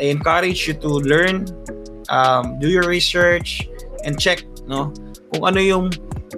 I 0.00 0.08
encourage 0.08 0.64
you 0.64 0.74
to 0.80 0.90
learn, 1.04 1.44
um, 2.08 2.56
do 2.56 2.72
your 2.72 2.88
research, 2.88 3.68
and 4.08 4.16
check 4.16 4.42
no 4.64 4.96
kung 5.30 5.44
ano 5.44 5.60
yung 5.60 5.86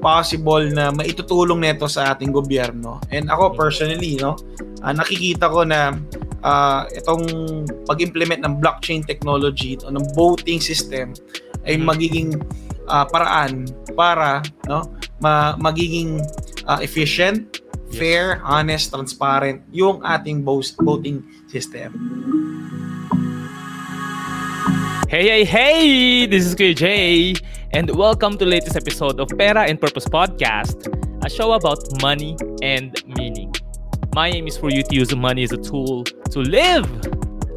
possible 0.02 0.66
na 0.74 0.90
maitutulong 0.90 1.62
nito 1.62 1.86
sa 1.86 2.12
ating 2.12 2.34
gobyerno. 2.34 2.98
And 3.14 3.30
ako 3.30 3.54
personally, 3.54 4.18
no, 4.18 4.34
uh, 4.82 4.90
nakikita 4.90 5.46
ko 5.46 5.62
na 5.62 5.94
uh, 6.42 6.90
itong 6.90 7.24
pag-implement 7.86 8.42
ng 8.42 8.58
blockchain 8.58 9.06
technology 9.06 9.78
o 9.86 9.94
ng 9.94 10.02
voting 10.18 10.58
system 10.58 11.14
ay 11.62 11.78
mm-hmm. 11.78 11.86
magiging 11.86 12.28
uh, 12.90 13.06
paraan 13.06 13.70
para 13.94 14.42
no 14.66 14.82
ma- 15.22 15.54
magiging 15.54 16.18
uh, 16.66 16.82
efficient, 16.82 17.62
fair, 17.94 18.42
honest, 18.42 18.90
transparent 18.90 19.62
yung 19.70 20.02
ating 20.02 20.42
voting 20.42 21.22
system. 21.46 21.94
Hey, 25.12 25.28
hey, 25.28 25.44
hey! 25.44 26.24
This 26.24 26.46
is 26.46 26.54
Jay, 26.56 27.34
and 27.76 27.84
welcome 27.92 28.38
to 28.38 28.46
latest 28.46 28.80
episode 28.80 29.20
of 29.20 29.28
Pera 29.36 29.68
and 29.68 29.78
Purpose 29.78 30.08
Podcast, 30.08 30.88
a 31.22 31.28
show 31.28 31.52
about 31.52 31.84
money 32.00 32.32
and 32.62 32.96
meaning. 33.04 33.52
My 34.16 34.32
aim 34.32 34.48
is 34.48 34.56
for 34.56 34.72
you 34.72 34.82
to 34.82 34.94
use 34.96 35.14
money 35.14 35.44
as 35.44 35.52
a 35.52 35.60
tool 35.60 36.04
to 36.32 36.38
live 36.40 36.88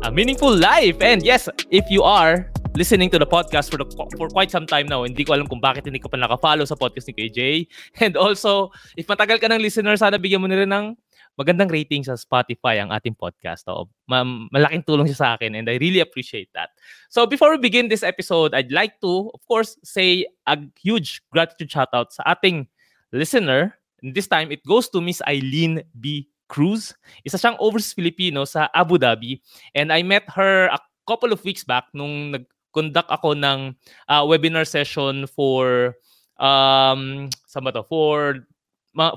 a 0.04 0.12
meaningful 0.12 0.52
life. 0.54 1.00
And 1.00 1.24
yes, 1.24 1.48
if 1.72 1.88
you 1.88 2.04
are 2.04 2.52
listening 2.76 3.10
to 3.12 3.20
the 3.20 3.26
podcast 3.26 3.72
for 3.72 3.80
the, 3.80 3.88
for 4.20 4.28
quite 4.28 4.52
some 4.52 4.68
time 4.68 4.92
now, 4.92 5.08
hindi 5.08 5.24
ko 5.24 5.40
alam 5.40 5.48
kung 5.48 5.64
bakit 5.64 5.88
hindi 5.88 6.04
ka 6.04 6.12
pa 6.12 6.20
naka-follow 6.20 6.68
sa 6.68 6.76
podcast 6.76 7.08
ni 7.08 7.16
KJ. 7.16 7.40
And 8.04 8.20
also, 8.20 8.76
if 9.00 9.08
matagal 9.08 9.40
ka 9.40 9.48
ng 9.48 9.64
listener, 9.64 9.96
sana 9.96 10.20
bigyan 10.20 10.44
mo 10.44 10.52
na 10.52 10.60
rin 10.60 10.76
ng 10.76 11.00
magandang 11.36 11.72
rating 11.72 12.04
sa 12.04 12.16
Spotify 12.16 12.80
ang 12.80 12.92
ating 12.92 13.16
podcast. 13.16 13.68
Oo, 13.68 13.92
ma- 14.08 14.48
malaking 14.52 14.84
tulong 14.88 15.08
siya 15.12 15.20
sa 15.20 15.30
akin 15.36 15.56
and 15.56 15.68
I 15.68 15.80
really 15.80 16.00
appreciate 16.00 16.50
that. 16.56 16.72
So 17.12 17.28
before 17.28 17.52
we 17.52 17.60
begin 17.60 17.92
this 17.92 18.04
episode, 18.04 18.56
I'd 18.56 18.72
like 18.72 19.00
to, 19.04 19.32
of 19.36 19.44
course, 19.48 19.76
say 19.84 20.28
a 20.48 20.58
huge 20.80 21.22
gratitude 21.32 21.72
shout 21.72 21.92
out 21.92 22.16
sa 22.16 22.24
ating 22.36 22.68
listener. 23.12 23.76
And 24.04 24.16
this 24.16 24.28
time, 24.28 24.52
it 24.52 24.64
goes 24.64 24.88
to 24.92 25.00
Miss 25.00 25.24
Eileen 25.28 25.84
B. 26.00 26.28
Cruz. 26.48 26.94
Isa 27.26 27.42
siyang 27.42 27.58
overseas 27.58 27.98
Filipino 27.98 28.46
sa 28.46 28.70
Abu 28.72 29.02
Dhabi. 29.02 29.42
And 29.74 29.90
I 29.90 30.06
met 30.06 30.30
her 30.38 30.70
a 30.70 30.80
couple 31.10 31.34
of 31.34 31.42
weeks 31.42 31.66
back 31.66 31.90
nung 31.94 32.38
nag-conduct 32.38 33.10
ako 33.10 33.34
ng 33.34 33.74
uh, 34.08 34.24
webinar 34.30 34.68
session 34.68 35.26
for 35.26 35.96
um, 36.38 37.32
sa 37.48 37.60
ba 37.64 37.72
to? 37.74 37.84
For 37.88 38.46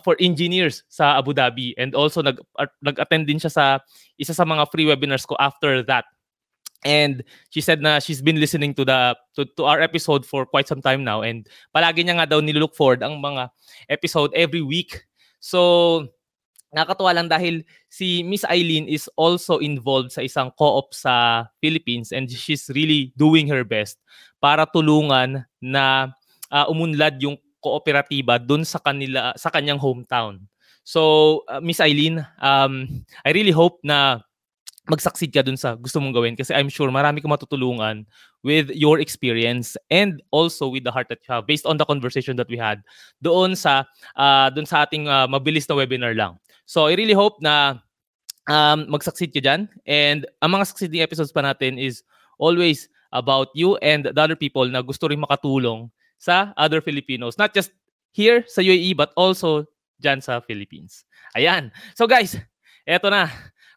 for 0.03 0.19
engineers 0.19 0.83
sa 0.91 1.17
Abu 1.19 1.33
Dhabi 1.33 1.73
and 1.79 1.95
also 1.95 2.21
nag 2.21 2.43
nag-attend 2.83 3.31
din 3.31 3.39
siya 3.39 3.53
sa 3.53 3.65
isa 4.19 4.35
sa 4.35 4.43
mga 4.43 4.67
free 4.75 4.87
webinars 4.91 5.25
ko 5.25 5.39
after 5.39 5.83
that. 5.87 6.05
And 6.87 7.27
she 7.51 7.59
said 7.59 7.83
na 7.83 7.98
she's 7.98 8.23
been 8.23 8.39
listening 8.39 8.75
to 8.79 8.87
the 8.87 9.19
to, 9.35 9.47
to 9.59 9.67
our 9.67 9.83
episode 9.83 10.23
for 10.23 10.47
quite 10.47 10.70
some 10.70 10.83
time 10.83 11.03
now 11.03 11.27
and 11.27 11.47
palagi 11.75 12.07
niya 12.07 12.23
nga 12.23 12.31
daw 12.31 12.39
nilook 12.39 12.75
forward 12.79 13.03
ang 13.03 13.19
mga 13.19 13.51
episode 13.91 14.31
every 14.35 14.62
week. 14.62 15.03
So 15.43 16.07
nakakatuwa 16.75 17.15
lang 17.17 17.29
dahil 17.33 17.65
si 17.89 18.23
Miss 18.23 18.45
Eileen 18.47 18.87
is 18.87 19.09
also 19.17 19.59
involved 19.59 20.13
sa 20.13 20.23
isang 20.23 20.53
co-op 20.55 20.92
sa 20.92 21.47
Philippines 21.65 22.13
and 22.13 22.29
she's 22.29 22.69
really 22.77 23.11
doing 23.17 23.48
her 23.48 23.65
best 23.65 23.98
para 24.39 24.69
tulungan 24.69 25.48
na 25.59 26.13
uh, 26.53 26.67
umunlad 26.69 27.19
yung 27.19 27.41
kooperatiba 27.69 28.41
doon 28.41 28.64
sa 28.64 28.80
kanila 28.80 29.36
sa 29.36 29.52
kanyang 29.52 29.77
hometown. 29.77 30.41
So, 30.88 31.44
uh, 31.52 31.61
Miss 31.61 31.84
Eileen, 31.84 32.24
um, 32.41 33.05
I 33.20 33.36
really 33.36 33.52
hope 33.52 33.77
na 33.84 34.24
mag-succeed 34.88 35.36
ka 35.36 35.44
dun 35.44 35.61
sa 35.61 35.77
gusto 35.77 36.00
mong 36.00 36.16
gawin 36.16 36.33
kasi 36.33 36.56
I'm 36.56 36.72
sure 36.72 36.89
marami 36.89 37.20
kang 37.20 37.28
matutulungan 37.28 38.08
with 38.41 38.72
your 38.72 39.05
experience 39.05 39.77
and 39.92 40.24
also 40.33 40.72
with 40.72 40.89
the 40.89 40.92
heart 40.92 41.12
that 41.12 41.20
you 41.20 41.30
have 41.36 41.44
based 41.44 41.69
on 41.69 41.77
the 41.77 41.84
conversation 41.84 42.41
that 42.41 42.48
we 42.48 42.56
had 42.56 42.80
doon 43.20 43.52
sa 43.52 43.84
uh, 44.17 44.48
doon 44.48 44.64
sa 44.64 44.89
ating 44.89 45.05
uh, 45.05 45.28
mabilis 45.28 45.68
na 45.68 45.77
webinar 45.77 46.17
lang. 46.17 46.40
So 46.64 46.89
I 46.89 46.96
really 46.96 47.12
hope 47.12 47.36
na 47.45 47.84
um, 48.48 48.89
mag-succeed 48.89 49.36
ka 49.36 49.45
dyan 49.45 49.68
and 49.84 50.24
ang 50.40 50.57
mga 50.57 50.73
succeeding 50.73 51.05
episodes 51.05 51.36
pa 51.36 51.45
natin 51.45 51.77
is 51.77 52.01
always 52.40 52.89
about 53.12 53.52
you 53.52 53.77
and 53.84 54.08
the 54.08 54.20
other 54.20 54.36
people 54.36 54.64
na 54.64 54.80
gusto 54.80 55.08
rin 55.12 55.20
makatulong 55.20 55.92
sa 56.18 56.52
other 56.58 56.83
Filipinos. 56.83 57.39
Not 57.39 57.55
just 57.55 57.70
here 58.12 58.45
sa 58.46 58.61
UAE 58.61 58.98
but 58.98 59.14
also 59.14 59.64
dyan 60.02 60.23
sa 60.23 60.42
Philippines. 60.42 61.06
Ayan. 61.34 61.70
So 61.95 62.06
guys, 62.06 62.39
eto 62.86 63.11
na. 63.11 63.30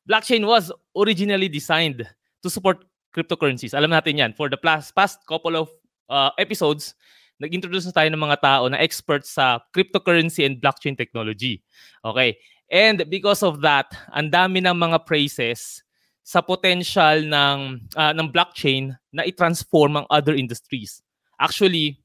Blockchain 0.06 0.46
was 0.46 0.74
originally 0.98 1.48
designed 1.48 2.06
to 2.42 2.50
support 2.50 2.82
cryptocurrencies. 3.14 3.78
Alam 3.78 3.94
natin 3.94 4.18
yan. 4.18 4.32
For 4.34 4.50
the 4.50 4.58
past, 4.58 4.94
couple 5.30 5.54
of 5.54 5.70
uh, 6.10 6.34
episodes, 6.42 6.98
nag-introduce 7.38 7.86
na 7.90 7.94
tayo 7.94 8.10
ng 8.10 8.22
mga 8.22 8.38
tao 8.42 8.64
na 8.70 8.82
experts 8.82 9.38
sa 9.38 9.62
cryptocurrency 9.76 10.46
and 10.46 10.58
blockchain 10.58 10.98
technology. 10.98 11.62
Okay. 12.06 12.38
And 12.72 13.04
because 13.12 13.44
of 13.44 13.62
that, 13.62 13.92
ang 14.16 14.32
dami 14.32 14.64
ng 14.64 14.74
mga 14.74 15.04
praises 15.06 15.84
sa 16.24 16.40
potential 16.40 17.28
ng 17.28 17.60
uh, 17.98 18.14
ng 18.16 18.32
blockchain 18.32 18.96
na 19.12 19.28
i-transform 19.28 20.00
ang 20.00 20.06
other 20.08 20.32
industries. 20.32 21.04
Actually, 21.42 22.00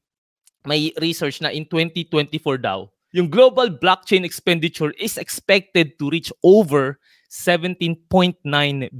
may 0.67 0.91
research 0.99 1.39
na 1.39 1.49
in 1.49 1.63
2024 1.65 2.59
daw, 2.59 2.91
yung 3.15 3.31
global 3.31 3.71
blockchain 3.71 4.27
expenditure 4.27 4.91
is 4.99 5.15
expected 5.15 5.95
to 5.97 6.11
reach 6.11 6.29
over 6.43 6.99
17.9 7.31 7.95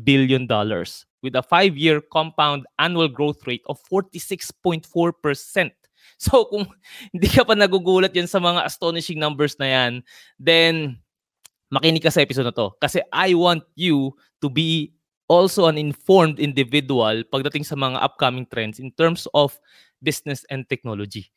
billion 0.04 0.44
dollars 0.48 1.06
with 1.24 1.36
a 1.36 1.44
5-year 1.44 2.00
compound 2.14 2.64
annual 2.80 3.12
growth 3.12 3.44
rate 3.46 3.64
of 3.68 3.80
46.4%. 3.92 4.88
So 6.18 6.50
kung 6.50 6.66
hindi 7.14 7.30
ka 7.30 7.46
pa 7.46 7.54
nagugulat 7.54 8.10
yan 8.10 8.26
sa 8.26 8.42
mga 8.42 8.66
astonishing 8.66 9.22
numbers 9.22 9.54
na 9.62 9.70
yan, 9.70 9.94
then 10.42 10.98
makinig 11.70 12.02
ka 12.02 12.10
sa 12.10 12.26
episode 12.26 12.50
na 12.50 12.56
to. 12.58 12.74
Kasi 12.82 13.06
I 13.14 13.38
want 13.38 13.62
you 13.78 14.18
to 14.42 14.50
be 14.50 14.98
also 15.30 15.70
an 15.70 15.78
informed 15.78 16.42
individual 16.42 17.22
pagdating 17.30 17.70
sa 17.70 17.78
mga 17.78 18.02
upcoming 18.02 18.50
trends 18.50 18.82
in 18.82 18.90
terms 18.98 19.30
of 19.38 19.54
business 20.02 20.42
and 20.50 20.66
technology. 20.66 21.30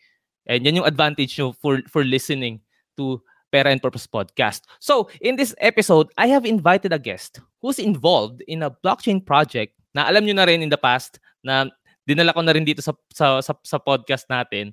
And 0.47 0.65
yan 0.65 0.77
yung 0.77 0.89
advantage 0.89 1.39
nyo 1.39 1.53
for, 1.53 1.81
for 1.89 2.05
listening 2.05 2.61
to 2.97 3.21
Pera 3.53 3.71
and 3.71 3.83
Purpose 3.83 4.07
Podcast. 4.07 4.63
So, 4.79 5.11
in 5.21 5.37
this 5.37 5.55
episode, 5.59 6.09
I 6.17 6.27
have 6.29 6.47
invited 6.47 6.93
a 6.93 6.99
guest 6.99 7.41
who's 7.61 7.79
involved 7.79 8.43
in 8.47 8.63
a 8.63 8.71
blockchain 8.71 9.25
project 9.25 9.75
na 9.95 10.07
alam 10.07 10.25
nyo 10.25 10.35
na 10.35 10.47
rin 10.47 10.63
in 10.63 10.71
the 10.71 10.79
past 10.79 11.19
na 11.43 11.67
dinala 12.07 12.35
ko 12.35 12.41
na 12.43 12.55
rin 12.55 12.65
dito 12.65 12.83
sa, 12.83 12.95
sa, 13.13 13.43
sa, 13.43 13.55
sa 13.63 13.79
podcast 13.79 14.27
natin 14.31 14.73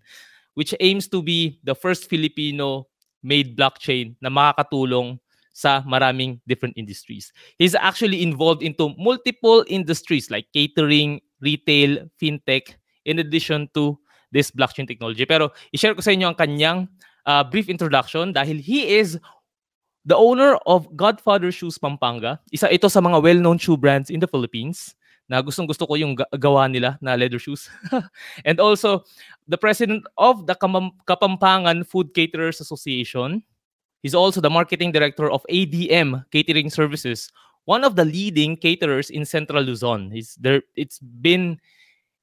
which 0.57 0.73
aims 0.81 1.05
to 1.05 1.21
be 1.21 1.61
the 1.61 1.77
first 1.77 2.09
Filipino 2.09 2.89
made 3.21 3.53
blockchain 3.53 4.17
na 4.25 4.33
makakatulong 4.33 5.21
sa 5.53 5.85
maraming 5.85 6.41
different 6.49 6.73
industries. 6.73 7.29
He's 7.61 7.77
actually 7.77 8.25
involved 8.25 8.65
into 8.65 8.97
multiple 8.97 9.61
industries 9.69 10.33
like 10.33 10.49
catering, 10.57 11.21
retail, 11.45 12.09
fintech, 12.17 12.73
in 13.05 13.21
addition 13.21 13.69
to 13.77 14.01
this 14.37 14.53
blockchain 14.53 14.85
technology. 14.85 15.25
Pero 15.25 15.49
i-share 15.73 15.97
ko 15.97 16.05
sa 16.05 16.13
inyo 16.13 16.29
ang 16.29 16.37
kanyang 16.37 16.85
uh, 17.25 17.41
brief 17.41 17.73
introduction 17.73 18.29
dahil 18.29 18.61
he 18.61 19.01
is 19.01 19.17
the 20.05 20.13
owner 20.13 20.61
of 20.69 20.85
Godfather 20.93 21.49
Shoes 21.49 21.81
Pampanga. 21.81 22.37
Isa 22.53 22.69
ito 22.69 22.85
sa 22.85 23.01
mga 23.01 23.17
well-known 23.17 23.57
shoe 23.57 23.75
brands 23.75 24.13
in 24.13 24.21
the 24.21 24.29
Philippines 24.29 24.93
na 25.27 25.43
gustong 25.43 25.67
gusto 25.67 25.83
ko 25.83 25.99
yung 25.99 26.15
gawa 26.39 26.71
nila 26.71 26.95
na 27.03 27.17
leather 27.19 27.41
shoes. 27.41 27.67
and 28.47 28.61
also, 28.63 29.03
the 29.49 29.59
president 29.59 30.05
of 30.15 30.47
the 30.47 30.55
Kapampangan 31.09 31.83
Food 31.83 32.13
Caterers 32.15 32.61
Association. 32.61 33.43
He's 34.05 34.15
also 34.15 34.39
the 34.39 34.53
marketing 34.53 34.93
director 34.93 35.27
of 35.27 35.43
ADM 35.51 36.23
Catering 36.31 36.69
Services, 36.69 37.27
one 37.67 37.83
of 37.83 37.99
the 37.99 38.05
leading 38.05 38.55
caterers 38.55 39.09
in 39.09 39.25
Central 39.25 39.59
Luzon. 39.63 40.07
He's 40.11 40.39
there. 40.39 40.63
It's 40.79 41.01
been 41.01 41.59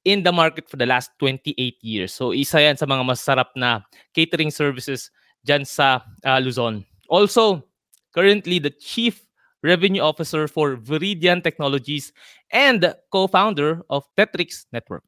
in 0.05 0.23
the 0.23 0.31
market 0.31 0.69
for 0.69 0.77
the 0.77 0.85
last 0.85 1.11
28 1.19 1.57
years. 1.81 2.13
So 2.13 2.31
isa 2.31 2.61
yan 2.61 2.77
sa 2.77 2.85
mga 2.85 3.03
masarap 3.03 3.49
na 3.57 3.81
catering 4.13 4.53
services 4.53 5.09
dyan 5.43 5.65
sa 5.65 6.05
uh, 6.23 6.39
Luzon. 6.39 6.85
Also, 7.09 7.65
currently 8.13 8.61
the 8.61 8.69
Chief 8.69 9.25
Revenue 9.65 10.01
Officer 10.01 10.47
for 10.47 10.77
Viridian 10.77 11.41
Technologies 11.41 12.13
and 12.53 12.93
co-founder 13.11 13.81
of 13.89 14.05
Tetrix 14.15 14.69
Network. 14.71 15.03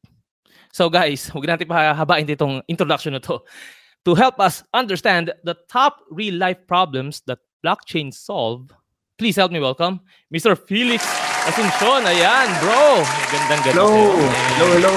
So 0.74 0.90
guys, 0.90 1.30
huwag 1.30 1.46
natin 1.46 1.70
pahabain 1.70 2.26
itong 2.28 2.66
introduction 2.66 3.14
na 3.14 3.22
to. 3.22 3.40
To 4.04 4.14
help 4.14 4.42
us 4.42 4.62
understand 4.74 5.30
the 5.46 5.54
top 5.70 6.02
real-life 6.10 6.58
problems 6.66 7.22
that 7.30 7.38
blockchain 7.62 8.14
solve, 8.14 8.70
please 9.18 9.38
help 9.38 9.50
me 9.50 9.62
welcome 9.62 10.00
Mr. 10.34 10.58
Felix 10.58 11.02
Asuncion, 11.48 12.04
ayan, 12.04 12.48
bro. 12.60 13.00
Gandang 13.32 13.64
ganda. 13.64 13.72
Hello. 13.72 13.88
Hello, 14.20 14.66
hello. 14.76 14.94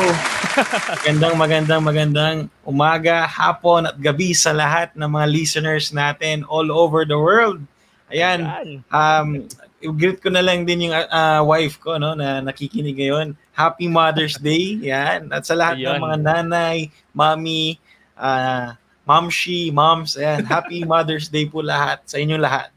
magandang, 1.00 1.36
magandang, 1.40 1.82
magandang 1.88 2.38
umaga, 2.68 3.24
hapon 3.24 3.88
at 3.88 3.96
gabi 3.96 4.36
sa 4.36 4.52
lahat 4.52 4.92
ng 4.92 5.08
mga 5.08 5.32
listeners 5.32 5.96
natin 5.96 6.44
all 6.52 6.68
over 6.68 7.08
the 7.08 7.16
world. 7.16 7.64
Ayan. 8.12 8.52
Um, 8.92 9.48
i-greet 9.80 10.20
ko 10.20 10.28
na 10.28 10.44
lang 10.44 10.68
din 10.68 10.92
yung 10.92 10.96
uh, 11.00 11.40
wife 11.48 11.80
ko 11.80 11.96
no 11.96 12.20
na 12.20 12.44
nakikinig 12.44 13.00
ngayon. 13.00 13.32
Happy 13.56 13.88
Mother's 13.88 14.36
Day. 14.44 14.76
Yan. 14.84 15.32
At 15.32 15.48
sa 15.48 15.56
lahat 15.56 15.80
Ayan. 15.80 16.04
ng 16.04 16.04
mga 16.04 16.18
nanay, 16.20 16.92
mommy, 17.16 17.80
uh, 18.20 18.76
momshi, 19.08 19.72
moms, 19.72 20.20
ayan. 20.20 20.44
Happy 20.44 20.84
Mother's 20.92 21.32
Day 21.32 21.48
po 21.48 21.64
lahat 21.64 22.04
sa 22.04 22.20
inyong 22.20 22.44
lahat. 22.44 22.68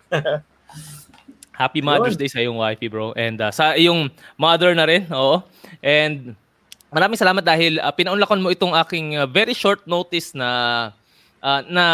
Happy 1.55 1.79
Mother's 1.79 2.19
Day 2.19 2.27
sa 2.27 2.43
iyong 2.43 2.59
wifey, 2.59 2.91
bro. 2.91 3.15
And 3.15 3.39
uh, 3.39 3.55
sa 3.55 3.79
iyong 3.79 4.11
mother 4.35 4.75
na 4.75 4.91
rin, 4.91 5.07
oo. 5.15 5.39
And 5.81 6.35
maraming 6.91 7.19
salamat 7.19 7.47
dahil 7.47 7.79
uh, 7.79 7.95
pinaunlakan 7.95 8.43
mo 8.43 8.51
itong 8.51 8.75
aking 8.75 9.15
uh, 9.15 9.27
very 9.31 9.55
short 9.55 9.87
notice 9.87 10.35
na 10.35 10.91
uh, 11.45 11.63
na 11.71 11.85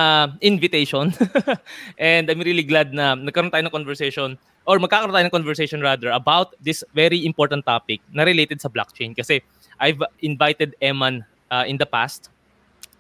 invitation. 0.41 1.13
and 2.01 2.31
I'm 2.31 2.41
really 2.41 2.65
glad 2.65 2.97
na 2.97 3.13
nagkaroon 3.19 3.53
tayo 3.53 3.67
ng 3.69 3.75
conversation 3.75 4.41
or 4.65 4.81
magkakaroon 4.81 5.13
tayo 5.13 5.27
ng 5.29 5.35
conversation 5.35 5.85
rather 5.85 6.15
about 6.15 6.57
this 6.63 6.81
very 6.97 7.27
important 7.27 7.67
topic 7.67 8.01
na 8.15 8.23
related 8.25 8.63
sa 8.63 8.71
blockchain 8.71 9.13
kasi 9.13 9.43
I've 9.77 10.01
invited 10.23 10.77
Eman 10.79 11.27
uh, 11.51 11.65
in 11.67 11.77
the 11.77 11.89
past 11.89 12.31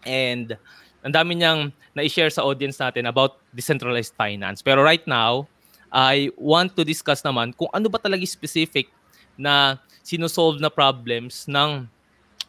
and 0.02 0.56
ang 1.00 1.12
dami 1.16 1.40
niyang 1.40 1.72
na-share 1.96 2.28
sa 2.28 2.44
audience 2.44 2.76
natin 2.76 3.08
about 3.08 3.40
decentralized 3.56 4.12
finance. 4.16 4.60
Pero 4.60 4.84
right 4.84 5.04
now, 5.08 5.48
I 5.92 6.30
want 6.38 6.78
to 6.78 6.86
discuss 6.86 7.22
naman 7.22 7.54
kung 7.58 7.68
ano 7.74 7.90
ba 7.90 7.98
talaga 7.98 8.22
specific 8.26 8.88
na 9.34 9.78
sinosolve 10.06 10.62
na 10.62 10.70
problems 10.70 11.46
ng 11.50 11.86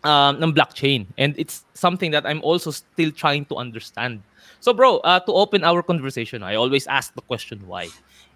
uh, 0.06 0.32
ng 0.38 0.52
blockchain. 0.54 1.10
And 1.18 1.34
it's 1.38 1.66
something 1.74 2.12
that 2.12 2.26
I'm 2.26 2.42
also 2.46 2.72
still 2.72 3.12
trying 3.12 3.46
to 3.50 3.58
understand. 3.58 4.22
So 4.62 4.74
bro, 4.74 5.02
uh, 5.02 5.20
to 5.26 5.32
open 5.34 5.64
our 5.64 5.82
conversation, 5.82 6.44
I 6.44 6.56
always 6.56 6.86
ask 6.86 7.14
the 7.14 7.26
question 7.26 7.66
why. 7.66 7.90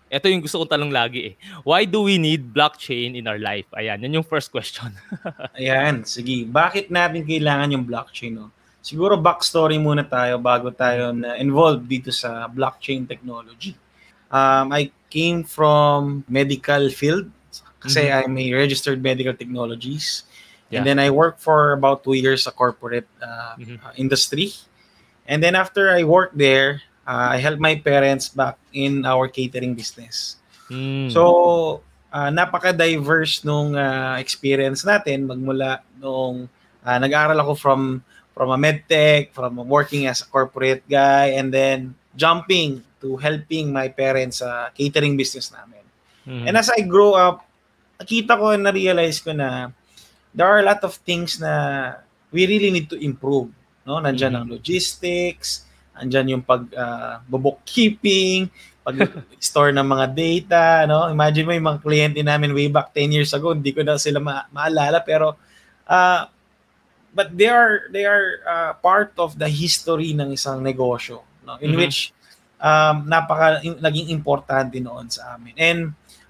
Ito 0.09 0.29
yung 0.29 0.45
gusto 0.45 0.61
kong 0.61 0.69
tanong 0.69 0.93
lagi 0.93 1.33
eh. 1.33 1.35
Why 1.65 1.89
do 1.89 2.05
we 2.05 2.21
need 2.21 2.53
blockchain 2.53 3.17
in 3.17 3.25
our 3.25 3.41
life? 3.41 3.65
Ayan, 3.73 4.05
yan 4.05 4.21
yung 4.21 4.27
first 4.27 4.53
question. 4.53 4.93
Ayan, 5.59 6.05
sige. 6.05 6.45
Bakit 6.45 6.93
natin 6.93 7.25
kailangan 7.25 7.73
yung 7.73 7.85
blockchain? 7.89 8.37
No? 8.37 8.53
Siguro 8.85 9.17
backstory 9.17 9.81
muna 9.81 10.05
tayo 10.05 10.37
bago 10.37 10.69
tayo 10.69 11.09
na 11.09 11.41
involved 11.41 11.89
dito 11.89 12.13
sa 12.13 12.45
blockchain 12.45 13.09
technology. 13.09 13.73
Um, 14.35 14.75
I 14.75 14.91
came 15.07 15.47
from 15.47 16.27
medical 16.27 16.91
field 16.91 17.31
kasi 17.79 18.11
mm-hmm. 18.11 18.19
I'm 18.19 18.35
a 18.35 18.47
registered 18.51 18.99
medical 18.99 19.31
technologies. 19.31 20.27
Yeah. 20.67 20.83
And 20.83 20.87
then 20.87 20.99
I 20.99 21.07
worked 21.07 21.39
for 21.39 21.71
about 21.71 22.03
two 22.03 22.19
years 22.19 22.43
sa 22.43 22.51
corporate 22.51 23.07
uh, 23.23 23.55
mm-hmm. 23.55 23.79
uh, 23.79 23.95
industry. 23.95 24.51
And 25.23 25.39
then 25.39 25.55
after 25.55 25.87
I 25.87 26.03
worked 26.03 26.35
there, 26.35 26.83
uh, 27.07 27.31
I 27.31 27.37
helped 27.37 27.63
my 27.63 27.79
parents 27.79 28.27
back 28.27 28.59
in 28.75 29.05
our 29.07 29.31
catering 29.31 29.71
business. 29.71 30.35
Mm. 30.67 31.13
So, 31.13 31.81
uh, 32.11 32.29
napaka-diverse 32.33 33.45
nung 33.45 33.77
uh, 33.77 34.17
experience 34.17 34.83
natin 34.83 35.29
magmula 35.29 35.85
nung 36.01 36.49
uh, 36.83 36.97
nag-aaral 36.97 37.37
ako 37.39 37.53
from 37.55 37.81
from 38.35 38.51
a 38.51 38.59
medtech, 38.59 39.31
from 39.31 39.55
working 39.69 40.11
as 40.11 40.19
a 40.19 40.27
corporate 40.27 40.83
guy, 40.89 41.39
and 41.39 41.53
then 41.53 41.95
jumping 42.19 42.83
to 43.05 43.13
helping 43.21 43.69
my 43.69 43.85
parents 43.85 44.41
sa 44.41 44.49
uh, 44.49 44.65
catering 44.73 45.13
business 45.13 45.53
namin. 45.53 45.85
Mm-hmm. 46.25 46.45
And 46.49 46.55
as 46.57 46.73
I 46.73 46.81
grow 46.81 47.13
up, 47.13 47.45
nakita 48.01 48.33
ko 48.33 48.57
and 48.57 48.65
na-realize 48.65 49.21
ko 49.21 49.37
na 49.37 49.69
there 50.33 50.49
are 50.49 50.59
a 50.59 50.65
lot 50.65 50.81
of 50.81 50.97
things 51.05 51.37
na 51.37 51.93
we 52.33 52.49
really 52.49 52.73
need 52.73 52.89
to 52.89 52.97
improve. 52.97 53.53
No? 53.85 54.01
Nandiyan 54.01 54.33
mm-hmm. 54.33 54.41
ang 54.41 54.49
logistics, 54.49 55.69
Andyan 55.95 56.27
yung 56.39 56.43
pag 56.43 56.67
uh, 56.75 57.23
bookkeeping, 57.31 58.51
pag-store 58.83 59.71
ng 59.75 59.87
mga 59.87 60.05
data, 60.11 60.63
no? 60.83 61.07
Imagine 61.07 61.45
mo 61.47 61.51
yung 61.55 61.67
mga 61.71 61.81
kliyente 61.81 62.19
namin 62.19 62.51
way 62.51 62.67
back 62.67 62.91
10 62.91 63.15
years 63.15 63.31
ago, 63.31 63.55
hindi 63.55 63.71
ko 63.71 63.81
na 63.81 63.95
sila 63.95 64.19
ma- 64.19 64.47
maalala 64.51 64.99
pero 64.99 65.39
uh, 65.87 66.27
but 67.15 67.31
they 67.31 67.47
are 67.47 67.87
they 67.95 68.03
are 68.03 68.43
uh, 68.43 68.71
part 68.83 69.15
of 69.15 69.39
the 69.39 69.47
history 69.47 70.11
ng 70.11 70.35
isang 70.35 70.59
negosyo, 70.59 71.23
no? 71.47 71.55
In 71.63 71.73
mm-hmm. 71.73 71.79
which 71.79 72.11
um, 72.65 73.05
napaka 73.05 73.61
in, 73.61 73.77
naging 73.77 74.09
importante 74.09 74.81
noon 74.81 75.05
sa 75.13 75.37
amin. 75.37 75.53
And 75.61 75.79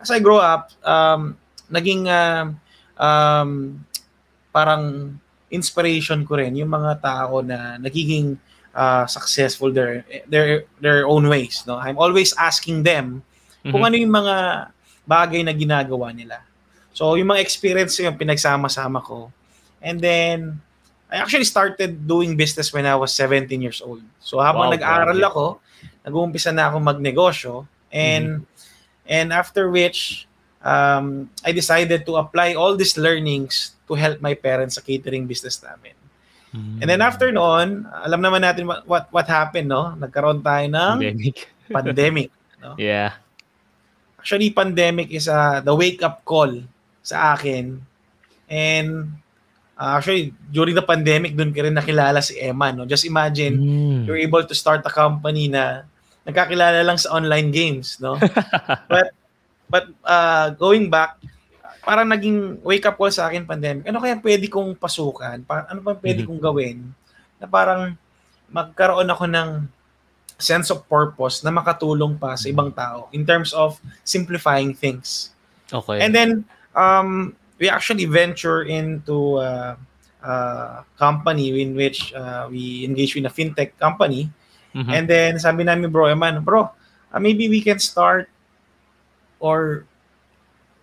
as 0.04 0.12
I 0.12 0.20
grow 0.20 0.44
up, 0.44 0.76
um, 0.84 1.40
naging 1.72 2.12
uh, 2.12 2.52
um, 3.00 3.80
parang 4.52 5.16
inspiration 5.52 6.28
ko 6.28 6.36
rin 6.36 6.56
yung 6.60 6.72
mga 6.72 7.00
tao 7.00 7.40
na 7.40 7.80
nagiging 7.80 8.36
uh, 8.76 9.08
successful 9.08 9.72
their 9.72 10.04
their 10.28 10.68
their 10.84 11.08
own 11.08 11.28
ways 11.32 11.64
no 11.64 11.80
I'm 11.80 11.96
always 11.96 12.36
asking 12.36 12.84
them 12.84 13.24
mm-hmm. 13.64 13.72
kung 13.72 13.84
ano 13.88 13.96
yung 13.96 14.12
mga 14.12 14.36
bagay 15.06 15.42
na 15.46 15.54
ginagawa 15.56 16.12
nila 16.12 16.44
so 16.92 17.16
yung 17.16 17.32
mga 17.32 17.44
experience 17.46 17.96
yung 18.02 18.20
pinagsama-sama 18.20 19.00
ko 19.00 19.32
and 19.80 20.02
then 20.02 20.60
I 21.16 21.24
actually 21.24 21.48
started 21.48 22.04
doing 22.04 22.36
business 22.36 22.76
when 22.76 22.84
I 22.84 23.00
was 23.00 23.16
17 23.16 23.48
years 23.64 23.80
old 23.80 24.04
so 24.20 24.44
habang 24.44 24.68
wow, 24.68 24.76
nag-aaral 24.76 25.16
wow. 25.16 25.30
ako 25.32 25.46
nag-uumpisa 26.04 26.52
na 26.52 26.68
ako 26.68 26.84
magnegosyo 26.84 27.54
and 27.96 28.44
mm-hmm. 28.44 29.08
and 29.08 29.32
after 29.32 29.72
which 29.72 30.28
um, 30.66 31.30
I 31.46 31.54
decided 31.54 32.04
to 32.10 32.18
apply 32.18 32.58
all 32.58 32.76
these 32.76 32.98
learnings 32.98 33.78
to 33.88 33.94
help 33.94 34.20
my 34.20 34.34
parents 34.34 34.76
sa 34.76 34.82
catering 34.82 35.30
business 35.30 35.62
namin. 35.62 35.94
Mm. 36.52 36.82
And 36.82 36.88
then 36.90 37.02
after 37.06 37.30
noon, 37.30 37.86
alam 37.86 38.20
naman 38.20 38.42
natin 38.42 38.66
what 38.66 38.82
what, 38.90 39.06
what 39.14 39.28
happened, 39.30 39.70
no? 39.70 39.94
Nagkaroon 39.94 40.42
tayo 40.42 40.66
ng 40.66 40.98
pandemic. 41.00 41.38
pandemic, 41.78 42.30
no? 42.60 42.74
Yeah. 42.82 43.22
Actually, 44.18 44.50
pandemic 44.50 45.14
is 45.14 45.30
uh, 45.30 45.62
the 45.62 45.76
wake 45.78 46.02
up 46.02 46.26
call 46.26 46.50
sa 47.06 47.38
akin. 47.38 47.78
And 48.50 49.22
uh, 49.80 50.00
actually, 50.00 50.32
during 50.52 50.76
the 50.76 50.84
pandemic, 50.84 51.36
doon 51.36 51.52
ka 51.52 51.64
rin 51.64 51.76
nakilala 51.76 52.24
si 52.24 52.40
Emma, 52.40 52.72
no? 52.72 52.88
Just 52.88 53.06
imagine, 53.06 53.60
mm. 53.60 54.00
you're 54.08 54.20
able 54.20 54.44
to 54.44 54.56
start 54.56 54.82
a 54.84 54.92
company 54.92 55.48
na 55.52 55.84
nagkakilala 56.26 56.82
lang 56.82 56.98
sa 56.98 57.14
online 57.14 57.52
games, 57.52 58.00
no? 58.02 58.18
but 58.92 59.14
but 59.70 59.86
uh, 60.02 60.56
going 60.58 60.90
back, 60.90 61.20
parang 61.86 62.10
naging 62.10 62.58
wake 62.66 62.86
up 62.90 62.98
call 62.98 63.14
sa 63.14 63.30
akin 63.30 63.46
pandemic. 63.46 63.86
Ano 63.86 64.02
kaya 64.02 64.18
pwede 64.18 64.50
kong 64.50 64.74
pasukan? 64.80 65.46
Pa- 65.46 65.70
ano 65.70 65.80
pa 65.86 65.94
pwede 65.94 66.26
mm-hmm. 66.26 66.30
kong 66.34 66.42
gawin 66.42 66.78
na 67.38 67.46
parang 67.46 67.94
magkaroon 68.50 69.10
ako 69.10 69.26
ng 69.30 69.50
sense 70.36 70.68
of 70.74 70.84
purpose 70.90 71.46
na 71.46 71.54
makatulong 71.54 72.20
pa 72.20 72.36
sa 72.36 72.52
ibang 72.52 72.74
tao 72.74 73.08
in 73.16 73.24
terms 73.24 73.56
of 73.56 73.78
simplifying 74.04 74.76
things. 74.76 75.32
Okay. 75.72 76.02
And 76.02 76.12
then 76.12 76.44
um 76.76 77.38
we 77.58 77.70
actually 77.70 78.06
venture 78.06 78.64
into 78.64 79.38
a, 79.40 79.78
a 80.24 80.86
company 80.98 81.62
in 81.62 81.76
which 81.76 82.14
uh, 82.14 82.48
we 82.50 82.84
engage 82.86 83.16
in 83.16 83.26
a 83.26 83.30
fintech 83.30 83.78
company. 83.80 84.30
Mm-hmm. 84.76 84.92
And 84.92 85.08
then 85.08 85.40
sabi 85.40 85.64
namin 85.64 85.92
bro, 85.92 86.14
man, 86.16 86.44
bro, 86.44 86.72
uh, 87.14 87.20
maybe 87.20 87.48
we 87.48 87.62
can 87.62 87.80
start 87.80 88.30
or 89.40 89.86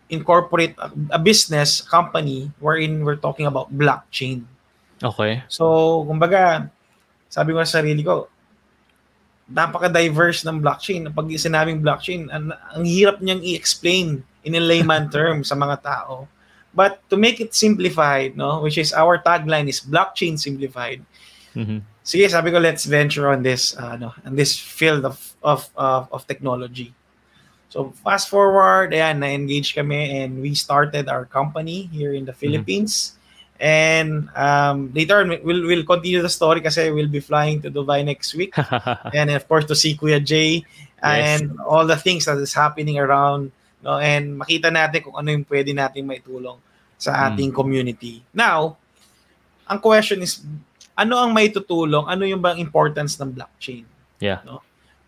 incorporate 0.08 0.76
a, 0.78 0.92
a 1.16 1.18
business 1.18 1.80
company 1.80 2.52
wherein 2.60 3.04
we're 3.04 3.20
talking 3.20 3.46
about 3.46 3.72
blockchain. 3.72 4.44
Okay. 5.02 5.42
So, 5.48 6.04
kumbaga, 6.08 6.70
sabi 7.28 7.52
ko 7.52 7.64
sa 7.64 7.80
sarili 7.80 8.04
ko, 8.04 8.28
napaka-diverse 9.50 10.46
ng 10.46 10.62
blockchain. 10.62 11.10
Pag 11.10 11.28
sinabing 11.34 11.82
blockchain, 11.82 12.30
ang, 12.32 12.52
ang 12.52 12.84
hirap 12.84 13.18
niyang 13.20 13.42
i-explain 13.42 14.22
in 14.44 14.54
a 14.56 14.62
layman 14.62 15.10
term 15.14 15.42
sa 15.42 15.58
mga 15.58 15.82
tao. 15.82 16.28
But 16.74 17.04
to 17.10 17.16
make 17.16 17.40
it 17.40 17.54
simplified, 17.54 18.36
no, 18.36 18.60
which 18.60 18.78
is 18.78 18.92
our 18.92 19.18
tagline 19.18 19.68
is 19.68 19.80
blockchain 19.80 20.38
simplified. 20.38 21.04
Mm-hmm. 21.54 21.84
Sige, 22.02 22.30
sabi 22.30 22.50
ko 22.50 22.58
let's 22.58 22.84
venture 22.84 23.28
on 23.28 23.42
this 23.42 23.76
uh, 23.76 23.96
no, 23.96 24.12
on 24.24 24.34
this 24.34 24.58
field 24.58 25.04
of 25.04 25.20
of 25.44 25.68
of, 25.76 26.08
of 26.10 26.26
technology. 26.26 26.94
So 27.72 27.92
fast 28.04 28.28
forward, 28.28 28.92
ayan, 28.92 29.24
na-engage 29.24 29.72
kami 29.72 30.20
and 30.20 30.44
we 30.44 30.52
started 30.52 31.08
our 31.08 31.24
company 31.24 31.88
here 31.88 32.12
in 32.12 32.28
the 32.28 32.32
mm-hmm. 32.32 32.40
Philippines. 32.40 32.92
Mm-hmm. 33.16 33.20
And 33.62 34.28
um, 34.34 34.92
later 34.92 35.20
on, 35.20 35.28
we'll, 35.44 35.62
we'll 35.64 35.86
continue 35.86 36.20
the 36.20 36.28
story 36.28 36.60
kasi 36.60 36.90
we'll 36.90 37.08
be 37.08 37.20
flying 37.20 37.62
to 37.62 37.70
Dubai 37.70 38.04
next 38.04 38.34
week. 38.34 38.52
and 39.14 39.30
of 39.30 39.46
course, 39.48 39.64
to 39.66 39.74
see 39.76 39.96
Kuya 39.96 40.22
Jay 40.22 40.66
yes. 41.00 41.40
and 41.40 41.60
all 41.60 41.86
the 41.86 41.96
things 41.96 42.26
that 42.26 42.36
is 42.38 42.52
happening 42.52 42.98
around. 42.98 43.52
No? 43.82 43.98
And 43.98 44.38
makita 44.40 44.70
natin 44.70 45.02
kung 45.02 45.18
ano 45.18 45.28
yung 45.34 45.44
pwede 45.46 45.74
natin 45.74 46.06
maitulong 46.06 46.58
sa 46.96 47.12
mm. 47.12 47.22
ating 47.34 47.50
mm. 47.50 47.56
community. 47.56 48.14
Now, 48.30 48.78
ang 49.66 49.78
question 49.82 50.22
is, 50.22 50.42
ano 50.94 51.18
ang 51.18 51.34
maitutulong? 51.34 52.06
Ano 52.06 52.22
yung 52.24 52.40
bang 52.40 52.62
importance 52.62 53.18
ng 53.18 53.34
blockchain? 53.34 53.84
Yeah. 54.22 54.40
No? 54.46 54.62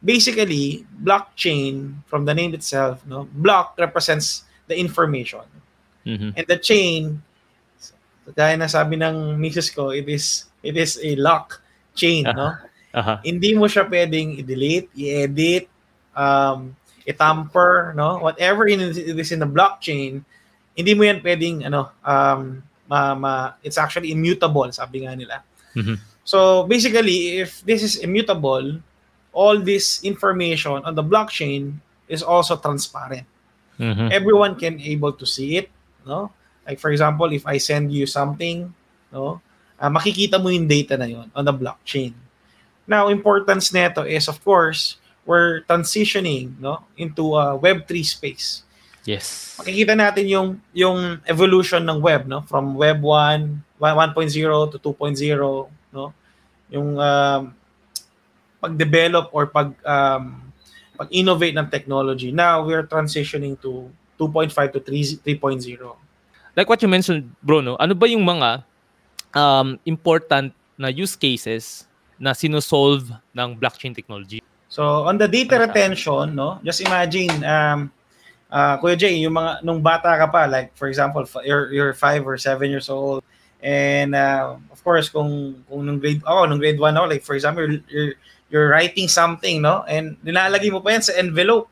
basically 0.04 0.84
blockchain 1.00 1.96
from 2.04 2.28
the 2.28 2.34
name 2.36 2.52
itself 2.52 3.00
no 3.08 3.24
block 3.40 3.72
represents 3.80 4.44
the 4.68 4.76
information 4.76 5.42
mm-hmm. 6.04 6.30
and 6.36 6.44
the 6.46 6.60
chain 6.60 7.24
gaya 8.36 8.56
na 8.60 8.68
sabi 8.68 9.00
ng 9.00 9.40
misis 9.40 9.72
ko 9.72 9.88
it 9.88 10.04
is 10.04 10.52
it 10.60 10.76
is 10.76 11.00
a 11.00 11.16
lock 11.16 11.64
chain 11.96 12.28
uh-huh. 12.28 12.36
no 12.36 12.48
uh-huh. 12.92 13.16
hindi 13.24 13.56
mo 13.56 13.64
siya 13.64 13.88
pwedeng 13.88 14.36
i-delete 14.36 14.92
i-edit 14.92 15.64
um 16.12 16.76
i-tamper, 17.06 17.92
no? 17.96 18.18
Whatever 18.18 18.66
in, 18.66 18.80
is 18.80 19.32
in 19.32 19.40
the 19.40 19.48
blockchain, 19.48 20.24
hindi 20.76 20.92
mo 20.94 21.04
yan 21.04 21.20
pwedeng, 21.20 21.66
ano, 21.66 21.92
um, 22.02 22.62
ma, 22.88 23.14
ma, 23.14 23.52
it's 23.62 23.78
actually 23.78 24.10
immutable, 24.10 24.70
sabi 24.72 25.04
nga 25.06 25.14
nila. 25.14 25.44
Mhm. 25.76 25.98
So 26.24 26.64
basically, 26.64 27.44
if 27.44 27.60
this 27.62 27.84
is 27.84 28.00
immutable, 28.00 28.80
all 29.34 29.60
this 29.60 30.00
information 30.02 30.80
on 30.82 30.94
the 30.94 31.04
blockchain 31.04 31.76
is 32.08 32.22
also 32.24 32.56
transparent. 32.56 33.26
Mhm. 33.76 34.08
Everyone 34.10 34.54
can 34.56 34.80
able 34.80 35.12
to 35.12 35.26
see 35.26 35.60
it, 35.60 35.68
no? 36.06 36.32
Like 36.64 36.80
for 36.80 36.88
example, 36.90 37.28
if 37.34 37.44
I 37.44 37.60
send 37.60 37.92
you 37.92 38.08
something, 38.08 38.72
no, 39.12 39.44
ah, 39.76 39.90
makikita 39.92 40.40
mo 40.40 40.48
yung 40.48 40.64
data 40.64 40.96
na 40.96 41.04
yon 41.04 41.28
on 41.36 41.44
the 41.44 41.52
blockchain. 41.52 42.16
Now, 42.84 43.08
importance 43.08 43.72
nito 43.72 44.04
is 44.04 44.28
of 44.28 44.40
course, 44.44 44.96
we're 45.24 45.64
transitioning, 45.64 46.52
no, 46.60 46.84
into 46.96 47.36
a 47.36 47.58
web3 47.58 48.04
space. 48.04 48.62
Yes. 49.04 49.56
Makikita 49.60 49.92
natin 49.92 50.24
yung 50.28 50.48
yung 50.72 51.20
evolution 51.28 51.84
ng 51.84 52.00
web, 52.00 52.24
no, 52.24 52.40
from 52.48 52.72
web 52.72 53.04
1, 53.04 53.76
1.0 53.76 54.72
to 54.72 54.78
2.0, 54.80 55.68
no? 55.92 56.04
Yung 56.72 56.96
um, 56.96 57.42
pag-develop 58.64 59.28
or 59.36 59.44
pag 59.52 59.76
um, 59.84 60.40
pag-innovate 60.96 61.52
ng 61.52 61.68
technology. 61.68 62.32
Now 62.32 62.64
we're 62.64 62.88
transitioning 62.88 63.60
to 63.60 63.92
2.5 64.16 64.54
to 64.72 64.80
3 64.80 65.36
3.0. 65.36 65.92
Like 66.56 66.68
what 66.70 66.80
you 66.80 66.88
mentioned, 66.88 67.28
bro, 67.44 67.60
no? 67.60 67.76
Ano 67.76 67.92
ba 67.92 68.08
yung 68.08 68.24
mga 68.24 68.64
um, 69.36 69.76
important 69.84 70.56
na 70.80 70.88
use 70.88 71.12
cases 71.12 71.84
na 72.16 72.32
sinosolve 72.32 73.10
ng 73.36 73.58
blockchain 73.58 73.92
technology? 73.92 74.40
So 74.74 75.06
on 75.06 75.22
the 75.22 75.30
data 75.30 75.54
retention, 75.62 76.34
no, 76.34 76.58
just 76.66 76.82
imagine 76.82 77.30
um 77.46 77.94
uh, 78.50 78.74
Kuya 78.82 78.98
Jay, 78.98 79.22
yung 79.22 79.38
mga 79.38 79.62
nung 79.62 79.78
bata 79.78 80.18
ka 80.18 80.26
pa, 80.26 80.50
like 80.50 80.74
for 80.74 80.90
example, 80.90 81.22
f- 81.22 81.46
you're 81.46 81.70
you're 81.70 81.94
5 81.94 82.26
or 82.26 82.34
7 82.34 82.58
years 82.66 82.90
old 82.90 83.22
and 83.62 84.18
uh, 84.18 84.58
of 84.74 84.82
course 84.82 85.06
kung 85.06 85.62
kung 85.70 85.86
nung 85.86 86.02
grade 86.02 86.26
oh, 86.26 86.42
nung 86.50 86.58
grade 86.58 86.82
1 86.82 86.90
ako, 86.90 87.06
like 87.06 87.22
for 87.22 87.38
example, 87.38 87.62
you're, 87.62 87.86
you're 87.86 88.12
you're 88.50 88.68
writing 88.74 89.06
something, 89.06 89.62
no? 89.62 89.86
And 89.86 90.18
nilalagay 90.26 90.74
mo 90.74 90.82
pa 90.82 90.98
yan 90.98 91.06
sa 91.06 91.14
envelope. 91.22 91.70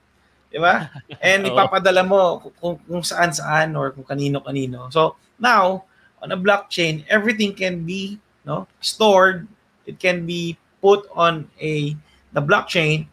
Di 0.54 0.62
ba? 0.62 0.87
And 1.26 1.42
ipapadala 1.50 2.06
mo 2.06 2.38
kung, 2.62 2.78
kung 2.87 3.02
saan-saan 3.02 3.75
or 3.75 3.90
kung 3.90 4.06
kanino-kanino. 4.06 4.94
So, 4.94 5.18
now, 5.42 5.90
on 6.23 6.30
a 6.30 6.38
blockchain, 6.38 7.02
everything 7.11 7.50
can 7.50 7.82
be 7.82 8.23
no 8.47 8.71
stored. 8.78 9.50
It 9.90 9.99
can 9.99 10.23
be 10.23 10.54
put 10.78 11.06
on 11.14 11.50
a 11.59 11.99
the 12.32 12.40
blockchain 12.40 13.06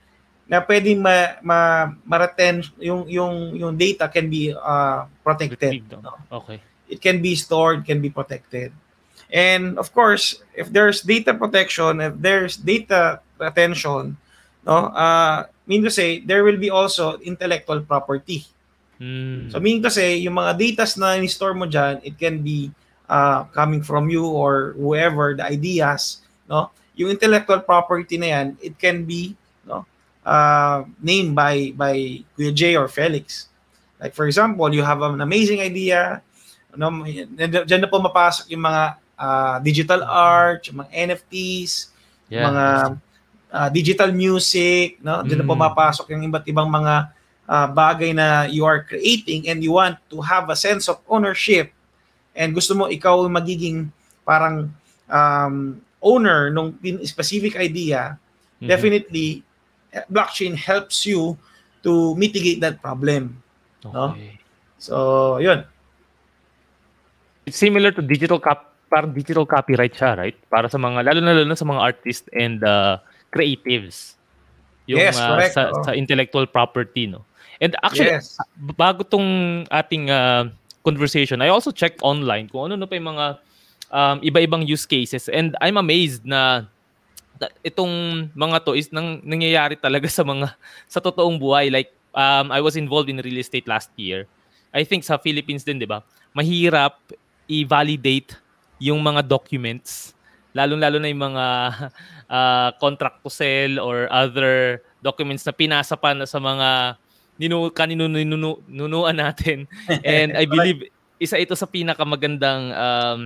na 0.49 0.65
pwedeng 0.65 0.99
ma, 1.03 1.37
ma, 1.45 1.59
ma-retain 2.03 2.65
yung 2.81 3.05
yung 3.05 3.53
yung 3.53 3.77
data 3.77 4.09
can 4.09 4.27
be 4.31 4.49
uh, 4.49 5.05
protected. 5.21 5.85
Retrieved, 5.85 6.01
no? 6.01 6.17
Okay. 6.41 6.57
It 6.89 6.99
can 7.03 7.21
be 7.21 7.37
stored, 7.37 7.85
can 7.85 8.01
be 8.01 8.09
protected. 8.09 8.73
And 9.29 9.77
of 9.77 9.93
course, 9.93 10.41
if 10.57 10.73
there's 10.73 11.05
data 11.05 11.37
protection, 11.37 12.01
if 12.01 12.17
there's 12.17 12.57
data 12.57 13.21
retention, 13.37 14.17
no, 14.65 14.89
uh, 14.89 15.45
mean 15.69 15.85
to 15.85 15.93
say 15.93 16.25
there 16.25 16.41
will 16.41 16.57
be 16.57 16.73
also 16.73 17.21
intellectual 17.21 17.85
property. 17.85 18.49
Mm. 18.97 19.53
So 19.53 19.61
meaning 19.61 19.85
to 19.85 19.93
say, 19.93 20.17
yung 20.17 20.33
mga 20.33 20.57
data 20.57 20.83
na 20.99 21.13
in-store 21.21 21.53
mo 21.53 21.69
dyan, 21.69 22.01
it 22.01 22.17
can 22.17 22.41
be 22.41 22.73
uh, 23.07 23.45
coming 23.53 23.85
from 23.85 24.09
you 24.09 24.25
or 24.25 24.73
whoever, 24.75 25.37
the 25.37 25.45
ideas, 25.45 26.25
no? 26.49 26.73
Yung 26.99 27.15
intellectual 27.15 27.63
property 27.63 28.19
na 28.19 28.27
yan, 28.35 28.47
it 28.59 28.75
can 28.75 29.07
be 29.07 29.33
no, 29.63 29.87
uh, 30.27 30.83
named 30.99 31.31
by 31.31 31.71
by 31.73 31.95
Kuya 32.35 32.51
Jay 32.51 32.75
or 32.75 32.91
Felix. 32.91 33.47
Like 33.99 34.11
for 34.11 34.27
example, 34.27 34.67
you 34.75 34.83
have 34.83 34.99
an 34.99 35.23
amazing 35.23 35.63
idea, 35.63 36.19
no, 36.75 36.91
dyan 37.39 37.81
na 37.83 37.89
po 37.89 38.03
mapasok 38.03 38.51
yung 38.51 38.63
mga 38.67 38.83
uh, 39.19 39.55
digital 39.63 40.03
art, 40.03 40.67
yung 40.67 40.83
mga 40.83 40.91
NFTs, 40.91 41.91
yeah. 42.27 42.47
mga 42.47 42.65
uh, 43.51 43.69
digital 43.71 44.11
music, 44.11 44.99
no? 45.03 45.23
Diyan 45.23 45.43
na 45.43 45.45
Mm. 45.47 45.51
pumapasok 45.55 46.05
yung 46.15 46.23
iba't 46.31 46.45
ibang 46.47 46.69
mga 46.69 47.11
uh, 47.49 47.67
bagay 47.73 48.13
na 48.13 48.45
you 48.45 48.63
are 48.63 48.85
creating 48.85 49.49
and 49.49 49.65
you 49.65 49.73
want 49.73 49.97
to 50.07 50.21
have 50.21 50.47
a 50.53 50.57
sense 50.57 50.85
of 50.87 51.01
ownership 51.09 51.73
and 52.37 52.53
gusto 52.53 52.77
mo 52.77 52.85
ikaw 52.87 53.25
magiging 53.25 53.89
parang 54.21 54.69
um, 55.09 55.81
owner 56.01 56.51
pin- 56.79 57.03
specific 57.05 57.55
idea, 57.55 58.17
Mhm. 58.59 58.67
definitely 58.67 59.43
eh, 59.91 60.05
blockchain 60.11 60.53
helps 60.53 61.05
you 61.05 61.35
to 61.81 62.13
mitigate 62.15 62.59
that 62.59 62.81
problem. 62.83 63.39
no? 63.83 64.11
Okay. 64.11 64.35
So, 64.75 65.39
yun. 65.39 65.63
It's 67.47 67.57
similar 67.57 67.95
to 67.95 68.03
digital 68.03 68.39
cop 68.39 68.75
parang 68.89 69.13
digital 69.13 69.45
copyright 69.45 69.93
siya, 69.93 70.17
right? 70.17 70.35
Para 70.49 70.67
sa 70.67 70.81
mga 70.81 71.05
lalo 71.05 71.19
na 71.21 71.31
lalo 71.31 71.47
na 71.47 71.55
sa 71.55 71.63
mga 71.63 71.79
artists 71.79 72.27
and 72.33 72.65
uh, 72.65 72.97
creatives. 73.29 74.17
Yung 74.89 74.97
Yes, 74.97 75.15
uh, 75.15 75.37
correct, 75.37 75.53
sa, 75.53 75.61
oo. 75.69 75.83
sa 75.85 75.93
intellectual 75.93 76.49
property, 76.49 77.05
no. 77.05 77.21
And 77.61 77.77
actually 77.85 78.17
yes. 78.17 78.35
bago 78.75 79.05
tong 79.05 79.63
ating 79.69 80.09
uh, 80.09 80.49
conversation, 80.81 81.39
I 81.45 81.53
also 81.53 81.69
checked 81.69 82.01
online 82.01 82.49
kung 82.49 82.71
ano 82.71 82.81
na 82.81 82.89
pa 82.89 82.97
yung 82.97 83.13
mga 83.13 83.37
um, 83.91 84.17
iba-ibang 84.21 84.65
use 84.65 84.85
cases 84.85 85.27
and 85.29 85.53
I'm 85.61 85.77
amazed 85.77 86.25
na 86.25 86.65
itong 87.63 88.27
mga 88.35 88.57
to 88.67 88.75
is 88.75 88.91
nang, 88.91 89.23
nangyayari 89.23 89.79
talaga 89.79 90.07
sa 90.11 90.23
mga 90.23 90.53
sa 90.93 90.99
totoong 90.99 91.39
buhay 91.39 91.71
like 91.71 91.91
um, 92.15 92.51
I 92.53 92.59
was 92.59 92.75
involved 92.75 93.09
in 93.09 93.21
real 93.21 93.39
estate 93.39 93.67
last 93.67 93.93
year. 93.95 94.25
I 94.69 94.85
think 94.85 95.01
sa 95.01 95.17
Philippines 95.17 95.65
din, 95.65 95.81
'di 95.81 95.89
ba? 95.89 96.05
Mahirap 96.37 96.99
i-validate 97.49 98.37
yung 98.77 99.01
mga 99.01 99.25
documents 99.25 100.13
lalong-lalo 100.53 100.97
na 100.97 101.09
yung 101.09 101.23
mga 101.33 101.45
uh, 102.29 102.69
contract 102.83 103.21
to 103.21 103.29
sell 103.29 103.77
or 103.81 104.09
other 104.09 104.81
documents 104.99 105.45
na 105.45 105.53
pinasa 105.53 105.93
pa 105.93 106.17
na 106.17 106.25
sa 106.25 106.41
mga 106.41 106.99
ninu 107.39 107.71
kanino 107.71 108.09
ninuno- 108.09 108.61
nunuan 108.67 109.15
natin. 109.15 109.69
And 110.03 110.35
I 110.35 110.43
believe 110.49 110.89
isa 111.21 111.39
ito 111.39 111.55
sa 111.55 111.69
pinakamagandang 111.69 112.63
um, 112.73 113.21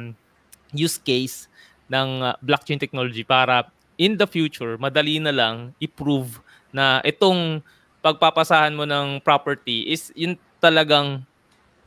use 0.74 0.98
case 0.98 1.48
ng 1.88 2.22
uh, 2.22 2.36
blockchain 2.42 2.82
technology 2.82 3.24
para 3.24 3.70
in 3.98 4.18
the 4.18 4.26
future 4.26 4.76
madali 4.82 5.22
na 5.22 5.30
lang 5.30 5.72
i-prove 5.78 6.42
na 6.74 7.00
itong 7.06 7.62
pagpapasahan 8.04 8.76
mo 8.76 8.84
ng 8.84 9.22
property 9.22 9.88
is 9.88 10.12
yun 10.18 10.36
talagang 10.60 11.24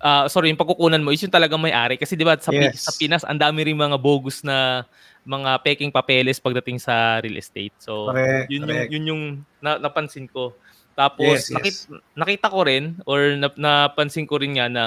ah, 0.00 0.28
sorry, 0.28 0.52
yung 0.52 0.60
pagkukunan 0.60 1.00
mo 1.00 1.12
is 1.12 1.20
yung 1.24 1.32
talagang 1.32 1.60
may-ari 1.60 1.96
kasi 1.96 2.16
'di 2.16 2.24
ba 2.24 2.36
sa, 2.36 2.52
Yes. 2.52 2.84
sa 2.84 2.92
Pinas 2.96 3.24
ang 3.24 3.40
dami 3.40 3.64
rin 3.64 3.76
mga 3.76 3.96
bogus 4.00 4.44
na 4.44 4.84
mga 5.26 5.60
peking 5.66 5.90
papeles 5.92 6.38
pagdating 6.38 6.78
sa 6.78 7.18
real 7.20 7.36
estate. 7.36 7.74
So 7.80 8.12
Correct, 8.12 8.48
yun 8.48 8.62
yung 8.64 8.70
correct. 8.70 8.90
yun 8.92 9.04
yung 9.10 9.22
na, 9.58 9.76
napansin 9.80 10.30
ko. 10.30 10.54
Tapos 10.96 11.44
Yes, 11.44 11.52
yes. 11.52 11.56
nakita, 11.56 11.80
nakita 12.16 12.46
ko 12.48 12.60
rin 12.64 12.84
or 13.04 13.36
nap, 13.36 13.54
napansin 13.60 14.24
ko 14.24 14.40
rin 14.40 14.56
nga 14.56 14.70
na 14.70 14.84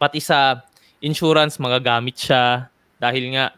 pati 0.00 0.22
sa 0.22 0.62
insurance 1.02 1.58
magagamit 1.58 2.16
siya 2.16 2.71
dahil 3.02 3.34
nga 3.34 3.50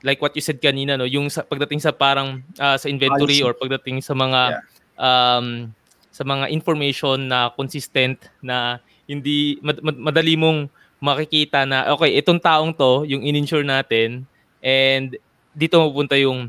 like 0.00 0.16
what 0.24 0.32
you 0.32 0.40
said 0.40 0.56
kanina 0.56 0.96
no 0.96 1.04
yung 1.04 1.28
sa, 1.28 1.44
pagdating 1.44 1.84
sa 1.84 1.92
parang 1.92 2.40
ah, 2.56 2.80
sa 2.80 2.88
inventory 2.88 3.44
or 3.44 3.52
pagdating 3.52 4.00
sa 4.00 4.16
mga 4.16 4.64
um 4.96 5.68
sa 6.08 6.24
mga 6.24 6.48
information 6.48 7.28
na 7.28 7.52
consistent 7.52 8.16
na 8.40 8.80
hindi 9.04 9.60
mad- 9.60 9.84
mad- 9.84 10.00
madali 10.00 10.34
mong 10.40 10.72
makikita 10.98 11.68
na 11.68 11.92
okay 11.92 12.16
itong 12.16 12.40
taong 12.40 12.72
to 12.72 13.04
yung 13.04 13.22
in-insure 13.22 13.62
natin 13.62 14.24
and 14.64 15.20
dito 15.52 15.78
mapupunta 15.78 16.18
yung 16.18 16.48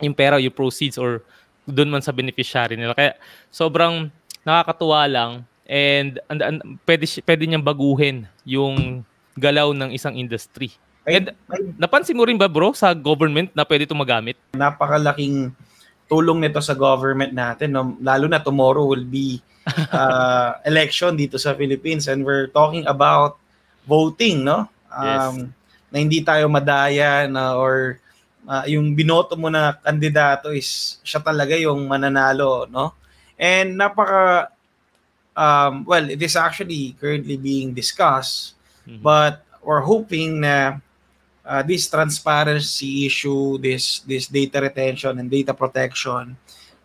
yung 0.00 0.14
pera 0.16 0.40
yung 0.40 0.54
proceeds 0.54 0.96
or 0.96 1.20
doon 1.64 1.88
man 1.88 2.04
sa 2.04 2.12
beneficiary 2.12 2.76
nila. 2.76 2.92
Kaya 2.92 3.16
sobrang 3.48 4.12
nakakatuwa 4.44 5.08
lang 5.08 5.30
and 5.64 6.20
and, 6.28 6.40
and 6.44 6.56
pwede 6.84 7.08
pwede 7.24 7.42
niyang 7.48 7.64
baguhin 7.64 8.28
yung 8.44 9.00
galaw 9.40 9.72
ng 9.72 9.90
isang 9.96 10.14
industry. 10.14 10.72
Ay, 11.04 11.20
And 11.20 11.36
napansin 11.76 12.16
mo 12.16 12.24
rin 12.24 12.40
ba 12.40 12.48
bro 12.48 12.72
sa 12.72 12.96
government 12.96 13.52
na 13.52 13.62
pwede 13.62 13.84
itong 13.84 14.00
magamit? 14.00 14.40
napakalaking 14.52 15.52
tulong 16.04 16.40
nito 16.40 16.60
sa 16.60 16.72
government 16.72 17.32
natin 17.32 17.72
no? 17.72 17.96
lalo 18.00 18.24
na 18.24 18.40
tomorrow 18.40 18.84
will 18.84 19.04
be 19.04 19.40
uh, 19.92 20.56
election 20.64 21.12
dito 21.12 21.36
sa 21.36 21.52
Philippines 21.52 22.08
and 22.08 22.20
we're 22.20 22.48
talking 22.48 22.84
about 22.84 23.36
voting 23.84 24.44
no 24.44 24.64
um, 24.88 25.48
na 25.88 25.96
hindi 25.96 26.20
tayo 26.20 26.48
madaya 26.48 27.24
na 27.24 27.56
or 27.56 27.96
uh, 28.44 28.64
yung 28.64 28.92
binoto 28.92 29.36
mo 29.36 29.48
na 29.48 29.76
kandidato 29.76 30.52
is 30.52 31.00
siya 31.00 31.20
talaga 31.20 31.56
yung 31.56 31.84
mananalo 31.84 32.64
no 32.68 32.92
and 33.36 33.76
napaka 33.76 34.52
um, 35.32 35.84
well 35.84 36.04
it 36.04 36.20
is 36.20 36.36
actually 36.36 36.96
currently 36.96 37.36
being 37.36 37.72
discussed 37.72 38.52
Mhm. 38.84 39.00
but 39.00 39.40
we're 39.64 39.80
hoping 39.80 40.44
na 40.44 40.76
uh, 41.46 41.62
this 41.62 41.86
transparency 41.88 43.06
issue, 43.06 43.58
this 43.58 44.00
this 44.08 44.26
data 44.26 44.60
retention 44.60 45.18
and 45.20 45.30
data 45.30 45.54
protection 45.54 46.36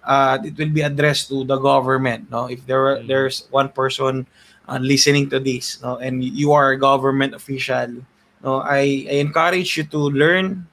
uh, 0.04 0.38
it 0.44 0.58
will 0.58 0.72
be 0.72 0.82
addressed 0.82 1.30
to 1.30 1.44
the 1.44 1.58
government 1.58 2.30
no? 2.32 2.48
If 2.48 2.66
there 2.66 3.00
Mm. 3.00 3.08
there's 3.08 3.48
one 3.52 3.70
person 3.70 4.26
uh, 4.68 4.80
listening 4.82 5.30
to 5.32 5.40
this 5.40 5.82
no? 5.82 5.98
And 5.98 6.24
you 6.24 6.52
are 6.54 6.72
a 6.74 6.80
government 6.80 7.34
official 7.36 8.02
no? 8.44 8.64
I, 8.64 9.06
I 9.10 9.16
encourage 9.22 9.78
you 9.78 9.86
to 9.92 10.10
learn 10.10 10.66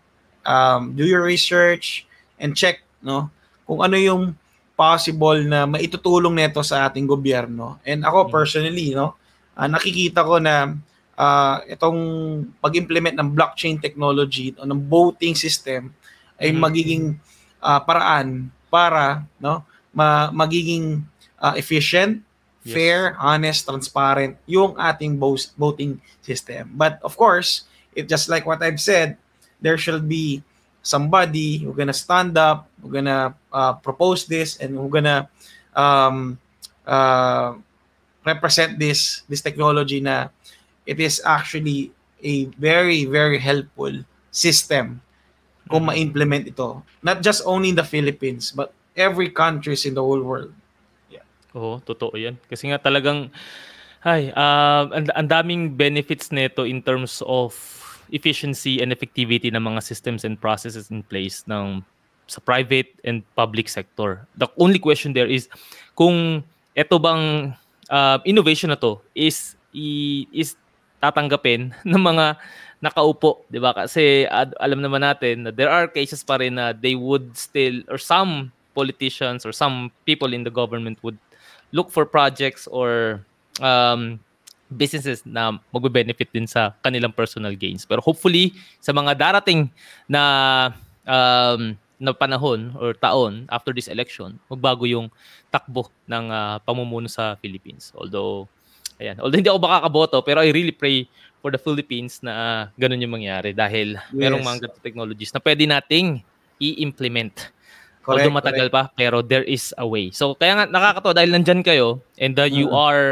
um, 0.47 0.95
do 0.95 1.05
your 1.05 1.23
research 1.23 2.07
and 2.39 2.57
check 2.57 2.81
no? 3.03 3.31
Kung 3.67 3.83
ano 3.83 3.99
yung 3.99 4.39
possible 4.77 5.41
na 5.43 5.65
maitutulong 5.65 6.37
nito 6.37 6.61
sa 6.61 6.87
ating 6.87 7.09
gobyerno. 7.09 7.81
And 7.83 8.05
ako 8.05 8.29
Mm. 8.29 8.31
personally 8.31 8.89
no? 8.95 9.17
Ah, 9.57 9.67
nakikita 9.73 10.21
ko 10.21 10.37
na 10.37 10.77
ah, 11.17 11.65
itong 11.67 11.99
pag-implement 12.61 13.17
ng 13.17 13.33
blockchain 13.33 13.81
technology 13.81 14.53
o 14.61 14.69
ng 14.69 14.81
voting 14.87 15.33
system 15.35 15.91
ay 16.37 16.53
Mhm. 16.53 16.61
magiging 16.61 17.05
ah, 17.59 17.81
paraan 17.81 18.47
para 18.69 19.25
no 19.41 19.65
ma- 19.91 20.29
magiging 20.31 21.01
ah, 21.37 21.57
efficient, 21.57 22.21
Yes. 22.67 22.75
fair, 22.75 23.01
honest, 23.23 23.63
transparent 23.63 24.35
yung 24.45 24.75
ating 24.75 25.15
bo- 25.15 25.39
voting 25.55 26.03
system. 26.19 26.67
But 26.75 26.99
of 27.01 27.15
course, 27.15 27.63
it 27.95 28.11
just 28.11 28.27
like 28.27 28.43
what 28.43 28.59
I've 28.59 28.83
said, 28.83 29.15
there 29.63 29.79
shall 29.79 30.03
be 30.03 30.43
somebody 30.83 31.63
who 31.63 31.71
gonna 31.71 31.95
stand 31.95 32.35
up, 32.35 32.67
who 32.83 32.91
gonna 32.91 33.39
uh, 33.55 33.79
propose 33.79 34.27
this, 34.27 34.59
and 34.59 34.75
who 34.75 34.91
gonna 34.91 35.31
um, 35.73 36.35
uh, 36.83 37.55
represent 38.27 38.75
this 38.79 39.23
this 39.31 39.39
technology 39.41 40.03
na 40.03 40.29
it 40.87 41.03
is 41.03 41.21
actually 41.27 41.91
a 42.23 42.47
very 42.57 43.05
very 43.05 43.37
helpful 43.37 43.93
system 44.33 45.03
kung 45.67 45.85
Mhm. 45.85 45.91
ma-implement 45.91 46.45
ito. 46.47 46.81
Not 47.03 47.21
just 47.21 47.43
only 47.43 47.75
in 47.75 47.79
the 47.79 47.85
Philippines, 47.87 48.55
but 48.55 48.71
every 48.95 49.29
countries 49.29 49.83
in 49.85 49.99
the 49.99 50.03
whole 50.03 50.23
world. 50.23 50.55
Oo, 51.57 51.81
totoo 51.81 52.13
'yan. 52.13 52.37
Kasi 52.53 52.69
nga 52.69 52.77
talagang 52.77 53.33
ay, 54.05 54.31
um, 54.37 54.93
ang, 54.93 55.05
ang 55.17 55.27
daming 55.27 55.73
benefits 55.73 56.31
nito 56.31 56.63
in 56.63 56.79
terms 56.85 57.25
of 57.27 57.57
efficiency 58.15 58.79
and 58.79 58.95
effectivity 58.95 59.51
ng 59.51 59.59
mga 59.59 59.83
systems 59.83 60.23
and 60.23 60.39
processes 60.39 60.93
in 60.95 61.03
place 61.03 61.43
ng 61.51 61.83
sa 62.31 62.39
private 62.45 62.93
and 63.03 63.27
public 63.35 63.67
sector. 63.67 64.23
The 64.39 64.47
only 64.61 64.79
question 64.79 65.11
there 65.11 65.27
is 65.27 65.51
kung 65.99 66.45
eto 66.77 67.03
bang 67.03 67.57
uh, 67.91 68.19
innovation 68.23 68.71
na 68.71 68.79
to 68.79 69.01
is 69.17 69.57
is 70.31 70.55
tatanggapin 71.03 71.75
ng 71.89 72.03
mga 72.03 72.37
nakaupo, 72.81 73.45
'di 73.49 73.59
ba? 73.61 73.73
Kasi 73.73 74.29
ad- 74.29 74.57
alam 74.61 74.85
naman 74.85 75.01
natin 75.01 75.49
na 75.49 75.51
there 75.51 75.73
are 75.73 75.89
cases 75.89 76.21
pa 76.21 76.37
rin 76.37 76.61
na 76.61 76.77
they 76.77 76.93
would 76.93 77.33
still 77.33 77.81
or 77.89 77.97
some 77.97 78.53
politicians 78.77 79.49
or 79.49 79.53
some 79.57 79.89
people 80.05 80.37
in 80.37 80.45
the 80.45 80.53
government 80.53 81.01
would 81.01 81.17
look 81.73 81.89
for 81.89 82.05
projects 82.05 82.69
or 82.69 83.21
um, 83.65 84.21
businesses 84.69 85.25
na 85.25 85.57
magbe-benefit 85.73 86.29
din 86.35 86.45
sa 86.45 86.77
kanilang 86.85 87.15
personal 87.15 87.55
gains. 87.57 87.89
Pero 87.89 88.05
hopefully, 88.05 88.53
sa 88.83 88.93
mga 88.93 89.17
darating 89.17 89.71
na 90.05 90.23
um, 91.09 91.79
na 91.97 92.13
panahon 92.13 92.77
or 92.77 92.93
taon 92.93 93.49
after 93.49 93.73
this 93.73 93.89
election, 93.89 94.37
magbago 94.53 94.85
yung 94.85 95.09
takbo 95.49 95.89
ng 96.05 96.29
ah, 96.29 96.61
pamumuno 96.61 97.09
sa 97.09 97.41
Philippines. 97.41 97.89
Although, 97.97 98.45
ayan, 98.97 99.17
although 99.21 99.39
hindi 99.39 99.49
ako 99.49 99.61
makakaboto, 99.61 100.17
pero 100.25 100.41
I 100.41 100.51
really 100.51 100.73
pray 100.73 101.05
for 101.41 101.53
the 101.53 101.61
Philippines 101.61 102.21
na 102.21 102.33
ah, 102.33 102.63
ganun 102.75 103.01
yung 103.01 103.15
mangyari 103.15 103.53
dahil 103.53 103.95
merong 104.11 104.43
Yes. 104.43 104.49
mga 104.49 104.59
ganitong 104.67 104.85
technologies 104.85 105.31
na 105.33 105.41
pwede 105.41 105.63
nating 105.69 106.25
i-implement. 106.59 107.53
Correct, 108.03 108.23
Although 108.23 108.37
matagal 108.39 108.69
pa, 108.71 108.83
pero 108.95 109.19
there 109.19 109.43
is 109.43 109.75
a 109.77 109.87
way. 109.87 110.15
So 110.15 110.39
kaya 110.39 110.55
nga 110.55 110.65
nakakatawa 110.71 111.13
dahil 111.13 111.35
nandyan 111.35 111.61
kayo 111.67 112.01
and 112.17 112.39
uh, 112.39 112.47
you 112.47 112.71
Mm. 112.71 112.79
are 112.79 113.05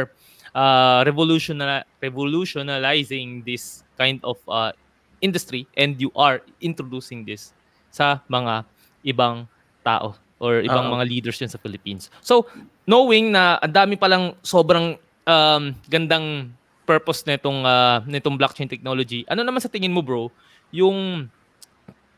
uh, 0.55 1.03
revolutionary, 1.03 1.83
revolutionalizing 1.99 3.43
this 3.43 3.83
kind 3.99 4.23
of 4.23 4.38
uh, 4.47 4.71
industry 5.19 5.67
and 5.75 5.99
you 5.99 6.14
are 6.14 6.43
introducing 6.62 7.26
this 7.26 7.50
sa 7.91 8.23
mga 8.31 8.62
ibang 9.03 9.47
tao 9.83 10.14
or 10.38 10.62
ibang 10.62 10.90
Oo. 10.90 10.94
mga 10.99 11.05
leaders 11.11 11.38
yan 11.42 11.51
sa 11.51 11.59
Philippines. 11.59 12.07
So, 12.23 12.47
knowing 12.87 13.35
na 13.35 13.59
ang 13.62 13.75
dami 13.75 13.94
palang 13.99 14.35
sobrang 14.42 14.99
um, 15.25 15.73
gandang 15.89 16.53
purpose 16.85 17.25
nitong 17.25 17.65
uh, 17.65 18.05
nitong 18.05 18.37
blockchain 18.37 18.69
technology, 18.69 19.25
ano 19.29 19.41
naman 19.41 19.61
sa 19.61 19.73
tingin 19.73 19.93
mo 19.93 20.05
bro, 20.05 20.29
yung 20.69 21.29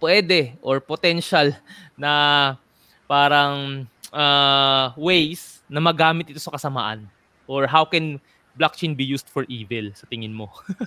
pwede 0.03 0.59
or 0.61 0.83
potential 0.83 1.55
na 1.97 2.55
parang 3.07 3.87
uh, 4.11 4.93
ways 4.99 5.63
na 5.71 5.79
magamit 5.79 6.31
ito 6.31 6.43
sa 6.43 6.53
kasamaan? 6.53 7.07
Or 7.47 7.71
how 7.71 7.87
can 7.87 8.19
blockchain 8.59 8.99
be 8.99 9.07
used 9.07 9.31
for 9.31 9.47
evil 9.47 9.95
sa 9.95 10.07
tingin 10.11 10.35
mo? 10.35 10.51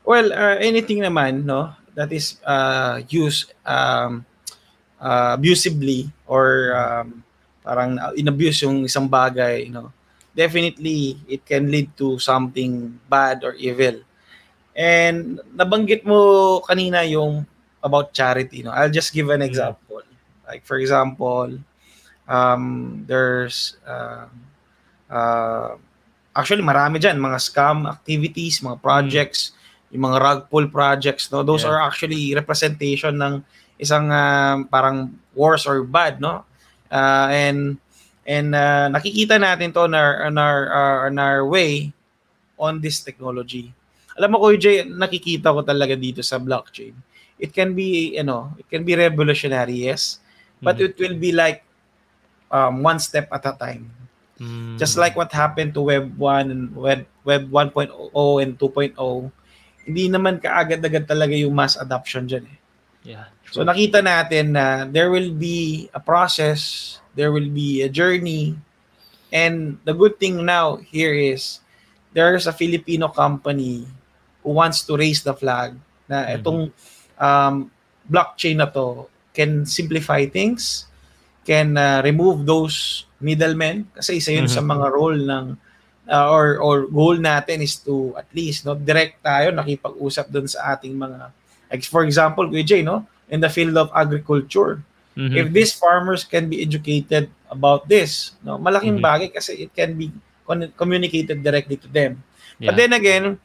Well, 0.00 0.32
uh, 0.32 0.56
anything 0.58 1.04
naman, 1.04 1.44
no, 1.44 1.76
that 1.94 2.08
is 2.10 2.40
uh, 2.42 3.04
used 3.12 3.52
um, 3.68 4.24
uh, 4.96 5.36
abusively 5.36 6.08
or 6.24 6.72
um, 6.72 7.22
parang 7.60 8.00
inabuse 8.16 8.64
yung 8.64 8.88
isang 8.88 9.06
bagay, 9.06 9.68
no, 9.68 9.92
definitely 10.34 11.18
it 11.28 11.44
can 11.44 11.70
lead 11.70 11.90
to 11.98 12.18
something 12.18 12.98
bad 13.08 13.42
or 13.44 13.54
evil. 13.58 14.00
And 14.76 15.40
nabanggit 15.52 16.06
mo 16.06 16.60
kanina 16.64 17.02
yung 17.08 17.46
about 17.82 18.12
charity, 18.12 18.62
no. 18.62 18.70
I'll 18.70 18.92
just 18.92 19.12
give 19.12 19.28
an 19.30 19.42
example. 19.42 20.02
Like 20.46 20.64
for 20.66 20.78
example, 20.78 21.58
um, 22.28 23.04
there's 23.06 23.76
uh, 23.86 24.26
uh, 25.10 25.74
actually 26.36 26.62
marami 26.62 27.02
dyan, 27.02 27.18
mga 27.18 27.38
scam 27.42 27.90
activities, 27.90 28.62
mga 28.62 28.78
projects, 28.80 29.52
yung 29.90 30.06
mga 30.06 30.18
rug 30.22 30.40
pull 30.46 30.70
projects, 30.70 31.30
no? 31.34 31.42
Those 31.42 31.66
Yeah. 31.66 31.74
are 31.74 31.80
actually 31.82 32.30
representation 32.34 33.18
ng 33.18 33.42
isang 33.80 34.06
um, 34.12 34.70
parang 34.70 35.18
worse 35.34 35.66
or 35.66 35.82
bad, 35.82 36.22
no? 36.22 36.46
Uh, 36.90 37.28
and 37.30 37.78
and 38.26 38.54
uh, 38.54 38.88
nakikita 38.92 39.40
natin 39.40 39.72
to 39.74 39.86
on 39.88 39.94
our, 39.94 40.24
on 40.28 40.34
our, 40.38 40.60
uh, 40.70 40.98
on 41.08 41.14
our 41.18 41.42
way 41.46 41.92
on 42.60 42.80
this 42.80 43.00
technology. 43.00 43.72
Alam 44.20 44.36
mo 44.36 44.38
ko, 44.42 44.52
Jay, 44.56 44.84
nakikita 44.84 45.48
ko 45.54 45.64
talaga 45.64 45.96
dito 45.96 46.20
sa 46.20 46.36
blockchain. 46.36 46.92
It 47.40 47.56
can 47.56 47.72
be, 47.72 48.20
you 48.20 48.24
know, 48.26 48.52
it 48.60 48.68
can 48.68 48.84
be 48.84 48.92
revolutionary, 48.92 49.88
yes, 49.88 50.20
but 50.60 50.76
Mhm. 50.76 50.92
it 50.92 50.94
will 51.00 51.16
be 51.16 51.32
like 51.32 51.64
um, 52.52 52.84
one 52.84 53.00
step 53.00 53.30
at 53.32 53.46
a 53.48 53.56
time. 53.56 53.88
Mm. 54.36 54.76
Just 54.76 54.96
like 55.00 55.16
what 55.16 55.32
happened 55.32 55.72
to 55.76 55.84
Web 55.84 56.16
1 56.16 56.50
and 56.50 56.72
Web, 56.76 57.04
Web 57.24 57.48
1.0 57.48 57.92
and 58.42 58.52
2.0, 58.58 58.96
hindi 59.86 60.04
naman 60.08 60.40
kaagad-agad 60.40 61.08
talaga 61.08 61.32
yung 61.32 61.52
mass 61.56 61.76
adoption 61.80 62.28
dyan 62.28 62.44
eh. 62.44 62.58
yeah. 63.16 63.26
So 63.50 63.64
nakita 63.66 64.04
natin 64.04 64.54
na 64.54 64.86
there 64.86 65.10
will 65.10 65.32
be 65.32 65.88
a 65.90 66.00
process, 66.00 66.99
there 67.14 67.30
will 67.30 67.48
be 67.48 67.82
a 67.82 67.90
journey, 67.90 68.54
and 69.30 69.78
the 69.84 69.94
good 69.94 70.18
thing 70.18 70.42
now 70.44 70.76
here 70.82 71.14
is 71.14 71.60
there's 72.12 72.46
a 72.46 72.54
Filipino 72.54 73.08
company 73.08 73.86
who 74.42 74.50
wants 74.50 74.82
to 74.82 74.96
raise 74.96 75.22
the 75.22 75.34
flag 75.34 75.76
na 76.08 76.26
Mhm. 76.26 76.34
itong 76.36 76.60
um, 77.16 77.54
blockchain 78.08 78.58
na 78.58 78.66
to 78.66 79.06
can 79.30 79.62
simplify 79.62 80.26
things, 80.26 80.88
can 81.46 81.76
uh, 81.78 82.02
remove 82.02 82.42
those 82.42 83.06
middlemen 83.20 83.84
kasi 83.94 84.16
isa 84.18 84.32
yun 84.32 84.48
Mhm. 84.48 84.54
sa 84.56 84.62
mga 84.64 84.86
role 84.90 85.20
ng 85.20 85.46
uh, 86.08 86.26
or 86.32 86.56
or 86.58 86.88
goal 86.88 87.14
natin 87.14 87.60
is 87.62 87.76
to 87.78 88.16
at 88.18 88.26
least 88.32 88.64
no 88.64 88.74
direct 88.74 89.20
tayo 89.22 89.52
nakipag-usap 89.52 90.26
doon 90.32 90.48
sa 90.48 90.74
ating 90.74 90.96
mga 90.96 91.30
like 91.70 91.84
for 91.86 92.02
example 92.02 92.48
Kuya 92.48 92.64
Jay, 92.66 92.82
no 92.82 93.04
in 93.30 93.38
the 93.38 93.52
field 93.52 93.76
of 93.78 93.92
agriculture 93.94 94.82
Mhm. 95.18 95.34
if 95.36 95.46
these 95.50 95.72
farmers 95.74 96.22
can 96.22 96.46
be 96.46 96.62
educated 96.62 97.26
about 97.50 97.86
this 97.90 98.38
no 98.46 98.58
malaking 98.58 98.98
Mhm. 98.98 99.04
bagay 99.04 99.28
kasi 99.34 99.66
it 99.66 99.70
can 99.74 99.94
be 99.98 100.10
con- 100.46 100.70
communicated 100.78 101.42
directly 101.42 101.74
to 101.78 101.88
them 101.90 102.22
yeah. 102.62 102.70
but 102.70 102.78
then 102.78 102.94
again 102.94 103.38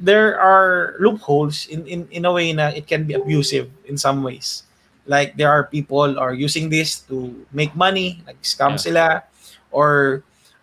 there 0.00 0.40
are 0.40 0.96
loopholes 1.00 1.68
in, 1.68 1.84
in 1.84 2.00
in 2.08 2.24
a 2.24 2.32
way 2.32 2.52
na 2.56 2.72
it 2.72 2.88
can 2.88 3.04
be 3.04 3.12
abusive 3.12 3.68
in 3.84 4.00
some 4.00 4.24
ways 4.24 4.64
like 5.04 5.36
there 5.36 5.48
are 5.52 5.68
people 5.68 6.16
are 6.16 6.32
using 6.32 6.72
this 6.72 7.04
to 7.04 7.32
make 7.52 7.72
money 7.76 8.20
like 8.24 8.40
scam 8.40 8.76
Yeah. 8.76 8.84
sila 8.84 9.06
or 9.68 10.20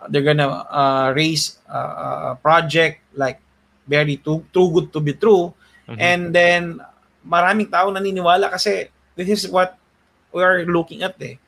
they're 0.10 0.26
gonna 0.26 0.66
uh, 0.70 1.14
raise 1.14 1.62
uh, 1.70 2.34
a 2.34 2.38
project 2.42 3.02
like 3.14 3.38
very 3.86 4.18
too 4.22 4.42
too 4.54 4.70
good 4.74 4.90
to 4.94 5.00
be 5.02 5.14
true 5.14 5.54
Mhm. 5.86 5.98
and 6.02 6.22
then 6.34 6.62
maraming 7.22 7.70
tao 7.70 7.88
naniniwala 7.94 8.50
kasi 8.50 8.90
this 9.14 9.30
is 9.30 9.44
what 9.50 9.77
we 10.38 10.46
are 10.46 10.62
looking 10.70 11.02
at 11.02 11.18
eh 11.18 11.42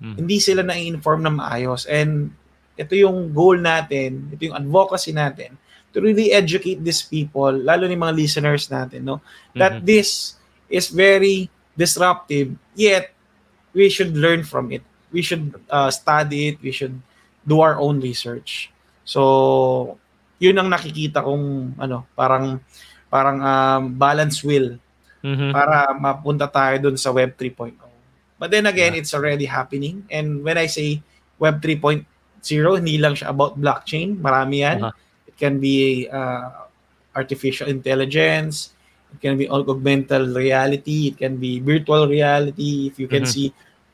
Mhm. 0.00 0.16
hindi 0.16 0.40
sila 0.40 0.64
na-inform 0.64 1.20
na 1.20 1.28
maayos 1.30 1.84
and 1.84 2.32
ito 2.74 2.96
yung 2.96 3.28
goal 3.30 3.60
natin 3.60 4.32
ito 4.32 4.48
yung 4.48 4.56
advocacy 4.56 5.12
natin 5.12 5.52
to 5.92 6.00
really 6.00 6.32
educate 6.32 6.80
these 6.80 7.04
people 7.04 7.52
lalo 7.52 7.84
ni 7.84 8.00
mga 8.00 8.16
listeners 8.16 8.72
natin 8.72 9.04
no 9.04 9.20
that 9.52 9.78
Mhm. 9.78 9.84
this 9.84 10.40
is 10.72 10.88
very 10.88 11.52
disruptive 11.76 12.56
yet 12.72 13.12
we 13.76 13.92
should 13.92 14.16
learn 14.16 14.40
from 14.40 14.72
it 14.72 14.80
we 15.10 15.20
should 15.20 15.50
uh, 15.68 15.90
study 15.90 16.54
it, 16.54 16.62
we 16.62 16.70
should 16.70 16.94
do 17.42 17.58
our 17.58 17.74
own 17.82 17.98
research. 17.98 18.70
So, 19.02 19.98
yun 20.38 20.54
ang 20.54 20.70
nakikita 20.70 21.18
kong 21.18 21.74
ano, 21.74 22.06
parang 22.14 22.62
parang 23.10 23.42
um, 23.42 23.82
balance 23.90 24.38
will 24.46 24.78
Mhm. 25.18 25.50
para 25.50 25.90
mapunta 25.98 26.46
tayo 26.46 26.78
dun 26.78 26.94
sa 26.94 27.10
Web 27.10 27.34
3.0. 27.34 27.89
But 28.40 28.48
then 28.50 28.64
again, 28.64 28.96
Yeah. 28.96 29.04
it's 29.04 29.12
already 29.12 29.44
happening. 29.44 30.08
And 30.08 30.40
when 30.40 30.56
I 30.56 30.64
say 30.64 31.04
Web 31.36 31.60
3.0, 31.60 32.08
hindi 32.80 32.96
lang 32.96 33.12
siya 33.12 33.28
about 33.28 33.60
blockchain. 33.60 34.16
Marami 34.16 34.64
yan. 34.64 34.88
Aha. 34.88 34.96
It 35.28 35.36
can 35.36 35.60
be 35.60 36.08
uh, 36.08 36.64
artificial 37.12 37.68
intelligence. 37.68 38.72
It 39.12 39.20
can 39.20 39.36
be 39.36 39.44
augmented 39.44 40.32
reality. 40.32 41.12
It 41.12 41.20
can 41.20 41.36
be 41.36 41.60
virtual 41.60 42.08
reality. 42.08 42.88
If 42.88 42.96
you 42.96 43.06
can 43.12 43.28
Mhm. 43.28 43.30
see, 43.30 43.46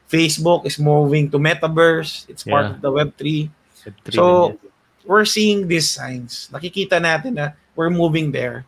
Facebook 0.06 0.62
is 0.62 0.78
moving 0.78 1.26
to 1.34 1.42
metaverse. 1.42 2.30
It's 2.30 2.46
part 2.46 2.78
of 2.78 2.78
the 2.78 2.92
Web 2.94 3.18
3 3.18 3.50
Web3 3.82 4.14
So, 4.14 4.54
we're 5.02 5.26
seeing 5.26 5.66
these 5.66 5.90
signs. 5.90 6.46
Nakikita 6.54 6.98
natin 7.02 7.34
na 7.38 7.54
we're 7.74 7.90
moving 7.90 8.30
there. 8.30 8.62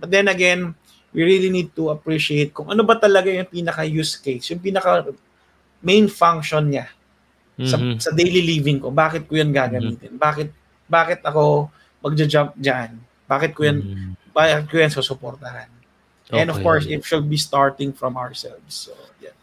But 0.00 0.08
then 0.12 0.28
again, 0.28 0.72
we 1.10 1.26
really 1.26 1.50
need 1.50 1.74
to 1.74 1.90
appreciate 1.90 2.54
kung 2.54 2.70
ano 2.70 2.86
ba 2.86 2.94
talaga 2.94 3.30
yung 3.30 3.48
pinaka 3.50 3.82
use 3.82 4.14
case, 4.18 4.54
yung 4.54 4.62
pinaka 4.62 5.10
main 5.82 6.06
function 6.06 6.70
niya 6.70 6.86
sa, 7.60 7.76
Mhm. 7.76 7.98
sa 8.00 8.10
daily 8.14 8.40
living 8.56 8.78
ko. 8.80 8.88
Bakit 8.94 9.26
ko 9.26 9.36
yan 9.36 9.50
gagamitin? 9.52 10.16
Bakit 10.16 10.48
bakit 10.90 11.20
ako 11.22 11.70
magja-jump 12.00 12.56
diyan? 12.56 12.96
Bakit 13.26 13.50
ko 13.52 13.60
yan 13.66 13.78
Mhm. 13.82 14.10
bakit 14.30 14.70
ko 14.70 14.74
yan 14.78 14.92
susuportahan? 14.94 15.68
And 16.30 16.46
of 16.46 16.62
Okay. 16.62 16.64
course, 16.64 16.86
it 16.86 17.02
should 17.02 17.26
be 17.26 17.34
starting 17.34 17.90
from 17.90 18.14
ourselves. 18.14 18.86
So, 18.86 18.94
yeah. 19.18 19.34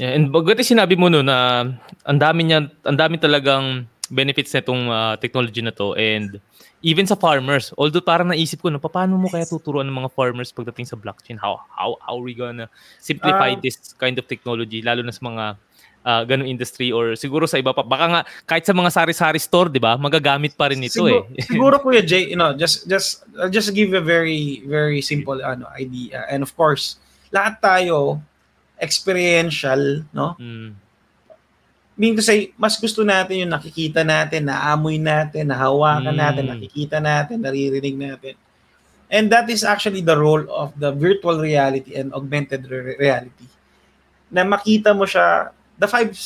Yeah, 0.00 0.16
and 0.16 0.32
bagati 0.32 0.64
sinabi 0.64 0.96
mo 0.96 1.12
no 1.12 1.20
na 1.20 1.68
ang 2.08 2.16
dami 2.16 2.48
niya, 2.48 2.64
ang 2.88 2.96
dami 2.96 3.20
talagang 3.20 3.84
benefits 4.08 4.56
nitong 4.56 4.88
uh, 4.88 5.14
technology 5.20 5.60
na 5.60 5.76
to 5.76 5.92
and 6.00 6.40
even 6.80 7.04
sa 7.04 7.16
farmers. 7.16 7.72
Although 7.76 8.04
parang 8.04 8.32
naisip 8.32 8.64
ko 8.64 8.72
no, 8.72 8.80
paano 8.80 9.20
mo 9.20 9.28
kaya 9.28 9.44
tuturuan 9.44 9.84
ng 9.88 9.96
mga 10.04 10.10
farmers 10.16 10.52
pagdating 10.52 10.88
sa 10.88 10.96
blockchain? 10.96 11.36
How 11.36 11.60
how 11.72 12.00
how 12.00 12.16
are 12.16 12.24
we 12.24 12.32
gonna 12.32 12.68
simplify 13.00 13.52
Um, 13.52 13.60
this 13.60 13.96
kind 13.96 14.16
of 14.16 14.24
technology 14.28 14.80
lalo 14.80 15.04
na 15.04 15.12
sa 15.12 15.22
mga 15.24 15.44
uh, 16.04 16.22
ganung 16.24 16.48
industry 16.48 16.92
or 16.92 17.12
siguro 17.16 17.44
sa 17.44 17.60
iba 17.60 17.76
pa. 17.76 17.84
Baka 17.84 18.06
nga 18.08 18.20
kahit 18.48 18.64
sa 18.64 18.72
mga 18.72 18.90
sari-sari 18.92 19.40
store, 19.40 19.68
'di 19.68 19.80
ba? 19.80 20.00
Magagamit 20.00 20.56
pa 20.56 20.72
rin 20.72 20.80
ito 20.80 21.04
siguro, 21.04 21.28
eh. 21.36 21.44
siguro 21.50 21.74
Kuya 21.80 22.02
Jay, 22.04 22.32
you 22.32 22.38
know, 22.38 22.56
just 22.56 22.88
just 22.88 23.24
I'll 23.36 23.52
just 23.52 23.76
give 23.76 23.92
a 23.92 24.02
very 24.02 24.64
very 24.64 25.04
simple 25.04 25.40
ano 25.40 25.68
idea. 25.76 26.24
And 26.28 26.40
of 26.40 26.52
course, 26.56 26.96
lahat 27.32 27.60
tayo 27.60 28.24
experiential, 28.80 30.08
no? 30.16 30.40
Mm. 30.40 30.72
Meaning 32.00 32.16
to 32.16 32.24
say, 32.24 32.48
mas 32.56 32.80
gusto 32.80 33.04
natin 33.04 33.44
yung 33.44 33.52
nakikita 33.52 34.00
natin, 34.00 34.48
naamoy 34.48 34.96
natin, 34.96 35.52
nahawakan 35.52 36.16
Mm. 36.16 36.16
natin, 36.16 36.44
nakikita 36.48 36.96
natin, 36.96 37.44
naririnig 37.44 37.92
natin. 37.92 38.40
And 39.12 39.28
that 39.28 39.52
is 39.52 39.60
actually 39.60 40.00
the 40.00 40.16
role 40.16 40.48
of 40.48 40.72
the 40.80 40.96
virtual 40.96 41.36
reality 41.44 41.92
and 41.92 42.08
augmented 42.16 42.64
re- 42.72 42.96
reality. 42.96 43.44
Na 44.32 44.48
makita 44.48 44.96
mo 44.96 45.04
siya, 45.04 45.52
the 45.76 45.84
five 45.84 46.16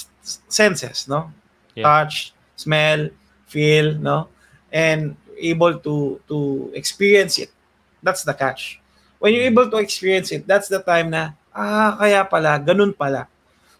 senses, 0.46 1.10
no? 1.10 1.34
Yeah. 1.74 1.90
Touch, 1.90 2.30
smell, 2.54 3.10
feel, 3.50 3.98
no? 3.98 4.30
And 4.70 5.18
able 5.42 5.82
to 5.82 6.22
to 6.30 6.70
experience 6.78 7.42
it. 7.42 7.50
That's 7.98 8.22
the 8.22 8.36
catch. 8.36 8.78
When 9.18 9.34
you're 9.34 9.48
able 9.50 9.66
to 9.72 9.82
experience 9.82 10.30
it, 10.30 10.46
that's 10.46 10.70
the 10.70 10.84
time 10.84 11.10
na, 11.10 11.34
ah, 11.50 11.98
kaya 11.98 12.22
pala, 12.28 12.60
ganun 12.62 12.94
pala. 12.94 13.26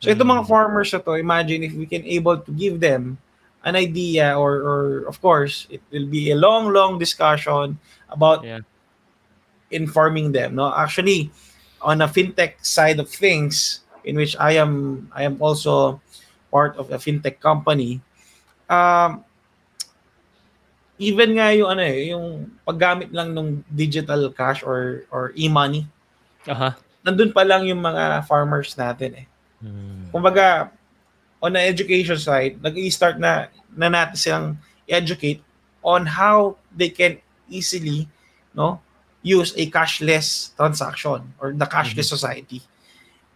So 0.05 0.12
itong 0.12 0.29
mga 0.29 0.45
Mm. 0.45 0.53
farmers 0.53 0.93
na 0.93 1.01
to, 1.01 1.17
imagine 1.17 1.64
if 1.64 1.73
we 1.73 1.88
can 1.88 2.05
able 2.05 2.37
to 2.37 2.53
give 2.53 2.77
them 2.77 3.17
an 3.64 3.73
idea 3.73 4.37
or, 4.37 4.61
or 4.61 4.81
of 5.09 5.17
course, 5.25 5.64
it 5.73 5.81
will 5.88 6.05
be 6.05 6.29
a 6.29 6.37
long, 6.37 6.69
long 6.69 7.01
discussion 7.01 7.81
about 8.12 8.45
Yeah. 8.45 8.61
informing 9.73 10.37
them. 10.37 10.61
No, 10.61 10.69
actually, 10.69 11.33
on 11.81 12.05
a 12.05 12.09
fintech 12.09 12.61
side 12.61 13.01
of 13.01 13.09
things, 13.09 13.81
in 14.05 14.21
which 14.21 14.37
I 14.37 14.61
am, 14.61 15.09
I 15.17 15.25
am 15.25 15.40
also 15.40 16.05
part 16.53 16.77
of 16.77 16.93
a 16.93 17.01
fintech 17.01 17.40
company. 17.40 18.05
Um, 18.69 19.25
even 21.01 21.35
nga 21.35 21.51
yung 21.57 21.69
ano 21.75 21.83
eh, 21.83 22.12
yung 22.14 22.53
paggamit 22.62 23.11
lang 23.11 23.35
ng 23.35 23.64
digital 23.67 24.31
cash 24.31 24.62
or 24.62 25.09
or 25.11 25.33
e-money, 25.35 25.88
Aha. 26.47 26.77
nandun 27.03 27.35
pa 27.35 27.43
lang 27.43 27.67
yung 27.67 27.83
mga 27.83 28.23
farmers 28.29 28.77
natin 28.79 29.25
eh. 29.25 29.27
Mm. 29.64 30.12
kumbaga 30.12 30.68
on 31.40 31.57
the 31.57 31.62
education 31.64 32.20
side, 32.20 32.61
nag-i-start 32.61 33.16
na 33.16 33.48
na 33.72 33.88
natin 33.88 34.16
silang 34.16 34.48
educate 34.85 35.40
on 35.81 36.05
how 36.05 36.57
they 36.72 36.88
can 36.88 37.16
easily 37.48 38.09
no 38.53 38.81
use 39.24 39.57
a 39.57 39.64
cashless 39.72 40.53
transaction 40.57 41.24
or 41.40 41.57
the 41.57 41.64
cashless 41.64 42.12
society. 42.12 42.61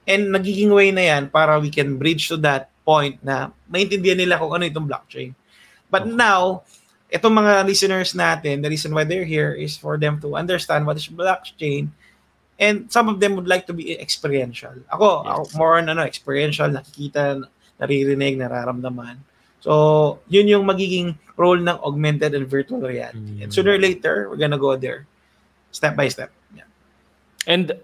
And 0.08 0.28
nagiging 0.32 0.72
way 0.72 0.92
na 0.92 1.04
yan 1.04 1.22
para 1.32 1.56
we 1.60 1.72
can 1.72 1.96
bridge 1.96 2.28
to 2.28 2.36
that 2.44 2.68
point 2.84 3.20
na 3.24 3.52
maintindihan 3.68 4.16
nila 4.16 4.40
kung 4.40 4.52
ano 4.52 4.64
itong 4.68 4.88
blockchain. 4.88 5.32
But 5.88 6.04
Okay. 6.08 6.16
now, 6.16 6.64
itong 7.08 7.32
mga 7.36 7.64
listeners 7.64 8.12
natin, 8.12 8.60
the 8.60 8.68
reason 8.72 8.92
why 8.92 9.04
they're 9.04 9.28
here 9.28 9.52
is 9.52 9.76
for 9.76 9.96
them 9.96 10.20
to 10.20 10.36
understand 10.36 10.84
what 10.84 11.00
is 11.00 11.08
blockchain 11.08 11.92
and 12.58 12.90
some 12.90 13.06
of 13.08 13.22
them 13.22 13.38
would 13.38 13.46
like 13.46 13.66
to 13.66 13.72
be 13.72 13.94
experiential. 13.94 14.74
Ako, 14.90 15.22
Yes. 15.22 15.30
ako 15.30 15.40
more 15.56 15.72
on 15.78 15.86
ano, 15.88 16.02
experiential, 16.02 16.66
nakikita, 16.68 17.46
naririnig, 17.78 18.36
nararamdaman. 18.36 19.22
So, 19.62 20.18
yun 20.26 20.46
yung 20.46 20.66
magiging 20.66 21.18
role 21.34 21.58
ng 21.58 21.78
augmented 21.82 22.34
and 22.34 22.46
virtual 22.46 22.82
reality. 22.82 23.42
And 23.42 23.50
Mm. 23.50 23.54
sooner 23.54 23.74
or 23.74 23.80
later, 23.82 24.26
we're 24.30 24.38
gonna 24.38 24.58
go 24.58 24.74
there. 24.74 25.06
Step 25.70 25.94
by 25.94 26.10
step. 26.10 26.30
Yeah. 26.54 26.66
And 27.46 27.74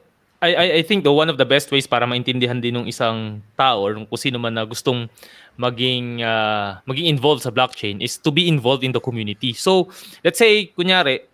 I, 0.43 0.51
I 0.55 0.67
I 0.81 0.83
think 0.83 1.09
the 1.09 1.15
one 1.15 1.31
of 1.33 1.39
the 1.41 1.47
best 1.49 1.73
ways 1.73 1.89
para 1.89 2.05
maintindihan 2.05 2.61
din 2.61 2.77
ng 2.77 2.87
isang 2.91 3.41
tao 3.57 3.81
or 3.81 3.97
kung 3.97 4.21
sino 4.21 4.37
man 4.37 4.53
na 4.59 4.67
gustong 4.69 5.09
maging 5.57 6.21
ah, 6.21 6.83
maging 6.85 7.07
involved 7.09 7.47
sa 7.47 7.55
blockchain 7.55 8.03
is 8.03 8.19
to 8.19 8.29
be 8.35 8.45
involved 8.51 8.83
in 8.83 8.93
the 8.93 9.01
community. 9.01 9.55
So, 9.55 9.89
let's 10.21 10.37
say 10.37 10.75
kunyari 10.75 11.25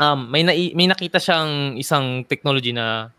um 0.00 0.26
may 0.26 0.42
nai- 0.42 0.72
may 0.72 0.88
nakita 0.88 1.20
siyang 1.20 1.76
isang 1.76 2.24
technology 2.24 2.72
na 2.72 3.12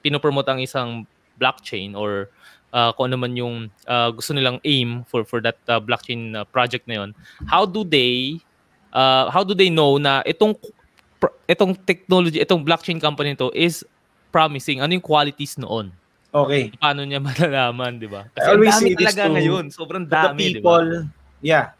pinopromote 0.00 0.48
ang 0.48 0.58
isang 0.58 1.04
blockchain 1.36 1.92
or 1.94 2.32
ah, 2.72 2.90
kung 2.96 3.12
ano 3.12 3.20
man 3.20 3.36
yung 3.36 3.68
ah, 3.84 4.08
gusto 4.10 4.32
nilang 4.32 4.58
aim 4.64 5.04
for 5.06 5.22
for 5.22 5.38
that 5.38 5.60
ah, 5.68 5.78
blockchain 5.78 6.32
ah, 6.32 6.48
project 6.48 6.88
na 6.88 7.04
yon. 7.04 7.10
How 7.44 7.68
do 7.68 7.84
they 7.84 8.40
ah, 8.90 9.28
how 9.28 9.44
do 9.44 9.52
they 9.52 9.68
know 9.68 10.00
na 10.00 10.24
itong 10.24 10.56
itong 11.46 11.76
technology, 11.86 12.42
itong 12.42 12.64
blockchain 12.64 12.98
company 12.98 13.36
to 13.36 13.52
is 13.54 13.84
promising. 14.32 14.80
Ano 14.80 14.96
yung 14.96 15.04
qualities 15.04 15.54
noon? 15.60 15.92
Okay. 16.32 16.72
Paano 16.80 17.04
niya 17.04 17.20
malalaman, 17.28 18.00
di 18.00 18.08
ba? 18.08 18.24
I 18.32 18.40
Kasi 18.40 18.48
always 18.48 18.72
dami 18.72 18.88
say 18.88 18.94
talaga 18.96 19.22
to- 19.28 19.34
ngayon. 19.36 19.64
Sobrang 19.68 20.04
the 20.08 20.16
dami, 20.16 20.44
di 20.48 20.58
ba? 20.58 20.80
people, 20.80 20.88
yeah. 21.44 21.76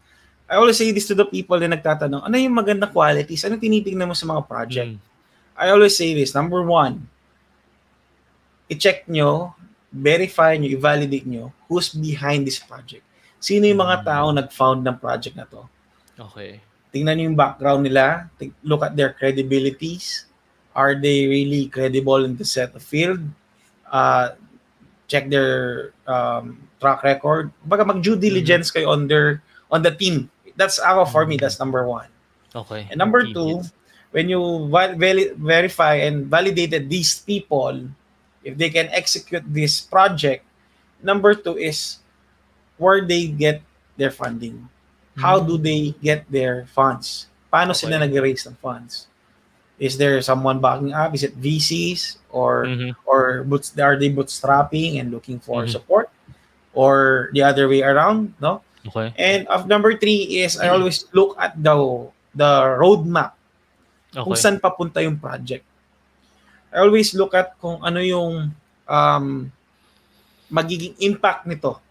I 0.53 0.61
always 0.61 0.77
say 0.77 0.93
this 0.93 1.09
to 1.09 1.17
the 1.17 1.25
people 1.25 1.57
na 1.57 1.73
nagtatanong, 1.73 2.29
ano 2.29 2.35
yung 2.37 2.53
maganda 2.53 2.85
qualities? 2.85 3.41
Ano 3.41 3.57
tinitingnan 3.57 4.05
mo 4.05 4.13
sa 4.13 4.29
mga 4.29 4.45
project? 4.45 4.93
Mm. 4.93 5.01
I 5.57 5.73
always 5.73 5.97
say 5.97 6.13
this. 6.13 6.37
Number 6.37 6.61
one, 6.61 7.09
i-check 8.69 9.09
nyo, 9.09 9.57
verify 9.89 10.53
nyo, 10.53 10.69
i-validate 10.69 11.25
nyo 11.25 11.49
who's 11.65 11.89
behind 11.89 12.45
this 12.45 12.61
project. 12.61 13.01
Sino 13.41 13.65
yung 13.65 13.81
mga 13.81 13.97
Mm. 14.01 14.05
tao 14.05 14.25
nag-found 14.29 14.85
ng 14.85 14.97
project 15.01 15.33
na 15.33 15.49
to? 15.49 15.65
Okay. 16.29 16.61
Tingnan 16.93 17.17
nyo 17.17 17.25
yung 17.33 17.39
background 17.39 17.81
nila. 17.81 18.29
Look 18.61 18.85
at 18.85 18.93
their 18.93 19.17
credibilities. 19.17 20.29
Are 20.77 20.93
they 20.93 21.25
really 21.25 21.65
credible 21.65 22.21
in 22.29 22.37
the 22.37 22.45
set 22.45 22.77
of 22.77 22.85
field? 22.85 23.25
Uh, 23.89 24.37
check 25.09 25.29
their 25.33 25.93
um, 26.05 26.61
track 26.77 27.01
record. 27.01 27.49
Baga 27.65 27.85
mag-due 27.85 28.17
diligence 28.17 28.69
kayo 28.69 28.93
on 28.93 29.09
their 29.09 29.41
on 29.73 29.81
the 29.81 29.89
team. 29.89 30.29
That's 30.55 30.79
ako 30.79 31.05
for 31.05 31.25
me. 31.25 31.37
That's 31.37 31.59
number 31.59 31.85
one. 31.87 32.07
Okay. 32.53 32.87
And 32.89 32.97
number 32.97 33.25
two, 33.25 33.61
when 34.11 34.29
you 34.29 34.69
val- 34.69 34.97
verify 35.37 35.95
and 36.05 36.27
validated 36.29 36.89
these 36.89 37.17
people, 37.19 37.89
if 38.43 38.57
they 38.57 38.69
can 38.69 38.87
execute 38.93 39.41
this 39.47 39.81
project, 39.81 40.45
number 41.01 41.33
two 41.33 41.57
is 41.57 41.97
where 42.77 43.01
they 43.01 43.27
get 43.27 43.61
their 43.97 44.11
funding. 44.11 44.69
How 45.17 45.39
do 45.39 45.57
they 45.57 45.93
get 46.01 46.25
their 46.29 46.65
funds? 46.73 47.29
Paano 47.53 47.73
sila 47.77 47.97
Okay. 48.01 48.09
nag-raise 48.09 48.49
ng 48.49 48.57
funds? 48.57 49.05
Is 49.77 49.97
there 49.97 50.17
someone 50.21 50.57
backing 50.61 50.93
up? 50.93 51.13
Is 51.13 51.21
it 51.25 51.37
VCs 51.37 52.17
or 52.33 52.65
Mhm. 52.65 52.93
or 53.05 53.41
boots 53.45 53.73
are 53.77 53.97
they 53.97 54.09
bootstrapping 54.09 54.97
and 55.01 55.09
looking 55.13 55.37
for 55.41 55.65
Mhm. 55.65 55.69
support 55.69 56.09
or 56.73 57.29
the 57.33 57.41
other 57.45 57.69
way 57.69 57.81
around? 57.85 58.33
No. 58.41 58.61
Okay. 58.87 59.15
And 59.15 59.47
of 59.47 59.67
number 59.67 59.95
three 59.95 60.43
is 60.43 60.59
I 60.59 60.67
always 60.73 61.07
look 61.15 61.39
at 61.39 61.55
the 61.55 61.75
the 62.35 62.51
roadmap 62.79 63.37
kung 64.11 64.35
Okay. 64.35 64.43
saan 64.43 64.57
papunta 64.59 64.99
yung 64.99 65.17
project. 65.17 65.63
I 66.73 66.83
always 66.83 67.13
look 67.15 67.37
at 67.37 67.55
kung 67.61 67.79
ano 67.79 68.01
yung 68.01 68.51
um, 68.89 69.25
magiging 70.51 70.97
impact 70.99 71.45
nito 71.47 71.83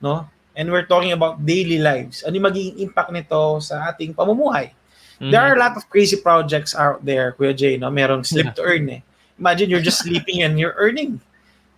no? 0.00 0.26
And 0.58 0.70
we're 0.72 0.86
talking 0.86 1.12
about 1.14 1.38
daily 1.46 1.78
lives. 1.78 2.26
Ano 2.26 2.34
yung 2.34 2.48
magiging 2.50 2.76
impact 2.82 3.14
nito 3.14 3.62
sa 3.62 3.90
ating 3.90 4.14
pamumuhay? 4.14 4.74
Mm-hmm. 5.18 5.30
There 5.30 5.42
are 5.42 5.54
a 5.54 5.58
lot 5.58 5.78
of 5.78 5.86
crazy 5.90 6.18
projects 6.18 6.74
out 6.74 7.02
there, 7.04 7.34
Kuya 7.38 7.54
Jay, 7.54 7.78
no? 7.78 7.90
Merong 7.90 8.26
sleep 8.26 8.50
yeah. 8.50 8.58
to 8.58 8.62
earn 8.62 8.90
eh. 8.90 9.02
Imagine 9.38 9.70
you're 9.70 9.84
just 9.84 10.02
sleeping 10.02 10.42
and 10.42 10.58
you're 10.58 10.74
earning. 10.78 11.22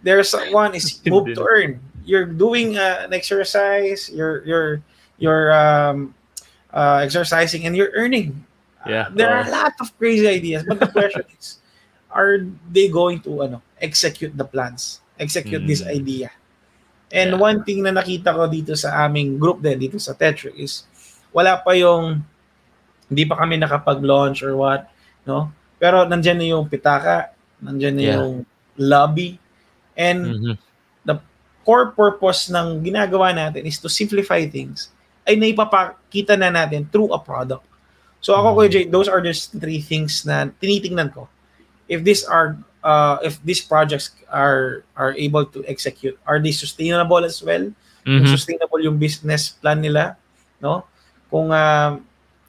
There's 0.00 0.32
one 0.48 0.72
is 0.72 0.96
move 1.04 1.36
to 1.36 1.44
earn. 1.44 1.80
You're 2.04 2.26
doing 2.26 2.76
uh, 2.76 3.06
an 3.06 3.12
exercise, 3.12 4.10
you're 4.12 4.44
you're 4.44 4.82
you're 5.18 5.52
um, 5.52 6.14
uh, 6.72 7.00
exercising 7.04 7.66
and 7.66 7.76
you're 7.76 7.92
earning. 7.94 8.44
Yeah. 8.86 9.06
Uh, 9.06 9.10
there 9.12 9.30
are 9.30 9.44
a 9.44 9.50
lot 9.50 9.74
of 9.80 9.92
crazy 9.98 10.26
ideas, 10.26 10.64
but 10.64 10.80
the 10.80 10.88
question 10.96 11.24
is, 11.38 11.60
are 12.10 12.40
they 12.72 12.88
going 12.88 13.20
to 13.28 13.42
ano 13.44 13.62
execute 13.80 14.32
the 14.36 14.44
plans, 14.44 15.00
execute 15.20 15.62
mm. 15.62 15.68
this 15.68 15.84
idea? 15.84 16.32
And 17.10 17.34
yeah. 17.34 17.42
one 17.42 17.66
thing 17.66 17.82
na 17.82 17.90
nakita 17.90 18.32
ko 18.32 18.46
dito 18.46 18.72
sa 18.78 19.04
aming 19.04 19.36
group 19.36 19.60
din 19.60 19.76
dito 19.76 19.98
sa 19.98 20.14
Tetric 20.14 20.54
is 20.54 20.86
wala 21.34 21.58
pa 21.58 21.74
yung 21.74 22.22
hindi 23.10 23.26
pa 23.26 23.34
kami 23.42 23.58
nakapag-launch 23.58 24.46
or 24.46 24.54
what, 24.54 24.86
no? 25.26 25.50
Pero 25.82 26.06
nandiyan 26.06 26.38
na 26.38 26.46
yung 26.46 26.70
pitaka, 26.70 27.34
nandiyan 27.58 27.94
na 27.98 28.02
yeah. 28.02 28.14
yung 28.22 28.46
lobby, 28.78 29.36
and 29.98 30.20
mm-hmm. 30.22 30.54
Core 31.64 31.92
purpose 31.92 32.48
ng 32.48 32.80
ginagawa 32.80 33.32
natin 33.34 33.66
is 33.68 33.78
to 33.78 33.88
simplify 33.88 34.42
things 34.48 34.90
ay 35.28 35.36
naipapakita 35.36 36.34
na 36.34 36.50
natin 36.50 36.88
through 36.88 37.12
a 37.12 37.20
product. 37.20 37.62
So 38.20 38.36
ako, 38.36 38.52
mm-hmm. 38.52 38.58
Kuya 38.58 38.70
Jay, 38.72 38.84
those 38.88 39.08
are 39.08 39.20
just 39.20 39.54
three 39.56 39.80
things 39.80 40.24
na 40.24 40.48
tinitingnan 40.60 41.12
ko. 41.12 41.28
If 41.88 42.04
these 42.04 42.24
are 42.24 42.56
uh, 42.84 43.20
if 43.24 43.40
these 43.44 43.60
projects 43.60 44.12
are 44.28 44.84
are 44.96 45.12
able 45.16 45.44
to 45.56 45.64
execute, 45.64 46.16
are 46.26 46.40
they 46.40 46.52
sustainable 46.52 47.24
as 47.24 47.40
well? 47.40 47.72
Mm-hmm. 48.04 48.28
Sustainable 48.28 48.80
yung 48.80 48.96
business 48.96 49.56
plan 49.56 49.80
nila, 49.80 50.16
no? 50.60 50.84
Kung 51.28 51.52
uh, 51.52 52.00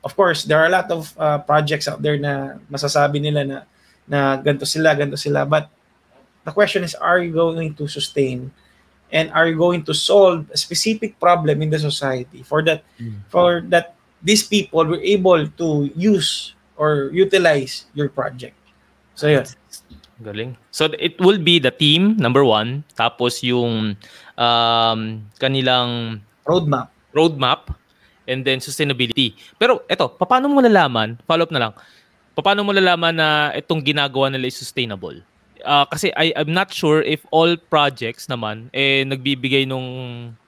of 0.04 0.12
course, 0.16 0.44
there 0.44 0.60
are 0.60 0.68
a 0.68 0.74
lot 0.74 0.90
of 0.92 1.12
uh, 1.16 1.40
projects 1.44 1.88
out 1.88 2.02
there 2.02 2.18
na 2.20 2.60
masasabi 2.68 3.22
nila 3.22 3.42
na 3.46 3.58
na 4.08 4.20
ganto 4.40 4.68
sila, 4.68 4.96
ganto 4.98 5.16
sila. 5.16 5.48
But 5.48 5.72
the 6.44 6.52
question 6.52 6.84
is, 6.84 6.98
are 6.98 7.22
you 7.22 7.32
going 7.32 7.78
to 7.80 7.88
sustain 7.88 8.52
and 9.12 9.32
are 9.32 9.48
you 9.48 9.60
going 9.60 9.84
to 9.84 9.94
solve 9.94 10.48
a 10.52 10.58
specific 10.58 11.20
problem 11.20 11.62
in 11.62 11.70
the 11.70 11.80
society 11.80 12.44
for 12.44 12.64
that 12.64 12.84
mm. 13.00 13.20
for 13.28 13.62
that 13.68 13.96
these 14.24 14.46
people 14.46 14.86
were 14.86 15.02
able 15.02 15.46
to 15.58 15.90
use 15.98 16.54
or 16.78 17.10
utilize 17.14 17.86
your 17.94 18.10
project. 18.10 18.58
So 19.14 19.30
yun. 19.30 19.46
Galing. 20.22 20.54
So 20.70 20.90
it 21.02 21.18
will 21.18 21.42
be 21.42 21.58
the 21.58 21.74
team 21.74 22.18
number 22.18 22.46
one, 22.46 22.86
tapos 22.94 23.42
yung 23.42 23.98
um, 24.38 25.00
kanilang 25.42 26.22
roadmap. 26.46 26.94
Roadmap 27.14 27.74
and 28.30 28.46
then 28.46 28.62
sustainability. 28.62 29.34
Pero 29.58 29.82
eto, 29.90 30.14
paano 30.14 30.46
mo 30.46 30.62
malalaman, 30.62 31.18
follow 31.26 31.50
up 31.50 31.54
na 31.54 31.62
lang, 31.68 31.74
paano 32.38 32.62
mo 32.62 32.70
malalaman 32.70 33.14
na 33.18 33.50
itong 33.58 33.82
ginagawa 33.82 34.30
nila 34.30 34.46
is 34.46 34.58
sustainable? 34.58 35.18
Uh, 35.62 35.86
kasi 35.86 36.10
I, 36.18 36.34
I'm 36.34 36.52
not 36.52 36.74
sure 36.74 37.06
if 37.06 37.22
all 37.30 37.54
projects 37.58 38.26
naman 38.26 38.70
eh 38.74 39.06
nagbibigay 39.06 39.70
nung 39.70 39.86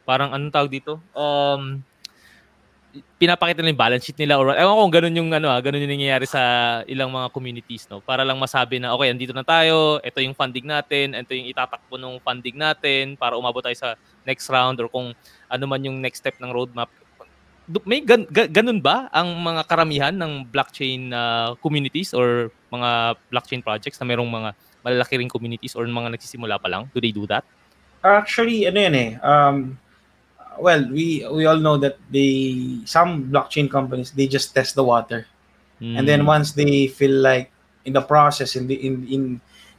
parang 0.03 0.33
anong 0.33 0.53
tawag 0.53 0.71
dito? 0.73 0.99
Um, 1.13 1.85
pinapakita 3.17 3.61
nila 3.61 3.73
yung 3.73 3.81
balance 3.81 4.03
sheet 4.05 4.19
nila 4.21 4.37
or 4.37 4.53
ewan 4.53 4.77
kung 4.77 4.93
ganun 4.93 5.17
yung 5.17 5.29
ano 5.33 5.49
ah, 5.49 5.57
ganun 5.57 5.81
yung 5.81 5.97
nangyayari 5.97 6.29
sa 6.29 6.41
ilang 6.85 7.09
mga 7.09 7.33
communities 7.33 7.89
no? 7.89 8.03
Para 8.05 8.21
lang 8.21 8.37
masabi 8.37 8.77
na 8.77 8.93
okay 8.93 9.09
andito 9.09 9.33
na 9.33 9.41
tayo 9.41 9.97
ito 10.05 10.21
yung 10.21 10.37
funding 10.37 10.69
natin 10.69 11.17
ito 11.17 11.33
yung 11.33 11.49
itatakbo 11.49 11.97
ng 11.97 12.21
funding 12.21 12.53
natin 12.53 13.17
para 13.17 13.33
umabot 13.33 13.65
tayo 13.65 13.73
sa 13.73 13.97
next 14.27 14.45
round 14.51 14.77
or 14.77 14.91
kung 14.91 15.09
ano 15.49 15.63
man 15.65 15.81
yung 15.81 15.97
next 15.97 16.21
step 16.21 16.37
ng 16.37 16.53
roadmap. 16.53 16.89
May 17.87 18.03
gan, 18.03 18.27
ga, 18.27 18.43
ganun 18.45 18.83
ba 18.83 19.07
ang 19.07 19.39
mga 19.39 19.61
karamihan 19.71 20.11
ng 20.11 20.51
blockchain 20.51 21.15
uh, 21.15 21.55
communities 21.63 22.11
or 22.11 22.51
mga 22.67 23.15
blockchain 23.31 23.63
projects 23.63 23.95
na 24.03 24.05
mayroong 24.05 24.27
mga 24.27 24.51
malalaki 24.83 25.17
ring 25.17 25.31
communities 25.31 25.73
or 25.73 25.87
mga 25.87 26.19
nagsisimula 26.19 26.59
pa 26.59 26.67
lang? 26.67 26.91
Do 26.93 26.99
they 26.99 27.15
do 27.15 27.25
that? 27.31 27.47
Actually, 28.03 28.67
ano 28.67 28.77
yan 28.83 28.95
eh. 28.95 29.11
Um, 29.23 29.79
well, 30.59 30.83
we 30.91 31.23
we 31.31 31.47
all 31.47 31.57
know 31.57 31.79
that 31.79 31.97
they 32.11 32.83
some 32.85 33.31
blockchain 33.31 33.71
companies 33.71 34.11
they 34.11 34.27
just 34.27 34.51
test 34.53 34.75
the 34.75 34.83
water. 34.83 35.25
Mm. 35.81 35.99
And 35.99 36.05
then 36.07 36.21
hmm. 36.23 36.31
once 36.31 36.53
they 36.53 36.87
feel 36.87 37.15
like 37.19 37.51
in 37.83 37.93
the 37.95 38.03
process 38.03 38.55
in 38.55 38.67
the 38.67 38.75
in 38.75 39.07
in 39.07 39.23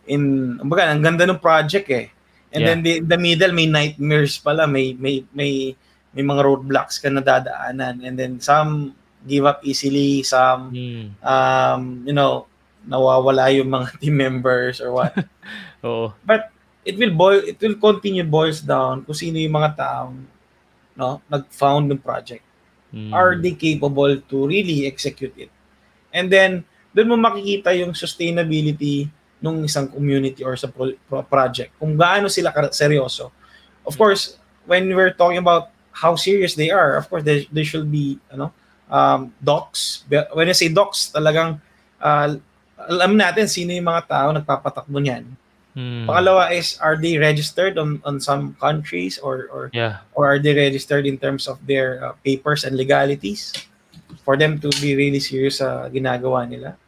in 0.08 0.22
baga, 0.64 0.90
ang 0.90 1.04
ganda 1.04 1.28
ng 1.28 1.40
project 1.40 1.88
eh. 1.92 2.08
And 2.54 2.62
yeah. 2.62 2.68
then 2.70 2.78
the, 2.82 2.92
the 3.02 3.18
middle 3.18 3.52
may 3.52 3.66
nightmares 3.66 4.38
pala, 4.38 4.66
may 4.66 4.94
may 4.94 5.24
may 5.34 5.74
may 6.14 6.22
mga 6.22 6.42
roadblocks 6.46 7.02
ka 7.02 7.10
na 7.10 7.20
dadaanan 7.20 8.06
and 8.06 8.14
then 8.14 8.38
some 8.38 8.94
give 9.26 9.44
up 9.44 9.60
easily 9.66 10.22
some 10.22 10.70
mm. 10.70 11.06
um 11.26 12.06
you 12.06 12.14
know 12.14 12.46
nawawala 12.84 13.50
yung 13.52 13.70
mga 13.70 13.86
team 14.00 14.16
members 14.16 14.80
or 14.80 14.92
what 14.92 15.12
oh 15.86 16.12
but 16.24 16.52
it 16.84 16.96
will 17.00 17.12
boil 17.12 17.40
it 17.40 17.56
will 17.60 17.76
continue 17.80 18.24
boils 18.24 18.60
down 18.60 19.02
kung 19.04 19.16
sino 19.16 19.40
yung 19.40 19.56
mga 19.56 19.76
taong 19.76 20.16
no 20.94 21.18
nag-found 21.26 21.90
ng 21.90 22.00
project 22.00 22.44
mm. 22.92 23.10
are 23.10 23.40
they 23.40 23.56
capable 23.56 24.14
to 24.28 24.36
really 24.46 24.86
execute 24.86 25.34
it 25.34 25.50
and 26.14 26.30
then 26.30 26.62
doon 26.94 27.10
mo 27.10 27.16
makikita 27.18 27.74
yung 27.74 27.90
sustainability 27.90 29.10
ng 29.42 29.66
isang 29.66 29.90
community 29.90 30.46
or 30.46 30.54
sa 30.54 30.70
pro- 30.70 30.96
pro- 31.10 31.26
project 31.26 31.74
kung 31.80 31.98
gaano 31.98 32.30
sila 32.30 32.54
seryoso 32.70 33.34
of 33.82 33.98
course 33.98 34.38
when 34.64 34.88
we're 34.94 35.12
talking 35.12 35.40
about 35.40 35.74
how 35.94 36.18
serious 36.18 36.54
they 36.54 36.70
are. 36.70 36.98
Of 36.98 37.08
course, 37.08 37.22
there, 37.22 37.46
there 37.50 37.64
should 37.64 37.90
be 37.90 38.18
ano, 38.30 38.52
um, 38.90 39.32
docs. 39.42 40.04
When 40.10 40.50
I 40.50 40.52
say 40.52 40.68
docs, 40.68 41.14
talagang 41.14 41.62
uh, 42.02 42.36
alam 42.88 43.16
natin 43.18 43.48
sino 43.48 43.72
yung 43.72 43.88
mga 43.88 44.06
tao 44.08 44.28
nagpapatakbo 44.32 44.98
niyan. 45.00 45.24
Hmm. 45.74 46.06
Pangalawa 46.06 46.54
is 46.54 46.78
are 46.78 46.94
they 46.94 47.18
registered 47.18 47.74
on 47.82 47.98
on 48.06 48.22
some 48.22 48.54
countries 48.62 49.18
or 49.18 49.50
or 49.50 49.62
yeah. 49.74 50.06
or 50.14 50.30
are 50.30 50.38
they 50.38 50.54
registered 50.54 51.02
in 51.02 51.18
terms 51.18 51.50
of 51.50 51.58
their 51.66 51.98
uh, 51.98 52.14
papers 52.22 52.62
and 52.62 52.78
legalities 52.78 53.50
for 54.22 54.38
them 54.38 54.56
to 54.62 54.70
be 54.80 54.96
really 54.96 55.20
serious 55.20 55.58
sa 55.60 55.90
ginagawa 55.92 56.48
nila. 56.48 56.78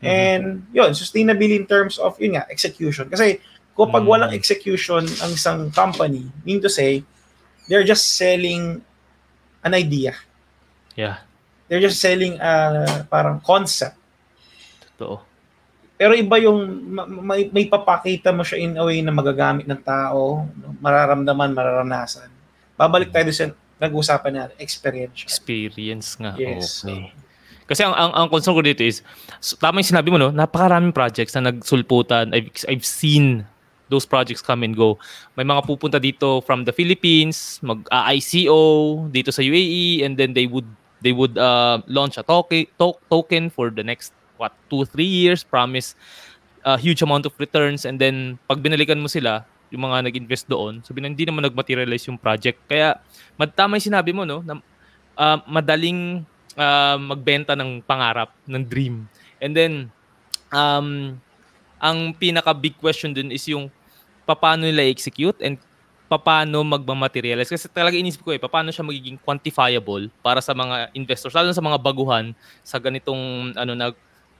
Mm-hmm. 0.00 0.06
And 0.06 0.44
yun, 0.72 0.90
sustainability 0.94 1.58
in 1.58 1.66
terms 1.66 1.98
of 1.98 2.14
yun 2.22 2.38
nga, 2.38 2.46
execution. 2.48 3.10
Kasi 3.10 3.42
kapag 3.76 4.02
mm. 4.02 4.10
walang 4.10 4.32
execution 4.32 5.04
ang 5.20 5.30
isang 5.36 5.68
company, 5.74 6.30
mean 6.46 6.62
to 6.64 6.70
say, 6.72 7.04
they're 7.68 7.84
just 7.84 8.16
selling 8.16 8.80
an 9.62 9.72
idea. 9.76 10.16
Yeah. 10.96 11.20
They're 11.68 11.84
just 11.84 12.00
selling 12.00 12.40
uh, 12.40 13.04
parang 13.12 13.44
concept. 13.44 14.00
Totoo. 14.96 15.27
Pero 15.98 16.14
iba 16.14 16.38
yung 16.38 16.62
may, 17.26 17.50
may 17.50 17.66
papakita 17.66 18.30
mo 18.30 18.46
siya 18.46 18.62
in 18.62 18.78
a 18.78 18.86
way 18.86 19.02
na 19.02 19.10
magagamit 19.10 19.66
ng 19.66 19.82
tao, 19.82 20.46
mararamdaman, 20.78 21.50
mararanasan. 21.50 22.30
Babalik 22.78 23.10
tayo 23.10 23.26
sa 23.34 23.50
nag-usapan 23.82 24.30
na 24.30 24.42
experience. 24.62 25.26
Experience 25.26 26.14
nga. 26.14 26.38
Yes. 26.38 26.86
Okay. 26.86 27.10
Kasi 27.68 27.82
ang, 27.84 27.92
ang, 27.92 28.10
ang 28.14 28.26
concern 28.30 28.54
ko 28.54 28.62
dito 28.62 28.80
is, 28.80 29.02
tama 29.58 29.82
yung 29.82 29.90
sinabi 29.90 30.08
mo, 30.08 30.16
no? 30.16 30.30
napakaraming 30.30 30.94
projects 30.94 31.34
na 31.34 31.50
nagsulputan. 31.50 32.30
I've, 32.30 32.48
I've 32.70 32.86
seen 32.86 33.44
those 33.90 34.06
projects 34.06 34.40
come 34.40 34.62
and 34.62 34.78
go. 34.78 34.96
May 35.36 35.44
mga 35.44 35.66
pupunta 35.66 35.98
dito 35.98 36.40
from 36.46 36.64
the 36.64 36.72
Philippines, 36.72 37.58
mag-ICO 37.60 38.60
dito 39.10 39.34
sa 39.34 39.42
UAE 39.42 40.06
and 40.06 40.14
then 40.16 40.32
they 40.32 40.46
would 40.46 40.68
they 40.98 41.12
would 41.14 41.38
uh, 41.38 41.78
launch 41.86 42.18
a 42.18 42.24
token 42.26 42.66
to- 42.74 42.98
token 43.06 43.50
for 43.50 43.70
the 43.70 43.84
next 43.84 44.10
what 44.38 44.54
2 44.70 44.86
3 44.86 45.04
years, 45.04 45.42
promise 45.44 45.98
a 46.66 46.78
huge 46.78 47.02
amount 47.02 47.26
of 47.26 47.34
returns 47.38 47.86
and 47.86 47.98
then 48.02 48.38
pag 48.50 48.58
binalikan 48.58 48.98
mo 48.98 49.06
sila, 49.06 49.46
yung 49.68 49.84
mga 49.84 50.08
nag-invest 50.08 50.48
doon, 50.48 50.80
sabi 50.80 51.04
na 51.04 51.12
hindi 51.12 51.28
naman 51.28 51.44
nag-materialize 51.44 52.08
yung 52.08 52.16
project. 52.16 52.56
Kaya 52.64 52.96
tama 53.52 53.76
yung 53.76 53.88
sinabi 53.92 54.16
mo 54.16 54.24
no, 54.24 54.40
na 54.40 54.60
uh, 55.16 55.38
madaling 55.44 56.24
uh, 56.56 56.96
magbenta 56.96 57.52
ng 57.52 57.84
pangarap, 57.84 58.32
ng 58.48 58.64
dream. 58.64 59.04
And 59.38 59.52
then 59.52 59.92
um 60.50 61.20
ang 61.78 62.16
pinaka 62.16 62.50
big 62.56 62.74
question 62.80 63.14
dun 63.14 63.30
is 63.30 63.44
yung 63.46 63.70
paano 64.26 64.66
nila 64.66 64.88
execute 64.88 65.38
and 65.44 65.60
paano 66.08 66.64
magmamaterialize. 66.64 67.52
Kasi 67.52 67.68
talaga 67.68 68.00
inisip 68.00 68.24
ko 68.24 68.32
eh, 68.32 68.40
paano 68.40 68.72
siya 68.72 68.80
magiging 68.80 69.20
quantifiable 69.20 70.08
para 70.24 70.40
sa 70.40 70.56
mga 70.56 70.88
investors, 70.96 71.36
lalo 71.36 71.52
sa 71.52 71.60
mga 71.60 71.76
baguhan 71.76 72.32
sa 72.64 72.80
ganitong 72.80 73.52
ano 73.52 73.72
na 73.76 73.92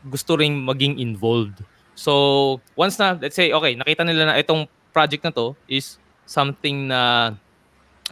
gusto 0.06 0.38
ring 0.38 0.62
maging 0.62 1.02
involved. 1.02 1.62
So, 1.98 2.62
once 2.78 2.94
na, 2.98 3.18
let's 3.18 3.34
say, 3.34 3.50
okay, 3.50 3.74
nakita 3.74 4.06
nila 4.06 4.30
na 4.30 4.38
itong 4.38 4.70
project 4.94 5.26
na 5.26 5.32
to 5.34 5.58
is 5.66 5.98
something 6.22 6.86
na 6.86 7.34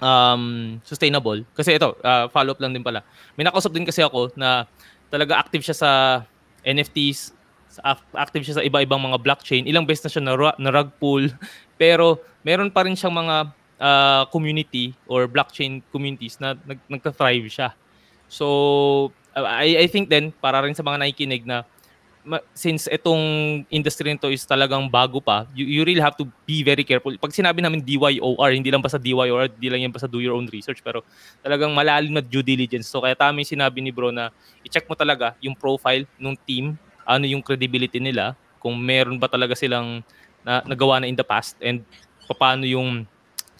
um, 0.03 0.77
sustainable. 0.83 1.47
Kasi 1.55 1.79
ito, 1.79 1.95
uh, 2.03 2.27
follow-up 2.33 2.59
lang 2.59 2.75
din 2.75 2.83
pala. 2.83 3.07
May 3.39 3.47
nakausap 3.47 3.71
din 3.71 3.87
kasi 3.87 4.03
ako 4.03 4.35
na 4.35 4.67
talaga 5.07 5.39
active 5.39 5.63
siya 5.63 5.77
sa 5.77 5.91
NFTs, 6.67 7.31
active 8.17 8.43
siya 8.43 8.57
sa 8.59 8.65
iba-ibang 8.67 8.99
mga 8.99 9.23
blockchain. 9.23 9.69
Ilang 9.71 9.87
beses 9.87 10.09
na 10.09 10.11
siya 10.11 10.23
na, 10.59 10.71
rug 10.73 10.91
pull. 10.99 11.31
Pero 11.81 12.19
meron 12.43 12.73
pa 12.73 12.83
rin 12.83 12.99
siyang 12.99 13.15
mga 13.15 13.37
uh, 13.79 14.23
community 14.35 14.97
or 15.07 15.31
blockchain 15.31 15.85
communities 15.93 16.41
na 16.43 16.59
nag, 16.67 16.81
nagta-thrive 16.91 17.47
siya. 17.47 17.71
So, 18.27 19.15
I, 19.37 19.85
I 19.85 19.87
think 19.87 20.09
then, 20.09 20.33
para 20.33 20.65
rin 20.65 20.75
sa 20.75 20.83
mga 20.83 21.07
nakikinig 21.07 21.45
na 21.47 21.63
since 22.53 22.91
itong 22.91 23.23
industry 23.71 24.11
nito 24.11 24.27
is 24.27 24.43
talagang 24.43 24.91
bago 24.91 25.23
pa, 25.23 25.47
you, 25.55 25.63
you 25.63 25.81
really 25.87 26.03
have 26.03 26.19
to 26.19 26.27
be 26.43 26.67
very 26.67 26.83
careful. 26.83 27.15
Pag 27.23 27.31
sinabi 27.31 27.63
namin 27.63 27.83
DYOR, 27.87 28.51
hindi 28.51 28.71
lang 28.71 28.83
basta 28.83 28.99
DYOR, 28.99 29.47
hindi 29.47 29.69
lang 29.71 29.87
yan 29.87 29.93
basta 29.95 30.11
do 30.11 30.19
your 30.19 30.35
own 30.35 30.51
research, 30.51 30.83
pero 30.83 31.07
talagang 31.47 31.71
malalim 31.71 32.19
na 32.19 32.23
due 32.23 32.43
diligence. 32.43 32.91
So 32.91 32.99
kaya 32.99 33.15
tama 33.15 33.43
yung 33.47 33.51
sinabi 33.55 33.79
ni 33.79 33.95
bro 33.95 34.11
na 34.11 34.35
i-check 34.67 34.91
mo 34.91 34.99
talaga 34.99 35.39
yung 35.39 35.55
profile 35.55 36.03
ng 36.19 36.35
team, 36.43 36.75
ano 37.07 37.25
yung 37.25 37.41
credibility 37.41 38.03
nila, 38.03 38.35
kung 38.59 38.75
meron 38.75 39.23
ba 39.23 39.31
talaga 39.31 39.55
silang 39.55 40.03
na, 40.43 40.67
nagawa 40.67 40.99
na 40.99 41.07
in 41.07 41.15
the 41.15 41.27
past, 41.27 41.55
and 41.63 41.87
paano 42.27 42.67
yung 42.67 43.07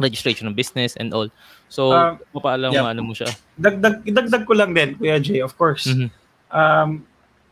registration 0.03 0.51
ng 0.51 0.57
business 0.59 0.99
and 0.99 1.15
all. 1.15 1.31
So, 1.71 1.95
uh, 1.95 2.19
papaalam 2.35 2.75
yeah. 2.75 2.87
ano 2.87 3.07
mo 3.07 3.15
siya. 3.15 3.31
Dagdag, 3.57 4.05
dagdag 4.05 4.45
ko 4.45 4.53
lang 4.59 4.75
din, 4.75 4.99
Kuya 4.99 5.23
Jay, 5.23 5.39
of 5.41 5.55
course. 5.55 5.87
Mm-hmm. 5.87 6.11
Um, 6.51 7.07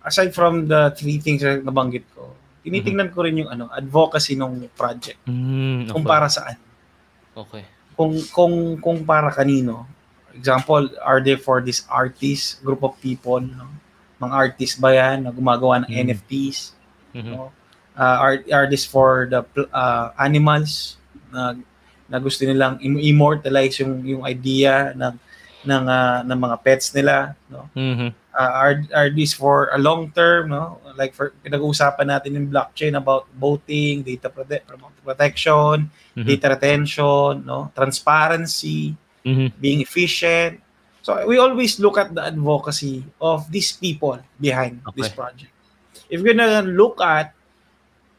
aside 0.05 0.37
from 0.37 0.69
the 0.69 0.93
three 0.95 1.17
things 1.19 1.41
na 1.41 1.59
nabanggit 1.59 2.05
ko, 2.13 2.37
tinitingnan 2.61 3.09
mm-hmm. 3.09 3.17
ko 3.17 3.25
rin 3.25 3.41
yung 3.41 3.51
ano, 3.51 3.65
advocacy 3.73 4.37
ng 4.37 4.69
project. 4.77 5.19
Mm, 5.25 5.89
okay. 5.89 5.93
Kung 5.97 6.05
para 6.05 6.29
saan. 6.29 6.61
Okay. 7.35 7.65
Kung 7.97 8.13
kung 8.31 8.55
kung 8.79 8.99
para 9.03 9.33
kanino. 9.33 9.89
Example, 10.37 10.91
are 11.01 11.23
they 11.25 11.39
for 11.41 11.65
this 11.65 11.87
artist, 11.89 12.61
group 12.61 12.85
of 12.85 12.95
people, 13.01 13.41
no? 13.41 13.71
Mga 14.19 14.35
artist 14.35 14.75
ba 14.79 14.91
yan 14.93 15.27
na 15.27 15.31
gumagawa 15.33 15.83
ng 15.83 15.91
mm-hmm. 15.91 16.07
NFTs? 16.11 16.59
Mm-hmm. 17.17 17.35
No? 17.35 17.51
Uh, 17.95 18.17
are, 18.19 18.37
are 18.51 18.67
this 18.67 18.83
for 18.83 19.31
the 19.31 19.47
uh, 19.71 20.11
animals 20.19 20.99
na 21.31 21.55
na 22.11 22.19
gusto 22.19 22.43
nilang 22.43 22.83
immortalize 22.83 23.81
yung 23.81 24.03
yung 24.03 24.23
idea 24.27 24.93
ng 24.93 25.15
ng 25.65 25.85
uh, 25.89 26.21
ng 26.27 26.39
mga 26.39 26.57
pets 26.61 26.93
nila 26.93 27.33
no 27.49 27.71
mm-hmm 27.73 28.24
uh, 28.35 28.53
are 28.53 28.77
are 28.93 29.11
these 29.11 29.33
for 29.33 29.71
a 29.73 29.79
long 29.79 30.11
term 30.11 30.51
no 30.51 30.79
like 30.99 31.15
for 31.15 31.33
pinag-uusapan 31.43 32.07
natin 32.11 32.37
in 32.37 32.51
blockchain 32.51 32.99
about 32.99 33.31
voting 33.39 34.03
data 34.03 34.29
prote- 34.29 34.67
protection 35.03 35.89
mm-hmm. 35.89 36.27
data 36.27 36.59
retention 36.59 37.47
no 37.47 37.71
transparency 37.75 38.95
mm-hmm. 39.25 39.49
being 39.59 39.81
efficient 39.81 40.61
so 41.01 41.15
we 41.27 41.39
always 41.39 41.79
look 41.79 41.97
at 41.99 42.15
the 42.15 42.23
advocacy 42.23 43.05
of 43.21 43.47
these 43.51 43.73
people 43.73 44.19
behind 44.41 44.83
okay. 44.89 45.03
this 45.03 45.11
project 45.11 45.53
if 46.11 46.21
you're 46.21 46.35
gonna 46.35 46.63
look 46.63 47.01
at 47.01 47.33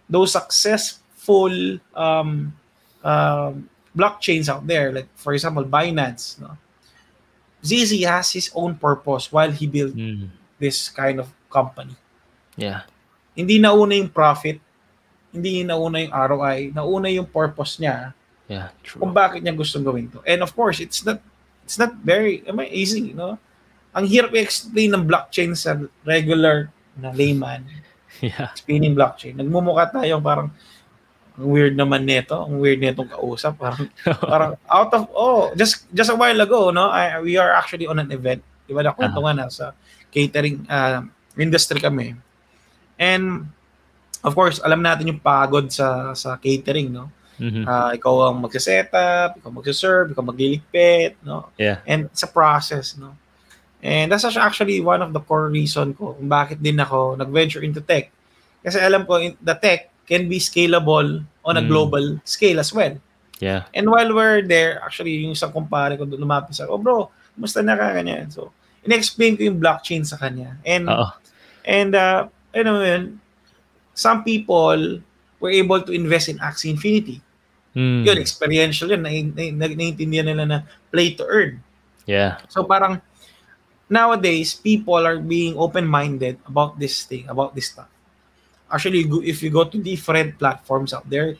those 0.09 0.31
successful 0.31 1.51
um, 1.95 2.53
um, 3.03 3.69
blockchains 3.95 4.49
out 4.49 4.65
there 4.67 4.91
like 4.91 5.07
for 5.15 5.33
example 5.33 5.63
binance 5.63 6.39
no 6.39 6.57
ZZ 7.65 8.05
has 8.05 8.29
his 8.29 8.53
own 8.53 8.77
purpose 8.77 9.33
while 9.33 9.49
he 9.49 9.65
built 9.65 9.97
mm. 9.97 10.29
this 10.61 10.87
kind 10.93 11.17
of 11.17 11.33
company. 11.49 11.97
Yeah. 12.53 12.85
Hindi 13.33 13.57
nauna 13.57 13.97
yung 13.97 14.13
profit, 14.13 14.61
hindi 15.33 15.65
nauna 15.65 16.05
yung 16.05 16.13
ROI, 16.13 16.57
nauna 16.71 17.09
yung 17.09 17.27
purpose 17.27 17.81
niya. 17.81 18.13
Yeah, 18.45 18.69
true. 18.85 19.01
Kung 19.01 19.11
bakit 19.11 19.41
niya 19.41 19.57
gustong 19.57 19.83
gawin 19.83 20.07
to. 20.13 20.21
And 20.23 20.45
of 20.45 20.53
course, 20.53 20.77
it's 20.77 21.01
not 21.01 21.19
it's 21.65 21.81
not 21.81 21.97
very 22.05 22.45
I 22.45 22.53
mean, 22.53 22.69
easy, 22.69 23.11
no? 23.11 23.41
Ang 23.95 24.05
hirap 24.05 24.31
i-explain 24.37 24.93
ng 24.93 25.03
blockchain 25.09 25.57
sa 25.57 25.75
regular 26.05 26.69
na 26.95 27.11
layman. 27.11 27.65
Yeah. 28.23 28.47
Explaining 28.55 28.95
blockchain. 28.95 29.35
Nagmumukha 29.35 29.91
tayo 29.91 30.23
parang 30.23 30.47
ang 31.35 31.47
weird 31.51 31.75
naman 31.75 32.07
nito. 32.07 32.33
Ang 32.33 32.63
weird 32.63 32.79
nitong 32.79 33.11
kausap. 33.11 33.59
Parang, 33.59 33.91
parang 34.23 34.51
out 34.71 34.91
of, 34.95 35.11
oh, 35.11 35.51
just 35.59 35.83
just 35.91 36.11
a 36.11 36.15
while 36.15 36.39
ago, 36.39 36.71
no, 36.71 36.87
I, 36.87 37.19
we 37.19 37.35
are 37.35 37.51
actually 37.51 37.87
on 37.87 37.99
an 37.99 38.11
event. 38.15 38.39
Di 38.65 38.71
ba, 38.71 38.81
nakwento 38.81 39.19
uh-huh. 39.19 39.35
nga 39.35 39.45
na 39.45 39.51
sa 39.51 39.75
catering 40.09 40.63
uh, 40.71 41.03
industry 41.35 41.83
kami. 41.83 42.15
And, 42.95 43.51
of 44.23 44.31
course, 44.31 44.63
alam 44.63 44.79
natin 44.79 45.11
yung 45.11 45.19
pagod 45.19 45.67
sa 45.69 46.15
sa 46.15 46.39
catering, 46.39 46.95
no? 46.95 47.11
Mm-hmm. 47.35 47.67
Uh, 47.67 47.91
ikaw 47.99 48.31
ang 48.31 48.39
magsa-setup, 48.39 49.35
ikaw 49.35 49.51
magsa-serve, 49.51 50.15
ikaw 50.15 50.23
magliligpit, 50.23 51.19
no? 51.19 51.51
Yeah. 51.59 51.83
And 51.83 52.07
it's 52.07 52.23
a 52.23 52.31
process, 52.31 52.95
no? 52.95 53.11
And 53.83 54.09
that's 54.09 54.23
actually 54.23 54.79
one 54.79 55.03
of 55.03 55.11
the 55.11 55.19
core 55.21 55.51
reason 55.51 55.93
ko 55.93 56.15
kung 56.15 56.31
bakit 56.31 56.63
din 56.63 56.79
ako 56.79 57.19
nag-venture 57.19 57.61
into 57.61 57.83
tech. 57.83 58.09
Kasi 58.65 58.81
alam 58.81 59.05
ko, 59.05 59.19
the 59.19 59.55
tech, 59.59 59.93
can 60.05 60.29
be 60.29 60.37
scalable 60.37 61.25
on 61.43 61.57
a 61.57 61.61
mm. 61.61 61.67
global 61.67 62.05
scale 62.23 62.59
as 62.59 62.73
well. 62.73 62.97
Yeah. 63.39 63.67
And 63.73 63.89
while 63.89 64.13
we're 64.13 64.41
there, 64.41 64.79
actually, 64.81 65.19
yung 65.19 65.35
isang 65.35 65.51
kumpare 65.51 65.97
ko 65.99 66.07
lumapit 66.07 66.55
sa, 66.55 66.69
oh 66.69 66.79
bro, 66.79 67.11
musta 67.35 67.59
na 67.61 67.75
ka 67.75 67.91
ganyan? 67.91 68.31
So, 68.31 68.53
in-explain 68.85 69.35
ko 69.35 69.43
yung 69.43 69.59
blockchain 69.59 70.05
sa 70.07 70.15
kanya. 70.15 70.55
And, 70.63 70.87
Uh-oh. 70.87 71.11
and 71.65 71.91
uh, 71.93 72.31
you 72.55 72.63
know, 72.63 72.79
yun, 72.79 73.19
some 73.93 74.23
people 74.23 75.01
were 75.41 75.51
able 75.51 75.81
to 75.83 75.91
invest 75.91 76.29
in 76.29 76.39
Axie 76.39 76.71
Infinity. 76.71 77.19
Mm. 77.75 78.07
Yun, 78.07 78.17
experiential 78.17 78.87
yun. 78.87 79.03
Na, 79.03 79.11
na, 79.11 79.67
naiintindihan 79.67 80.31
nila 80.31 80.45
na 80.47 80.59
play 80.93 81.11
to 81.19 81.27
earn. 81.27 81.59
Yeah. 82.07 82.39
So 82.47 82.63
parang, 82.63 83.01
nowadays, 83.89 84.55
people 84.55 85.03
are 85.03 85.19
being 85.19 85.59
open-minded 85.59 86.39
about 86.47 86.79
this 86.79 87.03
thing, 87.03 87.27
about 87.27 87.51
this 87.51 87.73
stuff 87.73 87.91
actually 88.71 89.05
if 89.23 89.41
you 89.43 89.49
go 89.49 89.63
to 89.63 89.77
different 89.77 90.37
platforms 90.37 90.93
out 90.93 91.05
there 91.09 91.37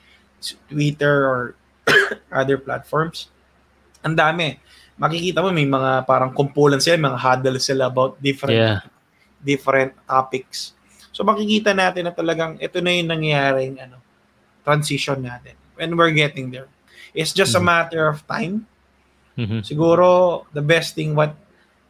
Twitter 0.69 1.25
or 1.25 1.39
other 2.31 2.57
platforms 2.57 3.29
ang 4.05 4.13
dami 4.13 4.61
makikita 4.95 5.41
mo 5.41 5.51
may 5.51 5.67
mga 5.67 6.05
parang 6.07 6.31
kumpulan 6.31 6.79
sila 6.79 7.11
mga 7.11 7.19
huddle 7.19 7.59
sila 7.59 7.89
about 7.91 8.15
different 8.21 8.55
yeah. 8.55 8.79
different 9.41 9.91
topics 10.07 10.77
so 11.11 11.25
makikita 11.25 11.75
natin 11.75 12.07
na 12.07 12.13
talagang 12.13 12.55
ito 12.61 12.79
na 12.79 12.91
yung 12.93 13.09
nangyayaring 13.11 13.75
ano 13.81 13.99
transition 14.63 15.19
natin 15.19 15.57
when 15.75 15.93
we're 15.97 16.15
getting 16.15 16.53
there 16.53 16.69
it's 17.11 17.35
just 17.35 17.53
mm-hmm. 17.57 17.67
a 17.67 17.71
matter 17.83 18.07
of 18.07 18.23
time 18.29 18.63
mm-hmm. 19.35 19.59
siguro 19.65 20.43
the 20.55 20.63
best 20.63 20.95
thing 20.95 21.17
what 21.17 21.35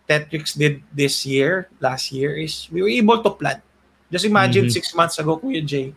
Tetrix 0.05 0.53
did 0.53 0.85
this 0.93 1.25
year 1.25 1.69
last 1.81 2.13
year 2.13 2.37
is 2.37 2.69
we 2.69 2.81
were 2.81 2.93
able 2.93 3.21
to 3.21 3.33
plan 3.33 3.61
Just 4.11 4.25
imagine 4.25 4.65
mm-hmm. 4.65 4.77
six 4.77 4.93
months 4.93 5.17
ago, 5.17 5.37
Kuya 5.37 5.65
Jay, 5.65 5.93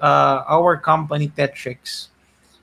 uh, 0.00 0.44
our 0.46 0.76
company 0.76 1.28
Tetrix 1.28 2.08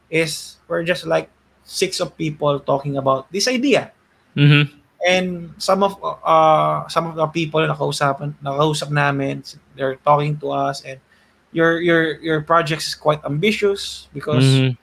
is 0.09 0.57
we're 0.67 0.83
just 0.83 1.05
like 1.05 1.29
six 1.63 1.99
of 1.99 2.15
people 2.17 2.59
talking 2.59 2.97
about 2.97 3.31
this 3.31 3.47
idea. 3.47 3.91
Mm-hmm. 4.35 4.77
And 5.01 5.57
some 5.57 5.81
of 5.81 5.97
uh 6.03 6.85
some 6.87 7.09
of 7.09 7.17
the 7.17 7.25
people 7.33 7.65
na 7.65 7.73
nakausapan, 7.73 8.37
nakausap 8.37 8.93
namin, 8.93 9.41
they're 9.73 9.97
talking 10.05 10.37
to 10.37 10.53
us 10.53 10.85
and 10.85 11.01
your 11.49 11.81
your 11.81 12.21
your 12.21 12.39
project 12.45 12.85
is 12.85 12.93
quite 12.93 13.17
ambitious 13.25 14.07
because 14.13 14.45
mm-hmm. 14.45 14.77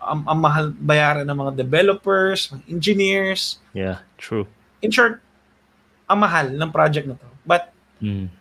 ang, 0.00 0.24
ang 0.24 0.38
mahal 0.40 0.72
bayaran 0.72 1.28
ng 1.28 1.36
mga 1.36 1.52
developers, 1.60 2.48
mga 2.48 2.64
engineers. 2.72 3.60
Yeah, 3.76 4.00
true. 4.16 4.48
In 4.80 4.88
short, 4.88 5.20
ang 6.08 6.24
mahal 6.24 6.56
ng 6.56 6.70
project 6.72 7.04
na 7.04 7.20
to. 7.20 7.28
But 7.44 7.76
mm 8.00 8.39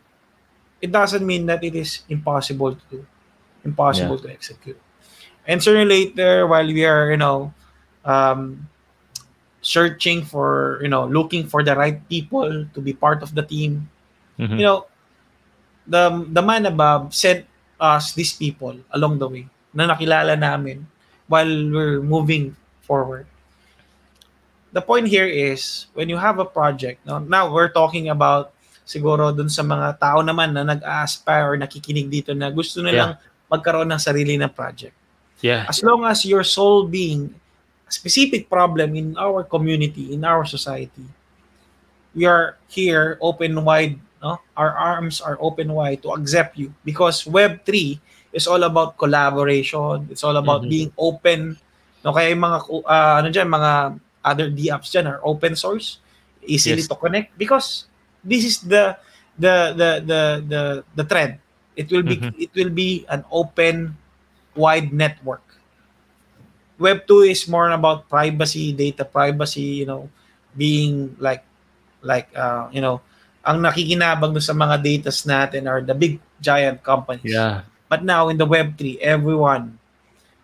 it 0.81 0.91
doesn't 0.91 1.25
mean 1.25 1.45
that 1.47 1.63
it 1.63 1.75
is 1.75 2.03
impossible 2.09 2.75
to 2.75 2.83
do, 2.89 3.05
impossible 3.63 4.15
yeah. 4.17 4.21
to 4.21 4.29
execute. 4.31 4.79
And 5.47 5.61
sooner 5.63 5.81
or 5.81 5.85
later, 5.85 6.47
while 6.47 6.67
we 6.67 6.85
are, 6.85 7.11
you 7.11 7.17
know, 7.17 7.53
um, 8.05 8.67
searching 9.61 10.23
for, 10.23 10.79
you 10.81 10.87
know, 10.87 11.05
looking 11.05 11.47
for 11.47 11.63
the 11.63 11.75
right 11.75 11.97
people 12.07 12.65
to 12.73 12.79
be 12.81 12.93
part 12.93 13.23
of 13.23 13.35
the 13.35 13.43
team, 13.43 13.89
mm-hmm. 14.37 14.55
you 14.55 14.63
know, 14.63 14.85
the 15.87 16.25
the 16.29 16.41
man 16.41 16.65
above 16.65 17.13
sent 17.13 17.45
us 17.79 18.13
these 18.13 18.33
people 18.33 18.77
along 18.93 19.17
the 19.17 19.27
way 19.27 19.47
na 19.73 19.89
nakilala 19.89 20.37
namin 20.37 20.85
while 21.27 21.49
we're 21.49 22.01
moving 22.01 22.55
forward. 22.81 23.25
The 24.73 24.81
point 24.81 25.09
here 25.09 25.25
is 25.25 25.89
when 25.97 26.09
you 26.09 26.17
have 26.17 26.37
a 26.37 26.45
project, 26.45 27.01
now, 27.05 27.17
now 27.17 27.49
we're 27.49 27.73
talking 27.73 28.09
about 28.09 28.53
siguro 28.89 29.29
dun 29.29 29.53
sa 29.53 29.61
mga 29.61 30.01
tao 30.01 30.25
naman 30.25 30.49
na 30.49 30.65
nag-aspire 30.65 31.45
or 31.45 31.55
nakikinig 31.61 32.09
dito 32.09 32.33
na 32.33 32.49
gusto 32.49 32.81
nilang 32.81 33.13
yeah. 33.13 33.45
magkaroon 33.45 33.85
ng 33.85 34.01
sarili 34.01 34.33
na 34.33 34.49
project. 34.49 34.97
Yeah. 35.45 35.69
As 35.69 35.85
long 35.85 36.09
as 36.09 36.25
you're 36.25 36.47
solving 36.47 37.29
a 37.85 37.91
specific 37.93 38.49
problem 38.49 38.97
in 38.97 39.13
our 39.13 39.45
community, 39.45 40.09
in 40.09 40.25
our 40.25 40.41
society, 40.49 41.05
we 42.17 42.25
are 42.25 42.57
here 42.65 43.21
open 43.21 43.61
wide, 43.61 44.01
no? 44.25 44.41
Our 44.57 44.73
arms 44.73 45.21
are 45.21 45.37
open 45.37 45.69
wide 45.69 46.01
to 46.09 46.17
accept 46.17 46.57
you 46.57 46.73
because 46.81 47.29
Web3 47.29 48.01
is 48.33 48.49
all 48.49 48.65
about 48.65 48.97
collaboration. 48.97 50.09
It's 50.09 50.25
all 50.25 50.41
about 50.41 50.65
mm-hmm. 50.65 50.73
being 50.73 50.91
open. 50.97 51.61
No, 52.01 52.09
kaya 52.09 52.33
yung 52.33 52.41
mga 52.41 52.57
uh, 52.89 53.15
ano 53.21 53.29
diyan, 53.29 53.49
mga 53.53 53.71
other 54.25 54.49
D 54.49 54.73
apps 54.73 54.89
diyan 54.89 55.05
are 55.05 55.21
open 55.21 55.53
source, 55.53 56.01
easily 56.41 56.81
yes. 56.81 56.89
to 56.89 56.97
connect 56.97 57.37
because 57.37 57.88
this 58.23 58.43
is 58.45 58.61
the 58.61 58.97
the 59.39 59.73
the 59.75 59.89
the 60.03 60.21
the, 60.45 60.61
the 60.95 61.05
trend. 61.07 61.39
It 61.79 61.87
will 61.91 62.03
be 62.03 62.17
mm-hmm. 62.19 62.35
it 62.35 62.51
will 62.53 62.73
be 62.73 63.07
an 63.07 63.23
open 63.31 63.95
wide 64.55 64.91
network. 64.91 65.43
Web 66.79 67.07
2 67.07 67.27
is 67.27 67.43
more 67.47 67.71
about 67.71 68.07
privacy, 68.07 68.71
data 68.71 69.03
privacy, 69.03 69.83
you 69.83 69.87
know, 69.87 70.07
being 70.55 71.15
like 71.19 71.43
like 72.03 72.31
uh, 72.35 72.71
you 72.71 72.79
know, 72.79 73.03
ang 73.43 73.63
nakikinabang 73.63 74.35
sa 74.39 74.55
mga 74.55 74.79
datas 74.79 75.27
natin 75.27 75.67
are 75.67 75.83
the 75.83 75.95
big 75.95 76.19
giant 76.39 76.79
companies. 76.83 77.35
Yeah. 77.35 77.67
But 77.91 78.05
now 78.05 78.29
in 78.29 78.37
the 78.37 78.45
Web 78.45 78.77
3, 78.77 79.01
everyone, 79.01 79.79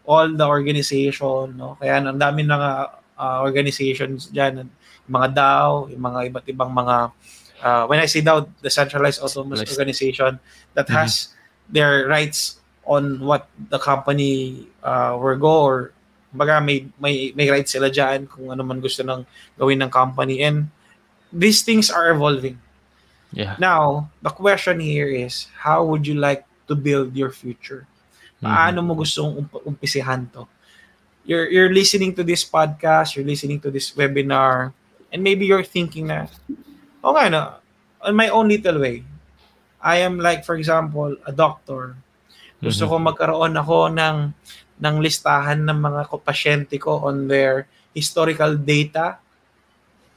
all 0.04 0.28
the 0.28 0.48
organization, 0.48 1.56
no? 1.56 1.78
Kaya 1.80 2.02
ang 2.02 2.18
dami 2.18 2.42
ng 2.42 2.64
uh, 3.16 3.38
organizations 3.46 4.28
diyan, 4.34 4.68
mga 5.06 5.28
DAO, 5.38 5.88
yung 5.94 6.04
mga 6.04 6.20
iba't 6.34 6.46
ibang 6.50 6.72
mga 6.74 7.14
uh, 7.62 7.86
when 7.88 8.00
I 8.00 8.06
say 8.06 8.22
now 8.22 8.48
the 8.62 8.70
centralized 8.70 9.22
autonomous 9.22 9.64
organization 9.64 10.40
that 10.74 10.88
mm-hmm. 10.88 10.96
has 10.96 11.30
their 11.70 12.08
rights 12.08 12.58
on 12.86 13.20
what 13.20 13.48
the 13.70 13.80
company 13.80 14.68
uh, 14.84 15.18
will 15.20 15.38
go 15.38 15.62
or 15.66 15.92
baga 16.34 16.60
may 16.60 16.86
may 17.00 17.32
may 17.34 17.48
rights 17.50 17.72
sila 17.72 17.88
diyan 17.88 18.28
kung 18.28 18.52
ano 18.52 18.62
man 18.62 18.84
gusto 18.84 19.02
ng 19.02 19.24
gawin 19.56 19.82
ng 19.82 19.90
company 19.90 20.44
and 20.44 20.68
these 21.32 21.64
things 21.64 21.90
are 21.90 22.12
evolving. 22.12 22.60
Yeah. 23.36 23.60
Now, 23.60 24.12
the 24.22 24.32
question 24.32 24.80
here 24.80 25.12
is 25.12 25.48
how 25.60 25.84
would 25.84 26.08
you 26.08 26.16
like 26.16 26.48
to 26.68 26.76
build 26.76 27.16
your 27.16 27.32
future? 27.32 27.88
Paano 28.40 28.80
mm-hmm. 28.80 28.88
mo 28.88 29.00
gustong 29.00 29.32
ump- 29.44 29.64
umpisihan 29.68 30.28
to? 30.36 30.48
You're 31.26 31.50
you're 31.50 31.74
listening 31.74 32.14
to 32.16 32.24
this 32.24 32.46
podcast, 32.46 33.16
you're 33.16 33.28
listening 33.28 33.60
to 33.66 33.74
this 33.74 33.92
webinar, 33.92 34.72
and 35.12 35.20
maybe 35.26 35.50
you're 35.50 35.66
thinking 35.66 36.08
na, 36.08 36.30
okay 37.06 37.30
na, 37.30 37.62
on 38.02 38.18
my 38.18 38.30
own 38.34 38.50
little 38.50 38.82
way, 38.82 39.06
I 39.78 40.02
am 40.02 40.18
like, 40.18 40.42
for 40.42 40.58
example, 40.58 41.14
a 41.30 41.32
doctor. 41.32 41.94
Gusto 42.58 42.90
mm-hmm. 42.90 43.06
ko 43.06 43.06
magkaroon 43.14 43.54
ako 43.54 43.78
ng, 43.94 44.18
ng 44.82 44.96
listahan 44.98 45.62
ng 45.62 45.78
mga 45.78 46.02
pasyente 46.26 46.82
ko 46.82 47.06
on 47.06 47.30
their 47.30 47.70
historical 47.94 48.58
data 48.58 49.22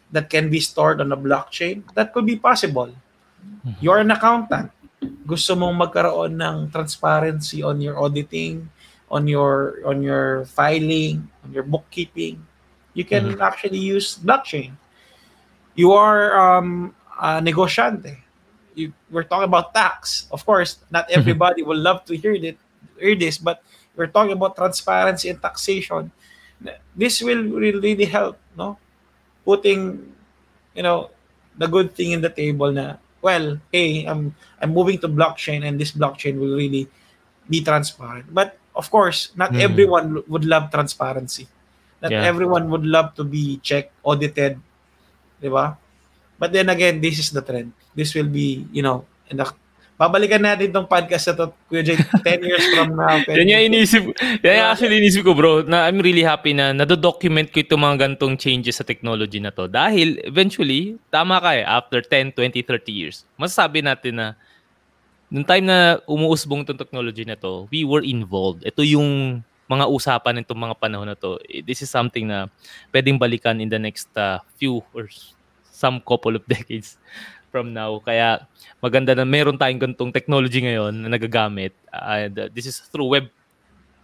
that 0.08 0.32
can 0.32 0.48
be 0.48 0.56
stored 0.56 1.04
on 1.04 1.12
a 1.12 1.20
blockchain. 1.20 1.84
That 1.92 2.16
could 2.16 2.24
be 2.24 2.40
possible. 2.40 2.88
Mm-hmm. 2.88 3.84
You're 3.84 4.00
an 4.00 4.10
accountant. 4.10 4.72
Gusto 5.28 5.52
mong 5.54 5.76
magkaroon 5.76 6.40
ng 6.40 6.72
transparency 6.72 7.60
on 7.60 7.78
your 7.84 8.00
auditing, 8.00 8.66
on 9.12 9.28
your 9.28 9.78
on 9.84 10.00
your 10.00 10.48
filing, 10.48 11.28
on 11.44 11.52
your 11.52 11.62
bookkeeping. 11.62 12.40
You 12.96 13.04
can 13.04 13.36
mm-hmm. 13.36 13.44
actually 13.44 13.78
use 13.78 14.16
blockchain. 14.16 14.74
You 15.78 15.94
are 15.94 16.34
um, 16.34 16.90
a 17.22 17.38
negosyante 17.38 18.18
you, 18.78 18.94
we're 19.10 19.26
talking 19.26 19.50
about 19.50 19.74
tax. 19.74 20.30
Of 20.30 20.46
course, 20.46 20.78
not 20.88 21.10
mm-hmm. 21.10 21.18
everybody 21.18 21.62
will 21.66 21.76
love 21.76 22.06
to 22.06 22.16
hear 22.16 22.32
it, 22.32 22.56
hear 22.96 23.18
this, 23.18 23.36
but 23.36 23.62
we're 23.98 24.06
talking 24.06 24.32
about 24.32 24.54
transparency 24.54 25.28
and 25.28 25.42
taxation. 25.42 26.14
This 26.94 27.20
will 27.20 27.42
really 27.42 28.06
help, 28.06 28.38
no? 28.56 28.78
Putting, 29.44 30.14
you 30.74 30.82
know, 30.82 31.10
the 31.58 31.66
good 31.66 31.94
thing 31.94 32.12
in 32.12 32.20
the 32.22 32.30
table 32.30 32.70
na, 32.70 32.96
well, 33.20 33.58
hey, 33.74 34.06
I'm 34.06 34.34
I'm 34.62 34.70
moving 34.70 34.98
to 35.02 35.08
blockchain 35.10 35.66
and 35.66 35.78
this 35.78 35.90
blockchain 35.90 36.38
will 36.38 36.54
really 36.54 36.86
be 37.50 37.62
transparent. 37.62 38.30
But 38.30 38.58
of 38.74 38.90
course, 38.90 39.34
not 39.34 39.50
mm. 39.50 39.60
everyone 39.60 40.22
would 40.26 40.44
love 40.44 40.70
transparency. 40.70 41.48
Not 42.02 42.14
yeah. 42.14 42.22
everyone 42.22 42.70
would 42.70 42.86
love 42.86 43.14
to 43.18 43.24
be 43.24 43.58
checked, 43.58 43.90
audited, 44.04 44.62
di 45.38 45.50
ba? 45.50 45.78
But 46.38 46.54
then 46.54 46.70
again, 46.70 47.02
this 47.02 47.18
is 47.18 47.34
the 47.34 47.42
trend. 47.42 47.74
This 47.98 48.14
will 48.14 48.30
be, 48.30 48.62
you 48.70 48.82
know, 48.82 49.02
and 49.26 49.42
the, 49.42 49.46
babalikan 49.98 50.38
natin 50.38 50.70
tong 50.70 50.86
podcast 50.86 51.26
na 51.26 51.34
to, 51.34 51.46
Kuya 51.66 51.82
Jay, 51.82 51.98
10 51.98 52.22
years 52.48 52.64
from 52.70 52.94
now. 52.94 53.18
yan 53.26 53.50
yung 53.50 53.62
inisip, 53.74 54.02
yan 54.46 54.62
yung 54.62 54.68
actually 54.70 55.02
inisip 55.02 55.26
ko 55.26 55.34
bro, 55.34 55.66
na 55.66 55.90
I'm 55.90 55.98
really 55.98 56.22
happy 56.22 56.54
na 56.54 56.70
nado-document 56.70 57.50
ko 57.50 57.66
itong 57.66 57.82
mga 57.82 57.96
gantong 58.06 58.38
changes 58.38 58.78
sa 58.78 58.86
technology 58.86 59.42
na 59.42 59.50
to. 59.50 59.66
Dahil 59.66 60.22
eventually, 60.22 60.94
tama 61.10 61.42
ka 61.42 61.50
eh, 61.58 61.66
after 61.66 61.98
10, 61.98 62.38
20, 62.38 62.62
30 62.62 62.94
years, 62.94 63.26
masasabi 63.34 63.82
natin 63.82 64.22
na 64.22 64.26
nung 65.26 65.42
time 65.44 65.66
na 65.66 65.98
umuusbong 66.06 66.62
itong 66.62 66.78
technology 66.78 67.26
na 67.26 67.34
to, 67.34 67.66
we 67.74 67.82
were 67.82 68.06
involved. 68.06 68.62
Ito 68.62 68.86
yung 68.86 69.42
mga 69.68 69.84
usapan 69.86 70.40
nitong 70.40 70.58
mga 70.58 70.76
panahon 70.80 71.06
na 71.06 71.14
to. 71.14 71.36
This 71.62 71.84
is 71.84 71.92
something 71.92 72.26
na 72.26 72.48
pwedeng 72.90 73.20
balikan 73.20 73.60
in 73.60 73.68
the 73.68 73.78
next 73.78 74.08
uh, 74.16 74.40
few 74.56 74.80
or 74.96 75.06
some 75.68 76.00
couple 76.00 76.34
of 76.34 76.42
decades 76.52 76.96
from 77.52 77.76
now. 77.76 78.00
Kaya 78.00 78.48
maganda 78.80 79.12
na 79.12 79.28
meron 79.28 79.60
tayong 79.60 79.78
ganitong 79.78 80.10
technology 80.10 80.64
ngayon 80.64 81.04
na 81.04 81.12
nagagamit. 81.12 81.76
And 81.92 82.34
uh, 82.34 82.48
this 82.48 82.64
is 82.64 82.80
through 82.88 83.12
web 83.12 83.26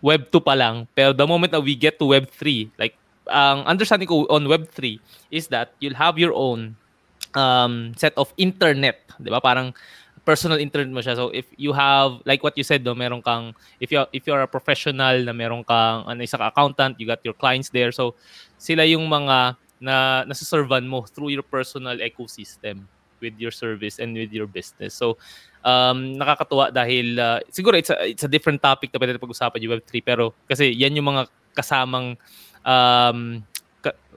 web 0.05 0.29
2 0.29 0.45
pa 0.45 0.53
lang. 0.53 0.85
Pero 0.93 1.17
the 1.17 1.25
moment 1.25 1.51
that 1.57 1.65
we 1.65 1.73
get 1.73 1.97
to 1.97 2.12
web 2.12 2.29
3, 2.29 2.77
like 2.77 2.95
ang 3.25 3.65
understanding 3.65 4.05
ko 4.05 4.29
on 4.29 4.45
web 4.45 4.69
3 4.69 5.01
is 5.33 5.49
that 5.49 5.73
you'll 5.81 5.97
have 5.97 6.21
your 6.21 6.37
own 6.37 6.77
um, 7.33 7.97
set 7.97 8.12
of 8.21 8.29
internet, 8.37 9.01
'di 9.17 9.33
ba? 9.33 9.41
Parang 9.41 9.73
personal 10.25 10.57
internet 10.57 10.91
mo 10.91 11.05
siya. 11.05 11.14
So 11.14 11.29
if 11.31 11.45
you 11.61 11.77
have 11.77 12.25
like 12.25 12.41
what 12.41 12.57
you 12.57 12.64
said 12.64 12.83
do, 12.83 12.97
meron 12.97 13.20
kang 13.20 13.53
if 13.79 13.93
you 13.93 14.05
if 14.11 14.25
you're 14.25 14.41
a 14.41 14.51
professional 14.51 15.20
na 15.20 15.33
meron 15.37 15.62
kang 15.62 16.09
ano 16.09 16.20
isang 16.25 16.41
accountant, 16.41 16.97
you 16.97 17.07
got 17.07 17.20
your 17.22 17.37
clients 17.37 17.68
there. 17.68 17.93
So 17.93 18.16
sila 18.57 18.89
yung 18.89 19.05
mga 19.07 19.61
na 19.85 20.25
nasa-servan 20.25 20.89
mo 20.89 21.05
through 21.05 21.29
your 21.29 21.45
personal 21.45 22.01
ecosystem 22.01 22.89
with 23.20 23.37
your 23.37 23.53
service 23.53 24.01
and 24.01 24.16
with 24.16 24.33
your 24.33 24.49
business. 24.49 24.97
So, 24.97 25.16
um, 25.64 26.16
nakakatuwa 26.16 26.72
dahil 26.72 27.20
uh, 27.20 27.41
siguro 27.53 27.77
it's 27.77 27.93
a, 27.93 27.97
it's 28.05 28.25
a 28.25 28.31
different 28.31 28.61
topic 28.61 28.93
na 28.93 29.01
pwede 29.01 29.20
pag-usapan 29.20 29.61
yung 29.64 29.72
Web3 29.81 29.93
pero 30.05 30.33
kasi 30.49 30.72
yan 30.72 30.97
yung 30.97 31.09
mga 31.12 31.29
kasamang 31.57 32.16
um, 32.64 33.41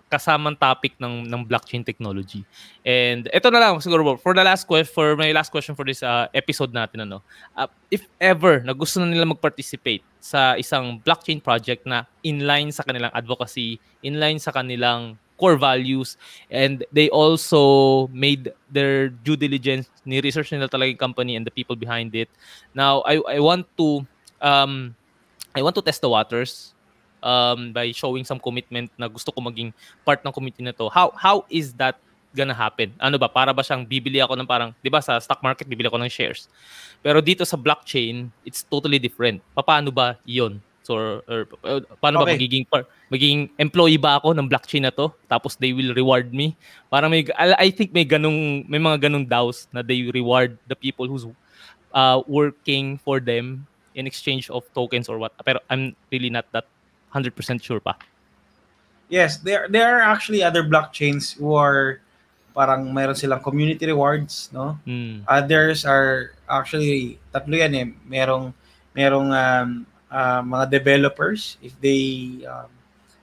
kasamang 0.08 0.56
topic 0.56 0.96
ng 1.00 1.28
ng 1.28 1.42
blockchain 1.44 1.84
technology. 1.84 2.48
And 2.88 3.28
ito 3.32 3.48
na 3.52 3.60
lang 3.60 3.80
siguro 3.84 4.16
for 4.20 4.32
the 4.32 4.44
last 4.44 4.64
question 4.64 4.88
for 4.88 5.20
my 5.20 5.36
last 5.36 5.52
question 5.52 5.76
for 5.76 5.84
this 5.84 6.00
uh, 6.00 6.32
episode 6.32 6.72
natin 6.72 7.04
ano. 7.04 7.20
Uh, 7.56 7.68
if 7.92 8.08
ever 8.20 8.64
na 8.64 8.72
gusto 8.72 9.04
na 9.04 9.12
nila 9.12 9.28
mag-participate 9.28 10.04
sa 10.24 10.56
isang 10.56 11.00
blockchain 11.04 11.44
project 11.44 11.84
na 11.84 12.08
inline 12.24 12.72
sa 12.72 12.88
kanilang 12.88 13.12
advocacy, 13.12 13.80
inline 14.00 14.40
sa 14.40 14.56
kanilang 14.56 15.20
core 15.38 15.56
values 15.56 16.18
and 16.50 16.84
they 16.92 17.08
also 17.14 18.08
made 18.10 18.50
their 18.74 19.14
due 19.22 19.38
diligence 19.38 19.88
ni 20.04 20.20
research 20.20 20.50
nila 20.50 20.66
talaga 20.66 20.90
yung 20.98 20.98
company 20.98 21.38
and 21.38 21.46
the 21.46 21.54
people 21.54 21.78
behind 21.78 22.10
it 22.18 22.26
now 22.74 23.06
i 23.06 23.22
i 23.30 23.38
want 23.38 23.64
to 23.78 24.02
um 24.42 24.98
i 25.54 25.62
want 25.62 25.78
to 25.78 25.86
test 25.86 26.02
the 26.02 26.10
waters 26.10 26.74
um 27.24 27.74
by 27.74 27.90
showing 27.94 28.24
some 28.24 28.42
commitment 28.42 28.92
na 28.98 29.10
gusto 29.10 29.32
ko 29.34 29.40
maging 29.42 29.74
part 30.06 30.22
ng 30.22 30.34
committee 30.34 30.66
na 30.66 30.74
to 30.74 30.90
how 30.90 31.14
how 31.18 31.44
is 31.50 31.74
that 31.74 31.98
gonna 32.36 32.54
happen 32.54 32.94
ano 33.02 33.18
ba 33.18 33.26
para 33.26 33.50
ba 33.50 33.66
siyang 33.66 33.88
bibili 33.88 34.22
ako 34.22 34.38
ng 34.38 34.46
parang 34.46 34.70
'di 34.84 34.90
ba 34.94 35.02
sa 35.02 35.18
stock 35.18 35.42
market 35.42 35.66
bibili 35.66 35.90
ako 35.90 35.98
ng 35.98 36.12
shares 36.12 36.46
pero 37.02 37.18
dito 37.24 37.42
sa 37.42 37.58
blockchain 37.58 38.30
it's 38.46 38.62
totally 38.62 39.02
different 39.02 39.42
paano 39.58 39.90
ba 39.90 40.20
'yon 40.28 40.62
So, 40.88 41.20
or, 41.28 41.44
or 41.68 41.84
paano 42.00 42.24
okay. 42.24 42.32
ba 42.32 42.36
magiging 42.40 42.64
par, 42.64 42.88
magiging 43.12 43.52
employee 43.60 44.00
ba 44.00 44.24
ako 44.24 44.32
ng 44.32 44.48
blockchain 44.48 44.88
na 44.88 44.94
to? 44.96 45.12
Tapos 45.28 45.60
they 45.60 45.76
will 45.76 45.92
reward 45.92 46.32
me. 46.32 46.56
Para 46.88 47.12
may 47.12 47.28
I 47.60 47.76
think 47.76 47.92
may 47.92 48.08
ganung 48.08 48.64
may 48.72 48.80
mga 48.80 49.12
ganung 49.12 49.28
DAOs 49.28 49.68
na 49.76 49.84
they 49.84 50.08
reward 50.16 50.56
the 50.72 50.80
people 50.80 51.04
who's 51.04 51.28
uh, 51.92 52.24
working 52.24 52.96
for 53.04 53.20
them 53.20 53.68
in 54.00 54.08
exchange 54.08 54.48
of 54.48 54.64
tokens 54.72 55.12
or 55.12 55.20
what. 55.20 55.36
Pero 55.44 55.60
I'm 55.68 55.92
really 56.08 56.32
not 56.32 56.48
that 56.56 56.72
100% 57.18 57.64
sure 57.64 57.82
pa. 57.82 57.98
Yes, 59.10 59.40
there 59.40 59.72
there 59.72 59.88
are 59.98 60.04
actually 60.04 60.44
other 60.44 60.68
blockchains 60.68 61.34
who 61.34 61.56
are 61.56 62.04
parang 62.52 62.92
mayroon 62.92 63.16
silang 63.16 63.40
community 63.40 63.86
rewards, 63.88 64.50
no? 64.52 64.76
Mm. 64.84 65.24
Others 65.30 65.86
are 65.86 66.36
actually 66.50 67.22
tatlo 67.32 67.56
yan 67.56 67.74
eh. 67.78 67.88
Merong 68.10 68.52
merong 68.92 69.30
um, 69.32 69.70
uh, 70.12 70.42
mga 70.44 70.66
developers 70.74 71.56
if 71.64 71.72
they 71.80 72.42
um, 72.50 72.68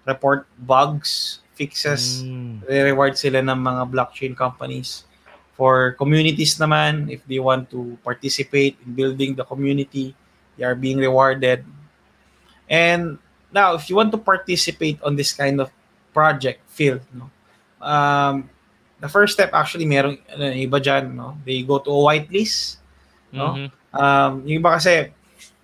report 0.07 0.47
bugs, 0.64 1.42
fixes, 1.53 2.22
mm. 2.22 2.62
reward 2.68 3.18
sila 3.18 3.42
ng 3.42 3.59
mga 3.59 3.82
blockchain 3.90 4.32
companies. 4.32 5.05
For 5.55 5.95
communities 5.99 6.59
naman, 6.59 7.11
if 7.11 7.22
they 7.26 7.38
want 7.38 7.70
to 7.70 7.95
participate 8.03 8.74
in 8.82 8.95
building 8.95 9.38
the 9.38 9.47
community, 9.47 10.14
they 10.57 10.64
are 10.64 10.74
being 10.74 10.99
rewarded. 10.99 11.62
And 12.66 13.18
now, 13.55 13.79
if 13.79 13.87
you 13.89 13.95
want 13.95 14.11
to 14.11 14.19
participate 14.19 14.99
on 15.07 15.15
this 15.15 15.31
kind 15.31 15.63
of 15.63 15.71
project 16.11 16.59
field, 16.67 17.01
no, 17.15 17.31
um, 17.79 18.51
the 18.99 19.07
first 19.07 19.39
step 19.39 19.55
actually 19.55 19.87
meron 19.87 20.19
ano, 20.27 20.51
iba 20.51 20.83
dyan, 20.83 21.15
no? 21.15 21.39
They 21.47 21.63
go 21.63 21.79
to 21.79 21.91
a 21.95 22.01
whitelist, 22.03 22.83
no? 23.31 23.55
Mm-hmm. 23.55 23.69
Um, 23.95 24.33
yung 24.43 24.59
iba 24.59 24.75
kasi 24.75 25.15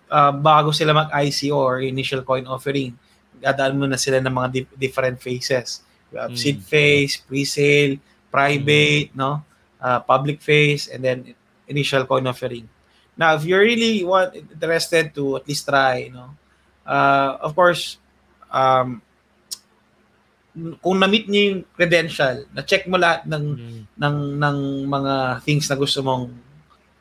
uh, 0.07 0.33
bago 0.39 0.71
sila 0.71 0.95
mag-ICO 0.95 1.59
or 1.59 1.83
initial 1.83 2.23
coin 2.23 2.47
offering, 2.47 2.95
dadaan 3.43 3.75
muna 3.75 3.99
sila 3.99 4.23
ng 4.23 4.31
mga 4.31 4.49
di- 4.55 4.75
different 4.79 5.19
phases. 5.19 5.83
We 6.15 6.23
have 6.23 6.31
mm. 6.31 6.39
seed 6.39 6.63
phase, 6.63 7.19
pre-sale, 7.19 7.99
private, 8.31 9.11
mm. 9.11 9.19
no? 9.19 9.43
Uh, 9.83 9.99
public 10.05 10.39
phase, 10.39 10.87
and 10.87 11.03
then 11.03 11.35
initial 11.67 12.07
coin 12.07 12.27
offering. 12.29 12.69
Now, 13.17 13.35
if 13.35 13.43
you 13.43 13.57
really 13.59 14.05
want 14.05 14.37
interested 14.37 15.11
to 15.17 15.41
at 15.41 15.49
least 15.49 15.67
try, 15.67 16.07
you 16.07 16.13
know, 16.13 16.37
uh, 16.87 17.39
of 17.41 17.53
course, 17.55 17.99
um, 18.51 19.03
kung 20.83 20.99
na-meet 20.99 21.31
niyo 21.31 21.43
yung 21.55 21.61
credential, 21.79 22.43
na-check 22.51 22.85
mo 22.91 22.99
lahat 22.99 23.23
ng 23.25 23.45
Mm. 23.55 23.81
ng 23.97 24.17
ng 24.43 24.59
mga 24.91 25.15
things 25.47 25.71
na 25.71 25.79
gusto 25.79 26.03
mong 26.03 26.35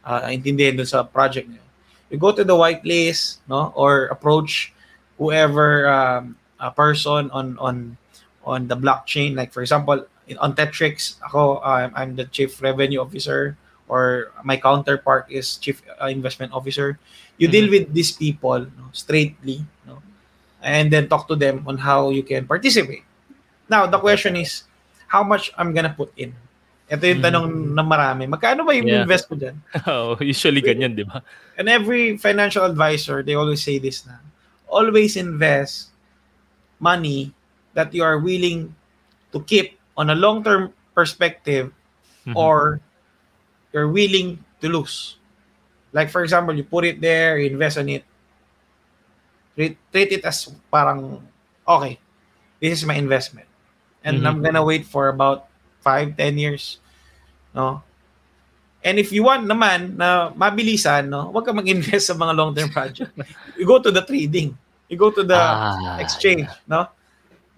uh, 0.05 0.29
intindihin 0.29 0.77
dun 0.77 0.85
sa 0.85 1.01
project 1.01 1.49
niyo. 1.49 1.63
You 2.09 2.17
go 2.21 2.29
to 2.33 2.45
the 2.45 2.55
white 2.55 2.85
list, 2.85 3.41
no, 3.49 3.73
or 3.73 4.09
approach 4.09 4.73
whoever 5.17 5.89
um, 5.89 6.37
a 6.57 6.69
person 6.69 7.29
on 7.33 7.57
on 7.57 7.97
on 8.45 8.69
the 8.69 8.77
blockchain. 8.77 9.33
Like 9.33 9.53
for 9.53 9.61
example, 9.61 10.05
in, 10.29 10.37
on 10.37 10.53
Tetrix, 10.53 11.17
ako 11.25 11.61
I'm, 11.61 11.91
I'm 11.97 12.11
the 12.15 12.25
chief 12.29 12.61
revenue 12.61 13.01
officer, 13.01 13.57
or 13.89 14.31
my 14.45 14.55
counterpart 14.55 15.25
is 15.27 15.57
chief 15.57 15.81
uh, 15.99 16.07
investment 16.07 16.53
officer. 16.53 16.97
You 17.41 17.49
deal 17.49 17.69
with 17.69 17.91
these 17.93 18.11
people 18.13 18.59
no, 18.69 18.85
straightly, 18.93 19.65
no, 19.87 19.99
and 20.61 20.93
then 20.93 21.09
talk 21.09 21.27
to 21.27 21.35
them 21.35 21.65
on 21.67 21.77
how 21.81 22.09
you 22.13 22.21
can 22.23 22.45
participate. 22.45 23.03
Now 23.67 23.87
the 23.89 23.97
question 23.99 24.35
is, 24.37 24.63
how 25.07 25.23
much 25.23 25.51
I'm 25.57 25.73
gonna 25.73 25.91
put 25.91 26.13
in? 26.15 26.35
Ito 26.89 27.05
yung 27.05 27.21
tanong 27.21 27.45
na 27.77 27.85
marami. 27.85 28.25
Magkano 28.25 28.65
ba 28.65 28.73
yung 28.73 28.89
Yeah. 28.89 29.01
invest 29.05 29.29
mo 29.29 29.37
dyan? 29.37 29.57
Oh, 29.89 30.17
usually 30.21 30.61
ganyan, 30.61 30.97
di 30.97 31.05
ba? 31.05 31.21
And 31.57 31.69
every 31.69 32.17
financial 32.17 32.65
advisor, 32.65 33.21
they 33.21 33.37
always 33.37 33.61
say 33.61 33.77
this 33.77 34.05
na, 34.09 34.17
always 34.65 35.13
invest 35.17 35.93
money 36.81 37.29
that 37.77 37.93
you 37.93 38.01
are 38.01 38.17
willing 38.17 38.73
to 39.31 39.39
keep 39.45 39.77
on 39.97 40.09
a 40.09 40.17
long-term 40.17 40.73
perspective 40.97 41.69
Mhm. 42.25 42.33
or 42.35 42.81
you're 43.73 43.89
willing 43.89 44.43
to 44.61 44.67
lose. 44.69 45.17
Like 45.93 46.09
for 46.09 46.23
example, 46.23 46.55
you 46.55 46.63
put 46.63 46.85
it 46.85 47.01
there, 47.01 47.37
you 47.37 47.49
invest 47.49 47.77
on 47.77 47.89
it, 47.89 48.05
treat, 49.55 49.77
treat 49.91 50.11
it 50.11 50.23
as 50.25 50.49
parang, 50.71 51.21
okay, 51.67 51.99
this 52.61 52.79
is 52.79 52.85
my 52.85 52.95
investment. 52.95 53.47
And 54.03 54.21
Mhm. 54.21 54.27
I'm 54.27 54.39
gonna 54.41 54.63
wait 54.63 54.85
for 54.85 55.09
about 55.09 55.47
five, 55.81 56.15
ten 56.15 56.37
years. 56.37 56.79
No? 57.53 57.83
And 58.79 58.95
if 58.95 59.11
you 59.11 59.27
want 59.27 59.43
naman 59.43 59.99
na 59.99 60.31
mabilisan, 60.31 61.11
no, 61.11 61.27
huwag 61.35 61.43
ka 61.43 61.51
mag-invest 61.51 62.07
sa 62.07 62.15
mga 62.15 62.31
long-term 62.31 62.69
project. 62.71 63.11
You 63.59 63.67
go 63.67 63.75
to 63.83 63.91
the 63.91 63.99
trading. 64.07 64.55
You 64.87 64.95
go 64.95 65.11
to 65.11 65.21
the 65.21 65.35
Ah, 65.35 65.99
exchange, 65.99 66.47
no? 66.63 66.87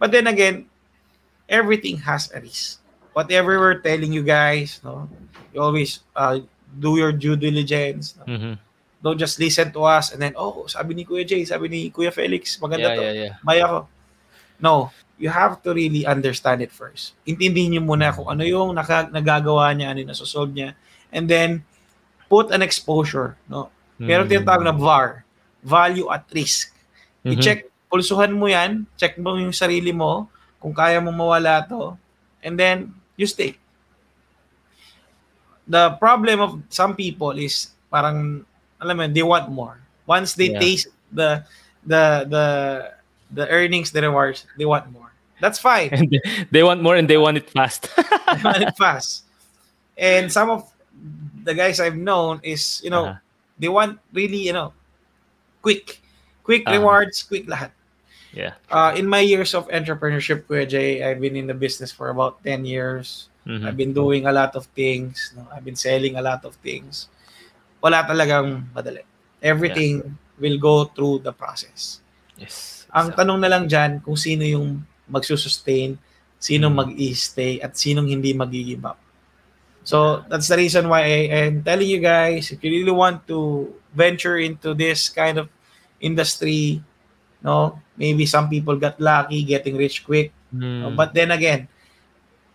But 0.01 0.09
then 0.09 0.25
again, 0.25 0.65
everything 1.45 2.01
has 2.01 2.27
a 2.33 2.41
risk. 2.41 2.80
Whatever 3.11 3.59
we're 3.59 3.83
telling 3.83 4.15
you 4.15 4.23
guys, 4.23 4.79
no, 4.83 5.07
you 5.51 5.59
always 5.59 5.99
uh, 6.15 6.39
do 6.79 6.95
your 6.95 7.11
due 7.11 7.35
diligence. 7.35 8.15
No? 8.15 8.23
Mhm. 8.25 8.53
Don't 9.01 9.17
just 9.19 9.41
listen 9.41 9.73
to 9.73 9.81
us 9.83 10.13
and 10.13 10.21
then, 10.21 10.37
oh, 10.37 10.69
sabi 10.69 10.93
ni 10.93 11.03
Kuya 11.03 11.25
Jay, 11.25 11.41
sabi 11.43 11.67
ni 11.67 11.89
Kuya 11.89 12.13
Felix, 12.13 12.55
maganda 12.61 12.93
Yeah, 12.93 12.95
to. 12.95 13.01
yeah, 13.03 13.15
yeah. 13.17 13.33
Buy 13.41 13.57
ako. 13.59 13.89
No, 14.61 14.93
you 15.17 15.33
have 15.33 15.57
to 15.65 15.73
really 15.73 16.05
understand 16.05 16.61
it 16.61 16.69
first. 16.69 17.17
Intindihin 17.25 17.73
niyo 17.73 17.81
muna 17.81 18.13
kung 18.13 18.29
ano 18.29 18.45
yung 18.45 18.77
naka, 18.77 19.09
nagagawa 19.09 19.73
niya, 19.73 19.89
ano 19.91 20.05
yung 20.05 20.11
nasosolve 20.13 20.53
niya. 20.53 20.77
And 21.09 21.25
then, 21.25 21.65
put 22.29 22.53
an 22.53 22.61
exposure. 22.61 23.35
No? 23.49 23.73
Meron 23.97 24.29
Mm. 24.29 24.31
tinatawag 24.37 24.63
na 24.69 24.75
VAR. 24.77 25.25
Value 25.65 26.07
at 26.13 26.23
risk. 26.31 26.69
Mhm. 27.25 27.35
I-check, 27.35 27.59
pulsuhan 27.89 28.31
mo 28.31 28.45
yan, 28.47 28.85
check 28.95 29.17
mo 29.17 29.33
yung 29.35 29.51
sarili 29.51 29.91
mo, 29.91 30.29
kung 30.61 30.77
kaya 30.77 31.01
mo 31.01 31.09
mawala 31.09 31.65
to, 31.65 31.97
and 32.45 32.53
then 32.55 32.93
you 33.21 33.29
stay. 33.29 33.55
The 35.69 35.91
problem 36.01 36.41
of 36.41 36.59
some 36.73 36.95
people 36.97 37.31
is 37.37 37.71
parang, 37.93 38.43
alam 38.81 38.97
mo, 38.97 39.07
they 39.07 39.23
want 39.23 39.47
more. 39.53 39.77
Once 40.09 40.33
they 40.33 40.49
Yeah. 40.49 40.59
taste 40.59 40.89
the 41.13 41.45
the 41.85 42.25
the 42.27 42.45
the 43.31 43.45
earnings, 43.47 43.93
the 43.93 44.01
rewards, 44.01 44.43
they 44.57 44.65
want 44.65 44.89
more. 44.91 45.13
That's 45.39 45.57
fine. 45.61 45.89
And 45.93 46.09
they, 46.51 46.61
want 46.61 46.81
more 46.81 46.95
and 46.97 47.07
they 47.07 47.17
want 47.17 47.37
it 47.37 47.49
fast. 47.49 47.89
They 48.33 48.41
want 48.43 48.61
it 48.61 48.75
fast. 48.77 49.23
And 49.97 50.31
some 50.31 50.49
of 50.49 50.69
the 51.45 51.53
guys 51.53 51.79
I've 51.79 51.97
known 51.97 52.41
is, 52.43 52.81
you 52.83 52.89
know, 52.89 53.13
Uh-huh. 53.15 53.19
they 53.57 53.69
want 53.69 53.99
really, 54.13 54.41
you 54.49 54.53
know, 54.53 54.73
quick. 55.61 56.01
Quick 56.43 56.65
Uh-huh. 56.67 56.77
rewards, 56.77 57.23
quick 57.23 57.45
lahat. 57.47 57.71
Yeah. 58.33 58.53
Uh, 58.71 58.93
in 58.95 59.07
my 59.07 59.19
years 59.19 59.53
of 59.53 59.67
entrepreneurship, 59.69 60.43
Kuya 60.47 60.67
Jay, 60.67 61.03
I've 61.03 61.19
been 61.19 61.35
in 61.35 61.47
the 61.47 61.53
business 61.57 61.91
for 61.91 62.09
about 62.09 62.43
10 62.43 62.65
years. 62.65 63.29
Mhm. 63.47 63.65
I've 63.65 63.77
been 63.77 63.93
doing 63.93 64.25
a 64.25 64.33
lot 64.33 64.55
of 64.55 64.69
things. 64.77 65.33
No? 65.35 65.47
I've 65.49 65.65
been 65.65 65.75
selling 65.79 66.15
a 66.15 66.21
lot 66.21 66.45
of 66.45 66.55
things. 66.61 67.09
Wala 67.81 68.05
talagang 68.05 68.69
madali. 68.73 69.01
Everything 69.41 70.17
will 70.37 70.57
go 70.61 70.85
through 70.85 71.25
the 71.25 71.33
process. 71.33 72.01
Yes. 72.37 72.85
Ang 72.93 73.09
Exactly. 73.09 73.17
tanong 73.17 73.39
na 73.41 73.49
lang 73.49 73.63
dyan, 73.65 73.91
kung 74.05 74.17
sino 74.17 74.45
yung 74.45 74.85
magsusustain, 75.09 75.97
sino 76.37 76.69
Mm. 76.69 76.75
mag-i-stay, 76.77 77.61
at 77.61 77.73
sinong 77.77 78.09
hindi 78.09 78.33
mag-give 78.33 78.85
up. 78.85 78.97
So, 79.81 80.21
that's 80.29 80.45
the 80.45 80.57
reason 80.61 80.85
why 80.85 81.01
I 81.01 81.49
am 81.49 81.65
telling 81.65 81.89
you 81.89 81.97
guys, 81.97 82.53
if 82.53 82.61
you 82.61 82.69
really 82.69 82.93
want 82.93 83.25
to 83.33 83.65
venture 83.97 84.37
into 84.37 84.77
this 84.77 85.09
kind 85.09 85.41
of 85.41 85.49
industry, 85.97 86.85
no, 87.41 87.77
maybe 87.97 88.25
some 88.25 88.47
people 88.47 88.77
got 88.77 88.97
lucky 88.97 89.43
getting 89.43 89.75
rich 89.75 90.01
quick. 90.01 90.31
no? 90.53 90.89
Mm. 90.89 90.95
But 90.95 91.13
then 91.13 91.29
again, 91.29 91.65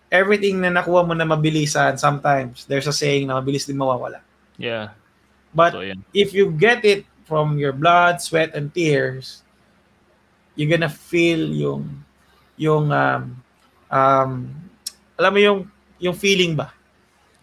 everything 0.08 0.62
na 0.62 0.70
nakuha 0.70 1.02
mo 1.02 1.12
na 1.12 1.26
mabilisan, 1.26 1.98
sometimes 1.98 2.64
there's 2.66 2.86
a 2.86 2.94
saying 2.94 3.26
na 3.26 3.38
mabilis 3.38 3.66
din 3.66 3.76
mawawala. 3.76 4.22
yeah. 4.56 4.94
But 5.50 5.72
So, 5.72 5.80
yan. 5.80 6.04
if 6.12 6.36
you 6.36 6.52
get 6.52 6.84
it 6.84 7.08
from 7.24 7.56
your 7.56 7.72
blood, 7.72 8.20
sweat, 8.20 8.52
and 8.52 8.68
tears, 8.68 9.40
you're 10.52 10.68
gonna 10.68 10.92
feel 10.92 11.40
yung 11.48 12.04
yung 12.60 12.92
um, 12.92 13.22
um, 13.88 14.30
alam 15.16 15.30
mo 15.32 15.40
yung 15.40 15.60
yung 15.96 16.16
feeling 16.16 16.56
ba 16.56 16.72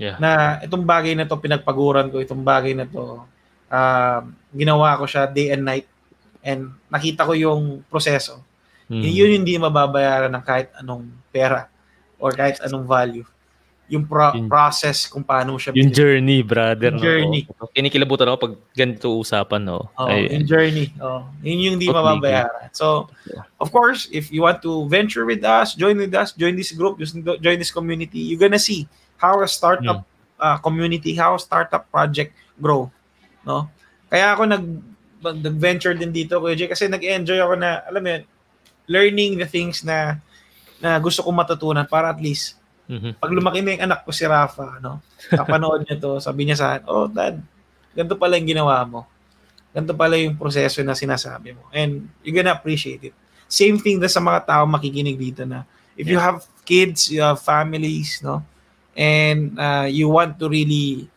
Yeah. 0.02 0.18
na 0.18 0.58
itong 0.66 0.82
bagay 0.86 1.14
na 1.14 1.30
to 1.30 1.38
pinagpaguran 1.38 2.10
ko 2.10 2.18
itong 2.18 2.42
bagay 2.42 2.74
na 2.74 2.90
to 2.90 3.22
um, 3.70 4.24
ginawa 4.50 4.98
ko 4.98 5.06
siya 5.06 5.30
day 5.30 5.54
and 5.54 5.62
night 5.62 5.86
and 6.44 6.70
nakita 6.88 7.24
ko 7.24 7.34
yung 7.34 7.82
proseso 7.88 8.44
Mm. 8.92 9.00
yun 9.00 9.32
hindi 9.42 9.56
mababayaran 9.56 10.28
ng 10.28 10.44
kahit 10.44 10.70
anong 10.76 11.08
pera 11.32 11.72
or 12.20 12.36
kahit 12.36 12.60
anong 12.62 12.84
value 12.84 13.24
yung 13.88 14.08
pro- 14.08 14.32
Yung- 14.34 14.48
process 14.48 15.08
kung 15.08 15.22
paano 15.22 15.60
siya 15.60 15.76
Yung 15.76 15.92
journey, 15.92 16.40
brother. 16.42 16.96
Yung 16.96 16.98
no? 16.98 17.04
journey. 17.04 17.42
Oo. 17.52 17.68
Kinikilabutan 17.70 18.26
ako 18.32 18.38
pag 18.40 18.56
ganito 18.74 19.12
usapan, 19.20 19.62
no? 19.62 19.92
Oh, 20.00 20.08
Ay, 20.08 20.32
yung 20.34 20.48
journey. 20.48 20.88
Oh, 20.98 21.28
yun 21.44 21.60
yung 21.62 21.74
hindi 21.78 21.92
Okay. 21.92 22.00
mababayaran. 22.00 22.72
So, 22.72 23.12
of 23.60 23.70
course, 23.70 24.08
if 24.10 24.32
you 24.32 24.48
want 24.48 24.64
to 24.64 24.88
venture 24.88 25.28
with 25.28 25.44
us, 25.44 25.76
join 25.76 26.00
with 26.00 26.16
us, 26.16 26.32
join 26.34 26.56
this 26.56 26.72
group, 26.72 26.96
join 27.44 27.60
this 27.60 27.76
community, 27.76 28.24
you're 28.24 28.40
gonna 28.40 28.58
see 28.58 28.88
how 29.20 29.36
a 29.44 29.48
startup 29.52 30.08
uh, 30.40 30.58
community, 30.64 31.14
how 31.14 31.36
a 31.36 31.42
startup 31.44 31.86
project 31.92 32.34
grow. 32.58 32.88
No? 33.44 33.68
Kaya 34.08 34.32
ako 34.34 34.48
nag 34.48 34.64
nag-venture 35.32 35.96
din 35.96 36.12
dito, 36.12 36.44
Kuya 36.44 36.60
Jay, 36.60 36.68
kasi 36.68 36.92
nag-enjoy 36.92 37.40
ako 37.40 37.56
na, 37.56 37.80
alam 37.88 38.02
mo 38.04 38.10
yun, 38.12 38.24
learning 38.92 39.40
the 39.40 39.48
things 39.48 39.88
na 39.88 40.20
na 40.84 41.00
gusto 41.00 41.24
kong 41.24 41.40
matutunan 41.40 41.88
para 41.88 42.12
at 42.12 42.20
least 42.20 42.60
mhm. 42.92 43.16
pag 43.16 43.32
lumaki 43.32 43.64
na 43.64 43.80
yung 43.80 43.86
anak 43.88 44.04
ko 44.04 44.12
si 44.12 44.28
Rafa, 44.28 44.84
no? 44.84 45.00
Kapanood 45.32 45.88
niya 45.88 45.96
to, 45.96 46.20
sabi 46.20 46.44
niya 46.44 46.60
sa 46.60 46.66
akin, 46.76 46.84
oh, 46.92 47.08
dad, 47.08 47.40
ganito 47.96 48.20
pala 48.20 48.36
yung 48.36 48.52
ginawa 48.52 48.84
mo. 48.84 49.08
Ganito 49.72 49.96
pala 49.96 50.20
yung 50.20 50.36
proseso 50.36 50.84
na 50.84 50.92
sinasabi 50.92 51.56
mo. 51.56 51.64
And 51.72 52.12
you're 52.20 52.36
gonna 52.36 52.52
appreciate 52.52 53.00
it. 53.08 53.16
Same 53.48 53.80
thing 53.80 54.04
na 54.04 54.12
sa 54.12 54.20
mga 54.20 54.44
tao 54.44 54.68
makikinig 54.68 55.16
dito 55.16 55.48
na 55.48 55.64
if 55.96 56.10
you 56.10 56.20
have 56.20 56.44
kids, 56.68 57.08
you 57.08 57.24
have 57.24 57.40
families, 57.40 58.20
no? 58.20 58.44
And 58.94 59.58
uh, 59.58 59.88
you 59.90 60.10
want 60.10 60.38
to 60.44 60.52
really 60.52 61.10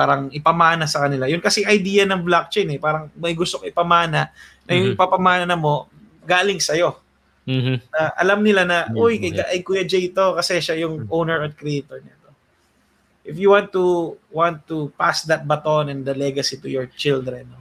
parang 0.00 0.32
ipamana 0.32 0.88
sa 0.88 1.04
kanila. 1.04 1.28
Yun 1.28 1.44
kasi 1.44 1.60
idea 1.68 2.08
ng 2.08 2.24
blockchain 2.24 2.72
eh. 2.72 2.80
Parang 2.80 3.12
may 3.20 3.36
gusto 3.36 3.60
ipamana 3.60 4.32
na 4.64 4.72
yung 4.72 4.92
Mhm. 4.92 4.96
ipapamana 4.96 5.44
na 5.44 5.60
mo 5.60 5.92
galing 6.24 6.56
sa'yo 6.56 6.96
Mhm. 7.44 7.84
na 7.92 8.00
alam 8.16 8.40
nila 8.40 8.64
na, 8.64 8.88
Mm, 8.88 8.96
uy, 8.96 9.20
kay, 9.20 9.32
kay 9.36 9.60
Kuya 9.60 9.84
Jay 9.84 10.08
to 10.08 10.32
kasi 10.32 10.56
siya 10.56 10.80
yung 10.80 11.04
owner 11.12 11.44
at 11.44 11.52
creator 11.52 12.00
nito. 12.00 12.32
If 13.28 13.36
you 13.36 13.52
want 13.52 13.68
to 13.76 14.16
want 14.32 14.64
to 14.72 14.88
pass 14.96 15.28
that 15.28 15.44
baton 15.44 15.92
and 15.92 16.00
the 16.00 16.16
legacy 16.16 16.56
to 16.56 16.68
your 16.72 16.88
children, 16.88 17.52
no, 17.52 17.60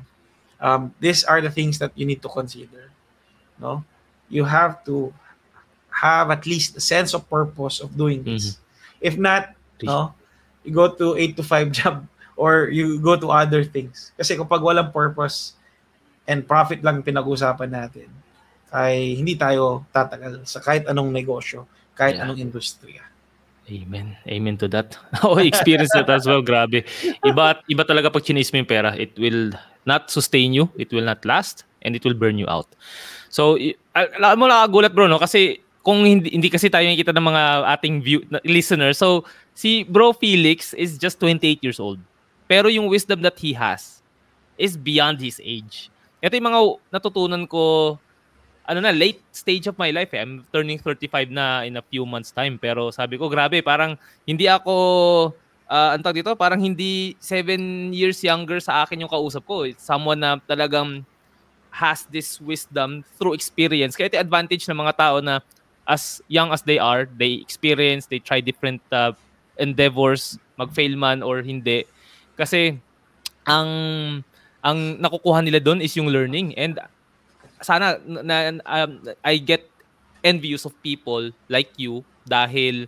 um, 0.64 0.82
these 1.04 1.28
are 1.28 1.44
the 1.44 1.52
things 1.52 1.76
that 1.84 1.92
you 2.00 2.08
need 2.08 2.24
to 2.24 2.32
consider. 2.32 2.88
No, 3.60 3.84
you 4.32 4.48
have 4.48 4.80
to 4.88 5.12
have 5.92 6.32
at 6.32 6.48
least 6.48 6.80
a 6.80 6.84
sense 6.84 7.12
of 7.12 7.28
purpose 7.28 7.84
of 7.84 7.92
doing 7.92 8.24
this. 8.24 8.56
If 9.04 9.20
not, 9.20 9.52
no, 9.84 10.16
you 10.64 10.72
go 10.72 10.88
to 10.88 11.20
8 11.20 11.36
to 11.36 11.44
5 11.44 11.68
job 11.76 12.08
or 12.40 12.72
you 12.72 13.04
go 13.04 13.20
to 13.20 13.28
other 13.28 13.68
things. 13.68 14.16
Kasi 14.16 14.40
kapag 14.40 14.64
walang 14.64 14.96
purpose 14.96 15.60
and 16.24 16.48
profit 16.48 16.80
lang 16.80 17.04
pinag-usapan 17.04 17.68
natin, 17.68 18.08
ay 18.72 19.20
hindi 19.20 19.36
tayo 19.36 19.84
tatagal 19.92 20.48
sa 20.48 20.64
kahit 20.64 20.88
anong 20.88 21.12
negosyo, 21.12 21.68
kahit 21.94 22.16
Yeah. 22.16 22.24
anong 22.24 22.40
industriya. 22.40 23.04
Amen. 23.68 24.16
Amen 24.26 24.56
to 24.58 24.72
that. 24.72 24.96
Ako 25.20 25.44
experience 25.52 25.92
that 25.94 26.08
as 26.10 26.24
well, 26.24 26.40
grabe. 26.42 26.88
Iba 27.22 27.60
iba 27.68 27.84
talaga 27.84 28.10
pag 28.10 28.24
chinis 28.24 28.50
mo 28.50 28.64
yung 28.64 28.72
pera, 28.72 28.96
it 28.96 29.14
will 29.20 29.52
not 29.84 30.08
sustain 30.10 30.56
you, 30.56 30.72
it 30.80 30.90
will 30.90 31.06
not 31.06 31.22
last. 31.28 31.68
and 31.80 31.96
it 31.96 32.04
will 32.04 32.12
burn 32.12 32.36
you 32.36 32.44
out. 32.52 32.68
So, 33.32 33.56
alam 33.96 34.36
mo 34.36 34.52
nakakagulat 34.52 34.92
bro, 34.92 35.08
no? 35.08 35.16
Kasi 35.16 35.64
kung 35.80 36.04
hindi, 36.04 36.28
hindi 36.28 36.52
kasi 36.52 36.68
tayo 36.68 36.84
nakikita 36.84 37.16
ng 37.16 37.24
mga 37.24 37.44
ating 37.72 37.96
view, 38.04 38.20
listeners. 38.44 39.00
So, 39.00 39.24
si 39.56 39.88
Bro 39.88 40.20
Felix 40.20 40.76
is 40.76 41.00
just 41.00 41.24
28 41.24 41.64
years 41.64 41.80
old. 41.80 42.04
Pero 42.50 42.66
yung 42.74 42.90
wisdom 42.90 43.22
that 43.22 43.38
he 43.38 43.54
has 43.54 44.02
is 44.58 44.74
beyond 44.74 45.22
his 45.22 45.38
age. 45.46 45.94
Ito 46.18 46.34
yung 46.34 46.50
mga 46.50 46.62
natutunan 46.90 47.46
ko 47.46 47.96
ano 48.70 48.86
na, 48.86 48.94
late 48.94 49.18
stage 49.34 49.66
of 49.66 49.74
my 49.82 49.90
life 49.90 50.14
eh. 50.14 50.22
I'm 50.22 50.46
turning 50.54 50.78
35 50.78 51.34
na 51.34 51.66
in 51.66 51.82
a 51.82 51.84
few 51.90 52.06
months 52.06 52.30
time. 52.30 52.62
Pero 52.62 52.94
sabi 52.94 53.18
ko, 53.18 53.26
grabe, 53.26 53.66
parang 53.66 53.98
hindi 54.30 54.46
ako, 54.46 54.74
uh, 55.66 55.90
ang 55.98 56.06
dito, 56.14 56.38
parang 56.38 56.62
hindi 56.62 57.18
7 57.18 57.90
years 57.90 58.22
younger 58.22 58.62
sa 58.62 58.86
akin 58.86 59.02
yung 59.02 59.10
kausap 59.10 59.42
ko. 59.50 59.66
It's 59.66 59.82
someone 59.82 60.22
na 60.22 60.38
talagang 60.46 61.02
has 61.74 62.06
this 62.14 62.38
wisdom 62.38 63.02
through 63.18 63.34
experience. 63.34 63.98
Kaya 63.98 64.14
ito 64.14 64.22
advantage 64.22 64.70
ng 64.70 64.78
mga 64.78 64.94
tao 65.02 65.18
na 65.18 65.42
as 65.90 66.22
young 66.30 66.54
as 66.54 66.62
they 66.62 66.78
are, 66.78 67.10
they 67.18 67.42
experience, 67.42 68.06
they 68.06 68.22
try 68.22 68.38
different 68.38 68.82
uh, 68.94 69.18
endeavors, 69.58 70.38
mag-fail 70.62 70.94
man 70.94 71.26
or 71.26 71.42
hindi. 71.42 71.90
Kasi 72.40 72.80
ang 73.44 73.70
ang 74.64 74.80
nakukuha 75.04 75.44
nila 75.44 75.60
doon 75.60 75.84
is 75.84 75.92
yung 76.00 76.08
learning. 76.08 76.56
And 76.56 76.80
sana 77.60 78.00
na, 78.08 78.56
um, 78.64 79.04
I 79.28 79.44
get 79.44 79.68
envious 80.24 80.64
of 80.64 80.76
people 80.80 81.32
like 81.52 81.76
you 81.76 82.08
dahil 82.28 82.88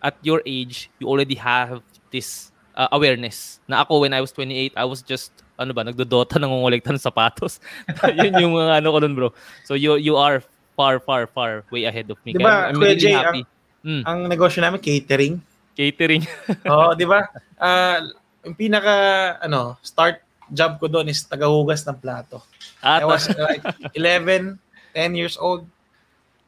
at 0.00 0.16
your 0.24 0.40
age 0.48 0.88
you 0.96 1.08
already 1.08 1.36
have 1.36 1.80
this 2.12 2.52
uh, 2.76 2.88
awareness. 2.92 3.60
Na 3.68 3.84
ako 3.84 4.04
when 4.04 4.12
I 4.12 4.20
was 4.20 4.32
28 4.32 4.76
I 4.76 4.84
was 4.84 5.00
just 5.00 5.32
ano 5.60 5.76
ba 5.76 5.84
nagdodota 5.84 6.36
nangongolekta 6.42 6.92
ng 6.92 7.00
sapatos. 7.00 7.60
Yun 8.20 8.34
yung 8.36 8.54
uh, 8.56 8.76
ano 8.76 8.92
ko 8.92 8.98
dun 9.00 9.16
bro. 9.16 9.28
So 9.64 9.76
you 9.76 9.96
you 9.96 10.16
are 10.16 10.44
far 10.76 11.00
far 11.00 11.28
far 11.28 11.64
way 11.68 11.84
ahead 11.84 12.08
of 12.08 12.16
me. 12.24 12.32
Diba, 12.32 12.48
Kaya 12.48 12.72
I'm 12.72 12.80
really 12.80 12.96
Jay, 12.96 13.12
happy. 13.12 13.44
ang, 13.84 13.84
mm. 13.84 14.02
ang 14.08 14.18
negosyo 14.28 14.64
namin 14.64 14.80
catering. 14.80 15.40
Catering. 15.76 16.24
Oh 16.72 16.96
di 16.96 17.04
ba? 17.04 17.28
Uh, 17.60 18.08
yung 18.46 18.56
pinaka 18.56 18.94
ano 19.42 19.76
start 19.84 20.24
job 20.50 20.80
ko 20.82 20.90
doon 20.90 21.08
is 21.12 21.22
tagahugas 21.24 21.86
ng 21.86 21.98
plato 22.00 22.42
at, 22.80 23.04
I 23.04 23.06
was 23.06 23.28
like 23.28 23.64
11, 23.96 24.56
10 24.96 25.14
years 25.14 25.36
old. 25.36 25.68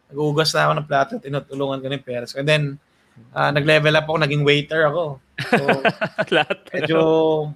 Nagugas 0.08 0.52
na 0.56 0.68
ako 0.68 0.72
ng 0.76 0.88
plato, 0.88 1.12
tinutulungan 1.20 1.80
ko 1.80 1.86
ng 1.88 2.04
parents. 2.04 2.34
And 2.36 2.48
then, 2.48 2.64
uh, 3.36 3.52
nag-level 3.52 3.92
up 3.96 4.08
ako, 4.08 4.16
naging 4.20 4.44
waiter 4.44 4.88
ako. 4.88 5.20
So, 5.52 5.64
medyo 6.72 6.98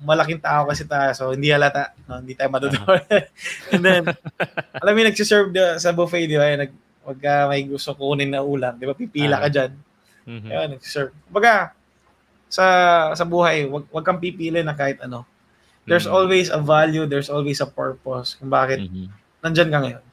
malaking 0.04 0.44
tao 0.44 0.68
kasi 0.68 0.84
tayo. 0.84 1.12
So, 1.16 1.32
hindi 1.32 1.52
halata. 1.52 1.96
No, 2.08 2.20
hindi 2.20 2.36
tayo 2.36 2.52
madudor. 2.52 3.00
And 3.72 3.82
then, 3.84 4.04
alam 4.76 4.92
mo, 4.92 5.00
nagsiserve 5.04 5.52
sa 5.80 5.96
buffet, 5.96 6.28
di 6.28 6.36
ba? 6.36 6.52
Nag, 6.52 6.72
wag 7.06 7.18
ka 7.20 7.48
may 7.48 7.64
gusto 7.64 7.96
kunin 7.96 8.32
na 8.32 8.44
ulam. 8.44 8.76
Di 8.76 8.84
ba? 8.84 8.92
Pipila 8.96 9.40
ka 9.40 9.48
ah. 9.48 9.52
dyan. 9.52 9.72
Mm-hmm. 10.28 10.48
Kaya, 10.52 10.62
nagsiserve. 10.76 11.12
Baga, 11.32 11.72
sa 12.48 12.64
sa 13.14 13.24
buhay, 13.26 13.66
wag, 13.66 13.84
wag 13.90 14.04
kang 14.06 14.22
pipili 14.22 14.62
na 14.62 14.74
kahit 14.74 15.02
ano 15.02 15.26
there's 15.86 16.04
mm-hmm. 16.04 16.18
always 16.18 16.50
a 16.50 16.58
value, 16.58 17.06
there's 17.06 17.30
always 17.30 17.62
a 17.62 17.68
purpose 17.70 18.34
kung 18.36 18.50
bakit 18.50 18.82
mm-hmm. 18.82 19.06
nandyan 19.40 19.70
ka 19.70 19.78
ngayon. 19.80 20.04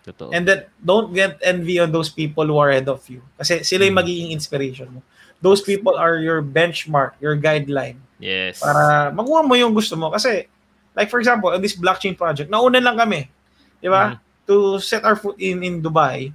Totoo. 0.00 0.32
And 0.32 0.48
then, 0.48 0.64
don't 0.80 1.12
get 1.12 1.36
envy 1.44 1.76
on 1.76 1.92
those 1.92 2.08
people 2.08 2.48
who 2.48 2.56
are 2.56 2.72
ahead 2.72 2.88
of 2.88 3.04
you. 3.04 3.20
Kasi 3.36 3.60
sila 3.60 3.84
yung 3.84 3.92
mm-hmm. 3.92 4.00
magiging 4.00 4.30
inspiration 4.32 4.88
mo. 4.88 5.00
Those 5.44 5.60
people 5.60 5.96
are 5.96 6.16
your 6.16 6.40
benchmark, 6.40 7.20
your 7.20 7.36
guideline. 7.36 8.00
Yes. 8.16 8.64
Para 8.64 9.12
makuha 9.12 9.44
mo 9.44 9.52
yung 9.56 9.76
gusto 9.76 9.96
mo. 9.96 10.08
Kasi, 10.08 10.48
like 10.96 11.12
for 11.12 11.20
example, 11.20 11.52
this 11.60 11.76
blockchain 11.76 12.16
project, 12.16 12.48
nauna 12.48 12.80
lang 12.80 12.96
kami. 12.96 13.28
Di 13.80 13.88
ba? 13.92 14.16
Mm-hmm. 14.16 14.28
To 14.50 14.80
set 14.80 15.04
our 15.04 15.14
foot 15.14 15.38
in 15.38 15.62
in 15.62 15.78
Dubai, 15.78 16.32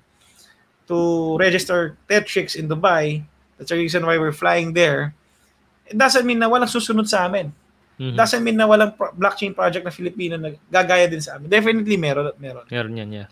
to 0.87 1.35
register 1.35 1.97
Tetrix 2.07 2.55
in 2.55 2.69
Dubai, 2.69 3.25
that's 3.57 3.73
the 3.73 3.81
reason 3.81 4.05
why 4.05 4.15
we're 4.15 4.31
flying 4.31 4.71
there. 4.71 5.11
It 5.85 5.97
doesn't 5.97 6.25
mean 6.25 6.41
na 6.41 6.49
walang 6.49 6.69
susunod 6.69 7.05
sa 7.05 7.29
amin. 7.29 7.53
Mm-hmm. 7.95 8.17
Doesn't 8.19 8.43
mean 8.43 8.57
na 8.59 8.67
walang 8.67 8.91
pro- 8.91 9.13
blockchain 9.15 9.55
project 9.55 9.87
na 9.87 9.93
Filipino 9.93 10.35
na 10.35 10.51
gagaya 10.67 11.07
din 11.07 11.23
sa 11.23 11.39
amin. 11.39 11.47
Definitely 11.47 11.95
meron 11.95 12.27
at 12.33 12.37
meron. 12.41 12.65
Meron 12.67 12.99
yan, 12.99 13.09
yeah. 13.23 13.29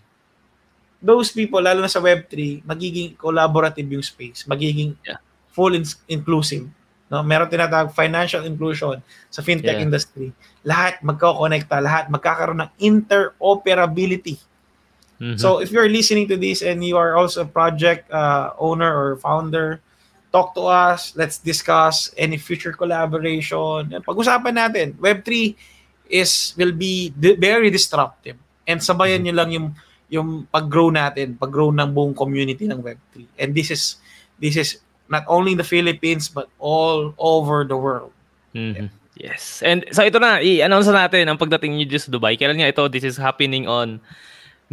Those 1.03 1.35
people, 1.35 1.59
lalo 1.59 1.83
na 1.83 1.91
sa 1.91 1.99
Web3, 1.99 2.63
magiging 2.63 3.19
collaborative 3.19 3.83
yung 3.91 4.05
space. 4.05 4.47
Magiging 4.47 4.95
yeah. 5.03 5.19
full 5.51 5.75
in- 5.75 5.99
inclusive. 6.07 6.63
No? 7.11 7.19
Meron 7.27 7.51
tinatawag 7.51 7.91
financial 7.91 8.47
inclusion 8.47 9.03
sa 9.27 9.43
fintech 9.43 9.77
yeah. 9.77 9.83
industry. 9.83 10.31
Lahat 10.63 11.03
magko-connecta, 11.03 11.83
lahat 11.83 12.07
magkakaroon 12.07 12.63
ng 12.63 12.71
interoperability. 12.79 14.39
Mm-hmm. 15.19 15.37
So 15.37 15.59
if 15.59 15.75
you're 15.75 15.91
listening 15.91 16.31
to 16.31 16.39
this 16.39 16.63
and 16.63 16.79
you 16.79 16.95
are 16.95 17.19
also 17.19 17.43
a 17.43 17.49
project 17.49 18.07
uh, 18.07 18.55
owner 18.55 18.89
or 18.89 19.19
founder, 19.19 19.83
talk 20.33 20.57
to 20.57 20.65
us. 20.65 21.13
Let's 21.13 21.37
discuss 21.37 22.09
any 22.17 22.41
future 22.41 22.73
collaboration. 22.73 23.93
Pag-usapan 24.01 24.57
natin. 24.57 24.87
Web3 24.97 25.53
is 26.09 26.57
will 26.57 26.73
be 26.73 27.13
very 27.17 27.69
disruptive. 27.69 28.35
And 28.65 28.81
sabayan 28.81 29.21
mm-hmm. 29.21 29.23
niyo 29.29 29.33
lang 29.37 29.49
yung 29.53 29.67
yung 30.09 30.29
pag-grow 30.49 30.89
natin, 30.89 31.37
pag-grow 31.37 31.69
ng 31.69 31.89
buong 31.93 32.17
community 32.17 32.65
ng 32.65 32.81
Web3. 32.81 33.29
And 33.37 33.53
this 33.53 33.69
is 33.69 34.01
this 34.41 34.57
is 34.57 34.81
not 35.05 35.23
only 35.29 35.53
in 35.53 35.61
the 35.61 35.67
Philippines 35.67 36.27
but 36.27 36.49
all 36.57 37.13
over 37.21 37.61
the 37.61 37.77
world. 37.77 38.11
Mm-hmm. 38.57 38.89
Yes. 39.13 39.61
And 39.61 39.85
so 39.93 40.01
ito 40.01 40.17
na, 40.17 40.41
i-announce 40.41 40.89
natin 40.89 41.29
ang 41.29 41.37
pagdating 41.37 41.77
niyo 41.77 42.01
sa 42.01 42.09
Dubai. 42.09 42.33
Kailan 42.33 42.57
nga 42.57 42.73
ito? 42.73 42.89
This 42.89 43.05
is 43.05 43.21
happening 43.21 43.69
on 43.69 44.01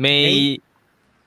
May 0.00 0.56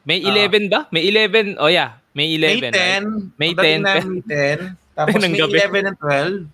May, 0.03 0.19
May 0.19 0.49
11 0.49 0.67
uh, 0.67 0.69
ba? 0.73 0.81
May 0.91 1.07
11. 1.07 1.61
Oh 1.61 1.71
yeah, 1.71 2.02
may 2.13 2.37
11. 2.37 2.61
May 2.61 2.71
10. 2.71 3.33
May 3.37 3.51
10. 3.53 3.81
Na 3.81 3.93
May 4.01 4.21
10. 4.21 4.77
Tapos 4.97 5.21
May 5.25 5.41
11 5.41 5.89
and 5.89 5.97
12, 5.97 6.45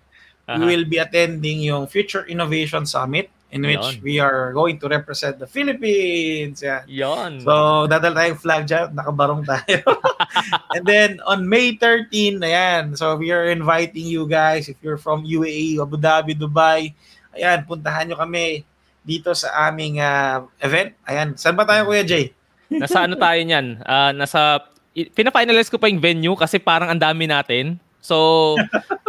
uh-huh. 0.48 0.58
we 0.58 0.64
will 0.64 0.88
be 0.88 0.96
attending 0.96 1.60
yung 1.60 1.86
Future 1.86 2.24
Innovation 2.24 2.88
Summit 2.88 3.28
in 3.50 3.66
which 3.66 3.98
Yon. 3.98 4.02
we 4.02 4.14
are 4.22 4.54
going 4.54 4.78
to 4.78 4.86
represent 4.88 5.38
the 5.38 5.46
Philippines. 5.46 6.62
Yan. 6.62 6.82
Yon. 6.86 7.32
So, 7.42 7.84
dadal 7.90 8.14
tayong 8.14 8.38
flag 8.38 8.64
dyan. 8.64 8.94
Nakabarong 8.94 9.42
tayo. 9.42 9.82
and 10.74 10.86
then, 10.86 11.18
on 11.26 11.44
May 11.44 11.74
13, 11.76 12.40
ayan. 12.40 12.96
So, 12.96 13.18
we 13.18 13.34
are 13.34 13.50
inviting 13.50 14.06
you 14.06 14.24
guys, 14.30 14.70
if 14.70 14.78
you're 14.80 15.02
from 15.02 15.26
UAE, 15.26 15.82
Abu 15.82 15.98
Dhabi, 15.98 16.38
Dubai, 16.38 16.94
ayan, 17.34 17.66
puntahan 17.66 18.08
nyo 18.08 18.16
kami 18.22 18.62
dito 19.02 19.34
sa 19.34 19.68
aming 19.68 19.98
uh, 19.98 20.46
event. 20.62 20.94
Ayan. 21.10 21.34
Saan 21.34 21.58
ba 21.58 21.66
tayo, 21.66 21.90
Kuya 21.90 22.06
Jay? 22.06 22.32
nasa 22.70 23.02
ano 23.02 23.18
tayo 23.18 23.40
niyan? 23.42 23.82
Uh, 23.82 24.14
nasa 24.14 24.62
pina-finalize 24.94 25.70
ko 25.70 25.78
pa 25.78 25.86
yung 25.86 26.02
venue 26.02 26.36
kasi 26.36 26.58
parang 26.58 26.90
ang 26.90 27.00
dami 27.00 27.30
natin. 27.30 27.78
So, 28.00 28.56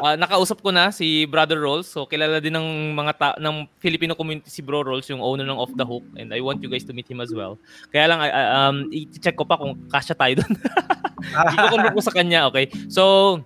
uh, 0.04 0.16
nakausap 0.22 0.60
ko 0.60 0.70
na 0.70 0.92
si 0.92 1.24
Brother 1.24 1.58
Rolls. 1.64 1.88
So, 1.88 2.04
kilala 2.06 2.44
din 2.44 2.54
ng 2.54 2.92
mga 2.92 3.12
ta- 3.16 3.40
ng 3.40 3.66
Filipino 3.80 4.14
community 4.14 4.52
si 4.52 4.60
Bro 4.60 4.84
Rolls, 4.84 5.08
yung 5.08 5.24
owner 5.24 5.48
ng 5.48 5.56
Off 5.56 5.72
the 5.80 5.88
Hook. 5.88 6.04
And 6.20 6.36
I 6.36 6.44
want 6.44 6.60
you 6.60 6.68
guys 6.68 6.84
to 6.92 6.94
meet 6.94 7.08
him 7.08 7.24
as 7.24 7.32
well. 7.32 7.56
Kaya 7.90 8.12
lang, 8.12 8.20
uh, 8.20 8.50
um, 8.52 8.78
i-check 8.92 9.40
ko 9.40 9.48
pa 9.48 9.56
kung 9.56 9.80
kasya 9.88 10.14
tayo 10.14 10.44
doon. 10.44 10.54
Hindi 11.56 11.68
ko 11.72 11.96
ko 11.96 12.04
sa 12.04 12.14
kanya, 12.14 12.52
okay? 12.52 12.68
So, 12.92 13.40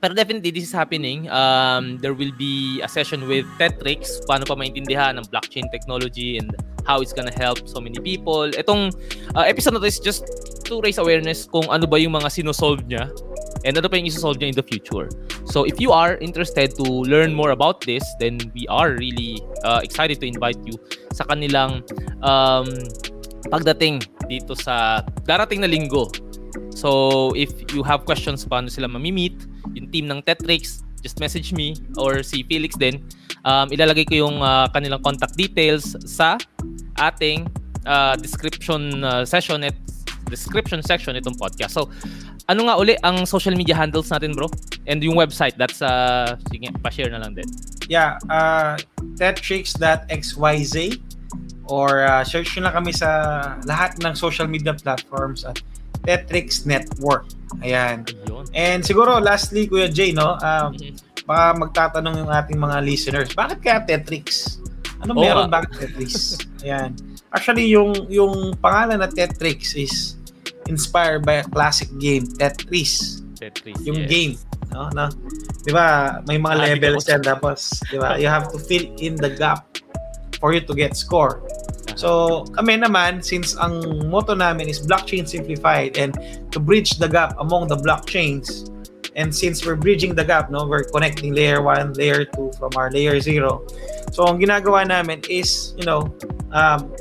pero 0.00 0.12
definitely, 0.12 0.50
this 0.52 0.64
is 0.64 0.74
happening. 0.74 1.28
Um, 1.30 1.98
there 1.98 2.14
will 2.14 2.32
be 2.36 2.80
a 2.82 2.88
session 2.88 3.24
with 3.28 3.48
Tetrix, 3.56 4.20
paano 4.28 4.44
pa 4.44 4.54
maintindihan 4.54 5.16
ng 5.16 5.24
blockchain 5.32 5.66
technology 5.72 6.36
and 6.36 6.52
how 6.84 7.00
it's 7.00 7.12
gonna 7.12 7.34
help 7.34 7.64
so 7.66 7.80
many 7.80 7.98
people. 7.98 8.46
Itong 8.52 8.92
uh, 9.34 9.44
episode 9.48 9.74
na 9.74 9.80
to 9.80 9.88
is 9.88 9.98
just 9.98 10.28
to 10.68 10.80
raise 10.84 10.98
awareness 10.98 11.48
kung 11.48 11.66
ano 11.72 11.88
ba 11.88 11.98
yung 11.98 12.14
mga 12.14 12.28
sinosolve 12.30 12.84
niya 12.86 13.10
and 13.66 13.74
ano 13.74 13.90
pa 13.90 13.98
yung 13.98 14.06
isosolve 14.06 14.38
niya 14.38 14.54
in 14.54 14.56
the 14.56 14.62
future. 14.62 15.10
So 15.50 15.66
if 15.66 15.80
you 15.82 15.90
are 15.90 16.14
interested 16.22 16.76
to 16.78 16.84
learn 16.84 17.34
more 17.34 17.50
about 17.50 17.82
this, 17.82 18.04
then 18.22 18.38
we 18.54 18.68
are 18.68 18.94
really 18.94 19.42
uh, 19.64 19.80
excited 19.82 20.22
to 20.22 20.26
invite 20.26 20.58
you 20.62 20.78
sa 21.10 21.26
kanilang 21.26 21.82
um, 22.22 22.70
pagdating 23.50 24.06
dito 24.30 24.54
sa 24.54 25.02
darating 25.26 25.66
na 25.66 25.70
linggo. 25.70 26.10
So 26.70 27.32
if 27.34 27.50
you 27.72 27.82
have 27.82 28.04
questions 28.06 28.46
paano 28.46 28.70
sila 28.70 28.86
mamimit, 28.86 29.34
yung 29.74 29.88
team 29.90 30.06
ng 30.06 30.22
Tetrix, 30.22 30.86
just 31.02 31.18
message 31.18 31.52
me 31.52 31.78
or 31.96 32.22
si 32.22 32.42
Felix 32.44 32.74
din. 32.76 33.02
Um, 33.46 33.70
ilalagay 33.70 34.06
ko 34.06 34.26
yung 34.26 34.42
uh, 34.42 34.66
kanilang 34.70 35.02
contact 35.02 35.38
details 35.38 35.94
sa 36.02 36.38
ating 36.98 37.46
uh, 37.86 38.14
description 38.18 39.04
uh, 39.06 39.22
session 39.24 39.62
at 39.62 39.74
description 40.26 40.82
section 40.82 41.14
itong 41.14 41.38
podcast. 41.38 41.78
So, 41.78 41.88
ano 42.50 42.66
nga 42.66 42.74
uli 42.78 42.98
ang 43.02 43.26
social 43.26 43.54
media 43.54 43.74
handles 43.74 44.10
natin, 44.10 44.34
bro? 44.34 44.50
And 44.86 45.02
yung 45.02 45.14
website, 45.14 45.54
that's, 45.58 45.82
uh, 45.82 46.34
sige, 46.50 46.70
pa-share 46.82 47.10
na 47.10 47.22
lang 47.22 47.34
din. 47.34 47.46
Yeah, 47.86 48.18
uh, 48.30 48.78
tetrix.xyz 49.18 50.74
or 51.66 52.06
uh, 52.06 52.22
search 52.22 52.54
nyo 52.54 52.70
lang 52.70 52.74
kami 52.82 52.92
sa 52.94 53.10
lahat 53.66 53.98
ng 54.02 54.14
social 54.14 54.46
media 54.46 54.74
platforms 54.74 55.42
at 55.42 55.58
Tetrix 56.06 56.64
Network. 56.64 57.26
Ayan. 57.60 58.06
And 58.54 58.80
siguro, 58.86 59.18
lastly, 59.18 59.66
Kuya 59.66 59.90
Jay, 59.90 60.14
no? 60.14 60.38
Um, 60.40 60.72
mm-hmm. 60.78 60.94
baka 61.26 61.44
magtatanong 61.58 62.22
yung 62.22 62.30
ating 62.30 62.58
mga 62.58 62.78
listeners, 62.86 63.34
bakit 63.34 63.58
kaya 63.60 63.82
Tetrix? 63.82 64.62
Ano 65.02 65.18
oh, 65.18 65.20
meron? 65.20 65.50
Bakit 65.50 65.70
Tetrix? 65.74 66.38
Ayan. 66.62 66.94
Actually, 67.34 67.66
yung 67.68 67.92
yung 68.08 68.54
pangalan 68.62 69.02
na 69.02 69.10
Tetrix 69.10 69.74
is 69.74 70.16
inspired 70.68 71.26
by 71.26 71.42
a 71.42 71.46
classic 71.50 71.90
game, 71.98 72.26
Tetris. 72.26 73.22
Tetris. 73.38 73.76
Yung 73.86 74.06
yes. 74.06 74.10
game, 74.10 74.32
no? 74.74 74.90
no? 74.94 75.10
'Di 75.62 75.70
ba? 75.74 76.20
May 76.26 76.38
mga 76.38 76.54
Ah, 76.54 76.66
levels 76.78 77.06
yan 77.06 77.22
tapos, 77.22 77.82
'di 77.90 77.98
ba? 77.98 78.18
You 78.18 78.30
have 78.30 78.50
to 78.54 78.58
fill 78.58 78.86
in 78.98 79.18
the 79.18 79.30
gap 79.34 79.66
for 80.38 80.54
you 80.54 80.62
to 80.62 80.74
get 80.74 80.94
score. 80.94 81.42
So, 81.96 82.44
kami 82.52 82.76
naman, 82.76 83.24
since 83.24 83.56
ang 83.56 83.80
motto 84.12 84.36
namin 84.36 84.68
is 84.68 84.84
blockchain 84.84 85.24
simplified 85.24 85.96
and 85.96 86.12
to 86.52 86.60
bridge 86.60 87.00
the 87.00 87.08
gap 87.08 87.32
among 87.40 87.72
the 87.72 87.80
blockchains, 87.80 88.68
and 89.16 89.32
since 89.32 89.64
we're 89.64 89.80
bridging 89.80 90.12
the 90.12 90.24
gap, 90.24 90.52
no, 90.52 90.68
we're 90.68 90.84
connecting 90.84 91.32
layer 91.32 91.64
1, 91.64 91.96
layer 91.96 92.28
2 92.36 92.60
from 92.60 92.70
our 92.76 92.92
layer 92.92 93.16
0. 93.16 93.64
So, 94.12 94.28
ang 94.28 94.36
ginagawa 94.44 94.84
namin 94.84 95.24
is, 95.32 95.72
you 95.80 95.88
know, 95.88 96.12
um, 96.52 96.92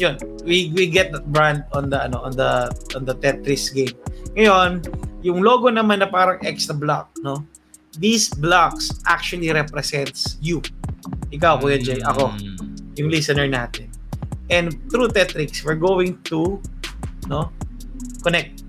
yun, 0.00 0.16
we 0.48 0.72
we 0.72 0.88
get 0.88 1.12
that 1.12 1.28
brand 1.28 1.68
on 1.76 1.92
the 1.92 2.00
ano 2.00 2.24
on 2.24 2.32
the 2.32 2.72
on 2.96 3.04
the 3.04 3.12
Tetris 3.20 3.68
game. 3.68 3.92
Ngayon, 4.32 4.80
yung 5.20 5.44
logo 5.44 5.68
naman 5.68 6.00
na 6.00 6.08
parang 6.08 6.40
na 6.40 6.74
block, 6.74 7.12
no? 7.20 7.44
These 8.00 8.32
blocks 8.40 8.88
actually 9.04 9.52
represents 9.52 10.40
you. 10.40 10.64
Ikaw, 11.28 11.60
Kuya 11.60 11.76
Jay, 11.82 12.00
ako 12.00 12.32
Mm. 12.32 12.56
yung 12.96 13.08
listener 13.12 13.44
natin. 13.50 13.89
And 14.50 14.74
through 14.90 15.14
Tetrix, 15.14 15.64
we're 15.64 15.78
going 15.78 16.18
to 16.30 16.60
no 17.30 17.50
connect. 18.22 18.66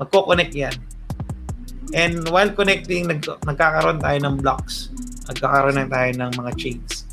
Magko-connect 0.00 0.54
yan. 0.54 0.74
And 1.92 2.28
while 2.28 2.50
connecting, 2.52 3.08
nag 3.08 3.24
nagkakaroon 3.24 4.00
tayo 4.00 4.18
ng 4.24 4.34
blocks. 4.40 4.88
Nagkakaroon 5.28 5.76
na 5.76 5.86
tayo 5.88 6.10
ng 6.16 6.30
mga 6.36 6.50
chains. 6.56 7.04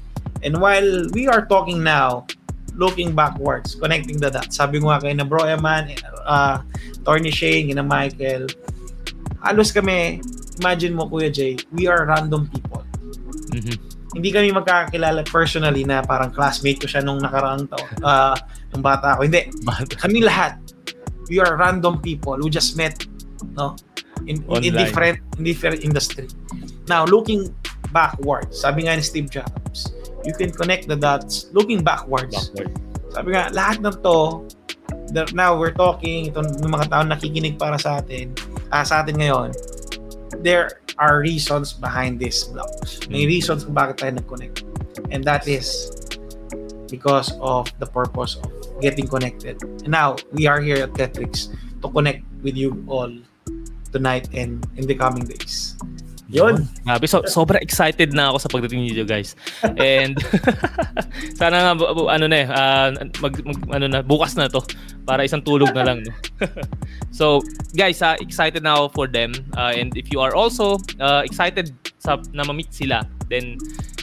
And 0.43 0.59
while 0.59 1.07
we 1.11 1.28
are 1.28 1.43
talking 1.47 1.84
now, 1.84 2.28
looking 2.76 3.16
backwards, 3.16 3.76
connecting 3.76 4.20
the 4.20 4.30
dots. 4.30 4.59
Sabi 4.59 4.84
nga 4.84 4.99
kay 4.99 5.16
na 5.16 5.24
Bro 5.24 5.47
Eman, 5.47 5.95
uh, 6.28 6.59
Tony 7.07 7.32
Shane, 7.32 7.72
na 7.72 7.84
Michael, 7.84 8.51
halos 9.39 9.72
kami, 9.72 10.20
imagine 10.59 10.91
mo 10.91 11.07
Kuya 11.07 11.32
Jay, 11.32 11.55
we 11.72 11.88
are 11.88 12.03
random 12.03 12.51
people 12.51 12.84
Mhm. 13.55 13.94
Hindi 14.16 14.32
kami 14.32 14.55
magkakakilala 14.55 15.28
personally 15.28 15.84
na 15.84 15.99
parang 15.99 16.32
classmate 16.32 16.80
ko 16.80 16.88
siya 16.88 17.03
nung 17.03 17.20
nakaraang 17.20 17.68
taon, 17.68 17.91
ah, 17.99 18.32
nung 18.72 18.80
bata 18.80 19.20
ako. 19.20 19.28
Hindi. 19.28 19.51
Kami 19.99 20.24
lahat, 20.24 20.55
we 21.28 21.43
are 21.43 21.59
random 21.59 21.99
people 21.99 22.39
who 22.39 22.47
just 22.47 22.80
met, 22.80 23.03
no? 23.59 23.76
In, 24.24 24.39
in, 24.39 24.39
in 24.39 24.47
Online. 24.47 24.74
different 24.80 25.18
in 25.36 25.43
different 25.43 25.84
industry. 25.84 26.32
Now, 26.88 27.03
looking 27.03 27.51
backwards, 27.91 28.55
sabi 28.55 28.88
nga 28.88 28.95
ni 28.95 29.03
Steve 29.03 29.28
Jobs, 29.28 29.91
you 30.24 30.32
can 30.32 30.55
connect 30.55 30.88
the 30.88 30.95
dots 30.95 31.51
looking 31.51 31.84
backwards. 31.84 32.32
Backward. 32.32 32.72
Sabi 33.11 33.28
nga, 33.36 33.51
lahat 33.51 33.84
ng 33.84 33.99
to, 33.99 34.47
that 35.11 35.36
now 35.36 35.59
we're 35.59 35.76
talking, 35.76 36.32
itong 36.32 36.55
mga 36.63 36.88
tao 36.88 37.03
nakikinig 37.03 37.59
para 37.59 37.76
sa 37.76 37.99
atin, 37.99 38.32
ah, 38.72 38.88
sa 38.88 39.03
atin 39.03 39.20
ngayon, 39.20 39.51
there 40.39 40.84
are 40.97 41.19
reasons 41.19 41.73
behind 41.73 42.19
these 42.19 42.45
blocks. 42.47 43.03
May 43.07 43.27
Mm. 43.27 43.31
reasons 43.39 43.63
kung 43.67 43.75
bakit 43.75 43.95
tayo 43.99 44.13
nag-connect. 44.19 44.63
And 45.11 45.23
that 45.27 45.47
is 45.47 45.91
because 46.87 47.33
of 47.41 47.67
the 47.79 47.89
purpose 47.89 48.39
of 48.39 48.51
getting 48.79 49.07
connected. 49.07 49.59
And 49.83 49.91
now, 49.91 50.15
we 50.31 50.47
are 50.47 50.61
here 50.61 50.83
at 50.87 50.93
Tetrix 50.95 51.51
to 51.81 51.87
connect 51.91 52.23
with 52.41 52.55
you 52.55 52.83
all 52.87 53.11
tonight 53.91 54.27
and 54.31 54.63
in 54.75 54.87
the 54.87 54.95
coming 54.95 55.23
days. 55.27 55.75
Yun. 56.36 56.67
Grabe, 56.83 57.07
so, 57.07 57.23
sobrang 57.23 57.63
excited 57.63 58.11
na 58.11 58.29
ako 58.29 58.38
sa 58.43 58.49
pagdating 58.51 58.79
niyo 58.83 59.07
guys. 59.07 59.39
And 59.79 60.19
sana 61.39 61.63
nga 61.63 61.73
ano 62.11 62.25
na 62.27 62.38
eh, 62.38 62.47
ah, 62.51 62.91
mag, 63.23 63.33
mag- 63.41 63.69
ano 63.71 63.86
na 63.88 63.99
bukas 64.03 64.36
na 64.36 64.51
to 64.51 64.59
para 65.07 65.23
isang 65.23 65.41
tulog 65.41 65.71
na 65.71 65.88
lang 65.88 66.03
no. 66.03 66.11
so, 67.19 67.39
guys, 67.71 68.03
ah, 68.03 68.19
excited 68.19 68.61
na 68.61 68.75
ako 68.75 68.86
for 68.91 69.07
them. 69.07 69.31
Ah, 69.55 69.71
and 69.71 69.95
if 69.95 70.11
you 70.11 70.19
are 70.19 70.36
also 70.36 70.75
ah, 70.99 71.23
excited 71.23 71.71
sa 72.03 72.19
na 72.36 72.43
ma-meet 72.43 72.69
sila, 72.69 73.07
then 73.31 73.55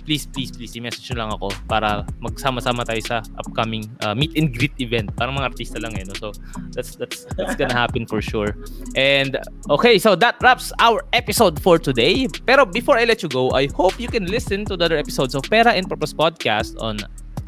please 0.05 0.27
please 0.27 0.51
please 0.51 0.75
i-message 0.75 1.11
nyo 1.13 1.27
lang 1.27 1.31
ako 1.35 1.49
para 1.71 2.07
magsama-sama 2.21 2.83
tayo 2.85 3.01
sa 3.03 3.17
upcoming 3.39 3.87
ah, 4.03 4.15
meet 4.15 4.35
and 4.35 4.55
greet 4.55 4.75
event. 4.79 5.11
Parang 5.17 5.35
mga 5.39 5.55
artista 5.55 5.79
lang 5.79 5.95
eh 5.99 6.05
no. 6.05 6.15
So, 6.19 6.35
that's 6.75 6.99
that's 6.99 7.25
that's 7.39 7.55
gonna 7.55 7.75
happen 7.75 8.07
for 8.07 8.21
sure. 8.23 8.55
And 8.99 9.39
okay, 9.71 9.99
so 9.99 10.15
that 10.19 10.39
wraps 10.43 10.75
our 10.83 11.03
episode 11.15 11.59
for 11.63 11.79
today. 11.79 12.27
Pero 12.47 12.67
before 12.67 12.99
I 12.99 13.05
let 13.05 13.23
you 13.23 13.31
go, 13.31 13.51
I 13.55 13.71
hope 13.73 13.99
you 13.99 14.11
can 14.11 14.27
listen 14.27 14.67
to 14.71 14.77
the 14.77 14.87
other 14.87 14.99
episodes 14.99 15.35
of 15.35 15.47
Pera 15.47 15.73
and 15.73 15.89
Purpose 15.89 16.13
Podcast 16.13 16.79
on 16.83 16.99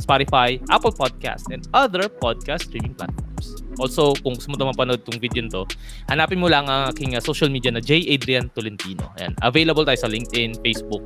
Spotify, 0.02 0.58
Apple 0.70 0.90
Podcast, 0.90 1.50
and 1.52 1.66
other 1.74 2.08
podcast 2.08 2.66
streaming 2.66 2.94
platforms. 2.94 3.62
Also, 3.78 4.14
kung 4.22 4.38
gusto 4.38 4.50
mo 4.50 4.56
ito 4.58 4.66
mapanood 4.66 5.02
tong 5.02 5.18
video 5.18 5.46
to, 5.50 5.62
hanapin 6.10 6.38
mo 6.38 6.46
lang 6.46 6.66
ang 6.70 6.90
aking 6.94 7.14
uh, 7.14 7.22
social 7.22 7.50
media 7.50 7.70
na 7.74 7.82
J. 7.82 8.06
Adrian 8.10 8.50
Tolentino. 8.54 9.10
Ayan, 9.18 9.34
available 9.42 9.82
tayo 9.82 9.98
sa 9.98 10.10
LinkedIn, 10.10 10.62
Facebook, 10.62 11.02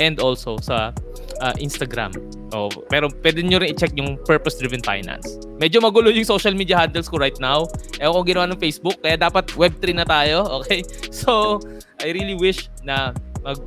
and 0.00 0.18
also 0.18 0.58
sa 0.58 0.90
uh, 1.42 1.54
Instagram. 1.58 2.14
Oh, 2.54 2.70
pero 2.86 3.10
pwede 3.22 3.42
nyo 3.42 3.58
rin 3.58 3.74
i-check 3.74 3.94
yung 3.98 4.14
Purpose 4.22 4.58
Driven 4.58 4.82
Finance. 4.82 5.26
Medyo 5.58 5.82
magulo 5.82 6.10
yung 6.10 6.26
social 6.26 6.54
media 6.54 6.78
handles 6.78 7.10
ko 7.10 7.18
right 7.18 7.36
now. 7.42 7.66
Ewan 7.98 8.14
ko 8.14 8.22
ginawa 8.22 8.46
ng 8.54 8.60
Facebook, 8.62 8.98
kaya 9.02 9.18
dapat 9.18 9.50
Web3 9.58 9.84
na 10.02 10.06
tayo. 10.06 10.46
Okay? 10.64 10.86
So, 11.10 11.60
I 12.00 12.14
really 12.14 12.38
wish 12.38 12.70
na 12.86 13.12
mag 13.44 13.58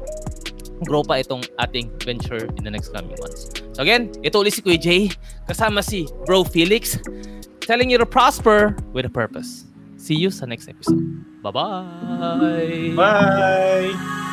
grow 0.86 1.02
pa 1.02 1.22
itong 1.22 1.42
ating 1.58 1.90
venture 2.06 2.46
in 2.58 2.62
the 2.64 2.72
next 2.72 2.94
coming 2.94 3.18
months. 3.18 3.50
So 3.74 3.82
again, 3.82 4.14
ito 4.22 4.38
ulit 4.42 4.58
si 4.58 4.62
Kuya 4.62 4.78
Jay, 4.78 5.10
kasama 5.50 5.82
si 5.82 6.06
Bro 6.26 6.50
Felix, 6.50 6.98
telling 7.62 7.90
you 7.90 7.98
to 7.98 8.06
prosper 8.06 8.78
with 8.94 9.06
a 9.06 9.14
purpose. 9.14 9.66
See 9.98 10.16
you 10.16 10.30
sa 10.30 10.46
next 10.46 10.70
episode. 10.70 11.02
Bye-bye! 11.42 12.94
Bye! 12.94 14.27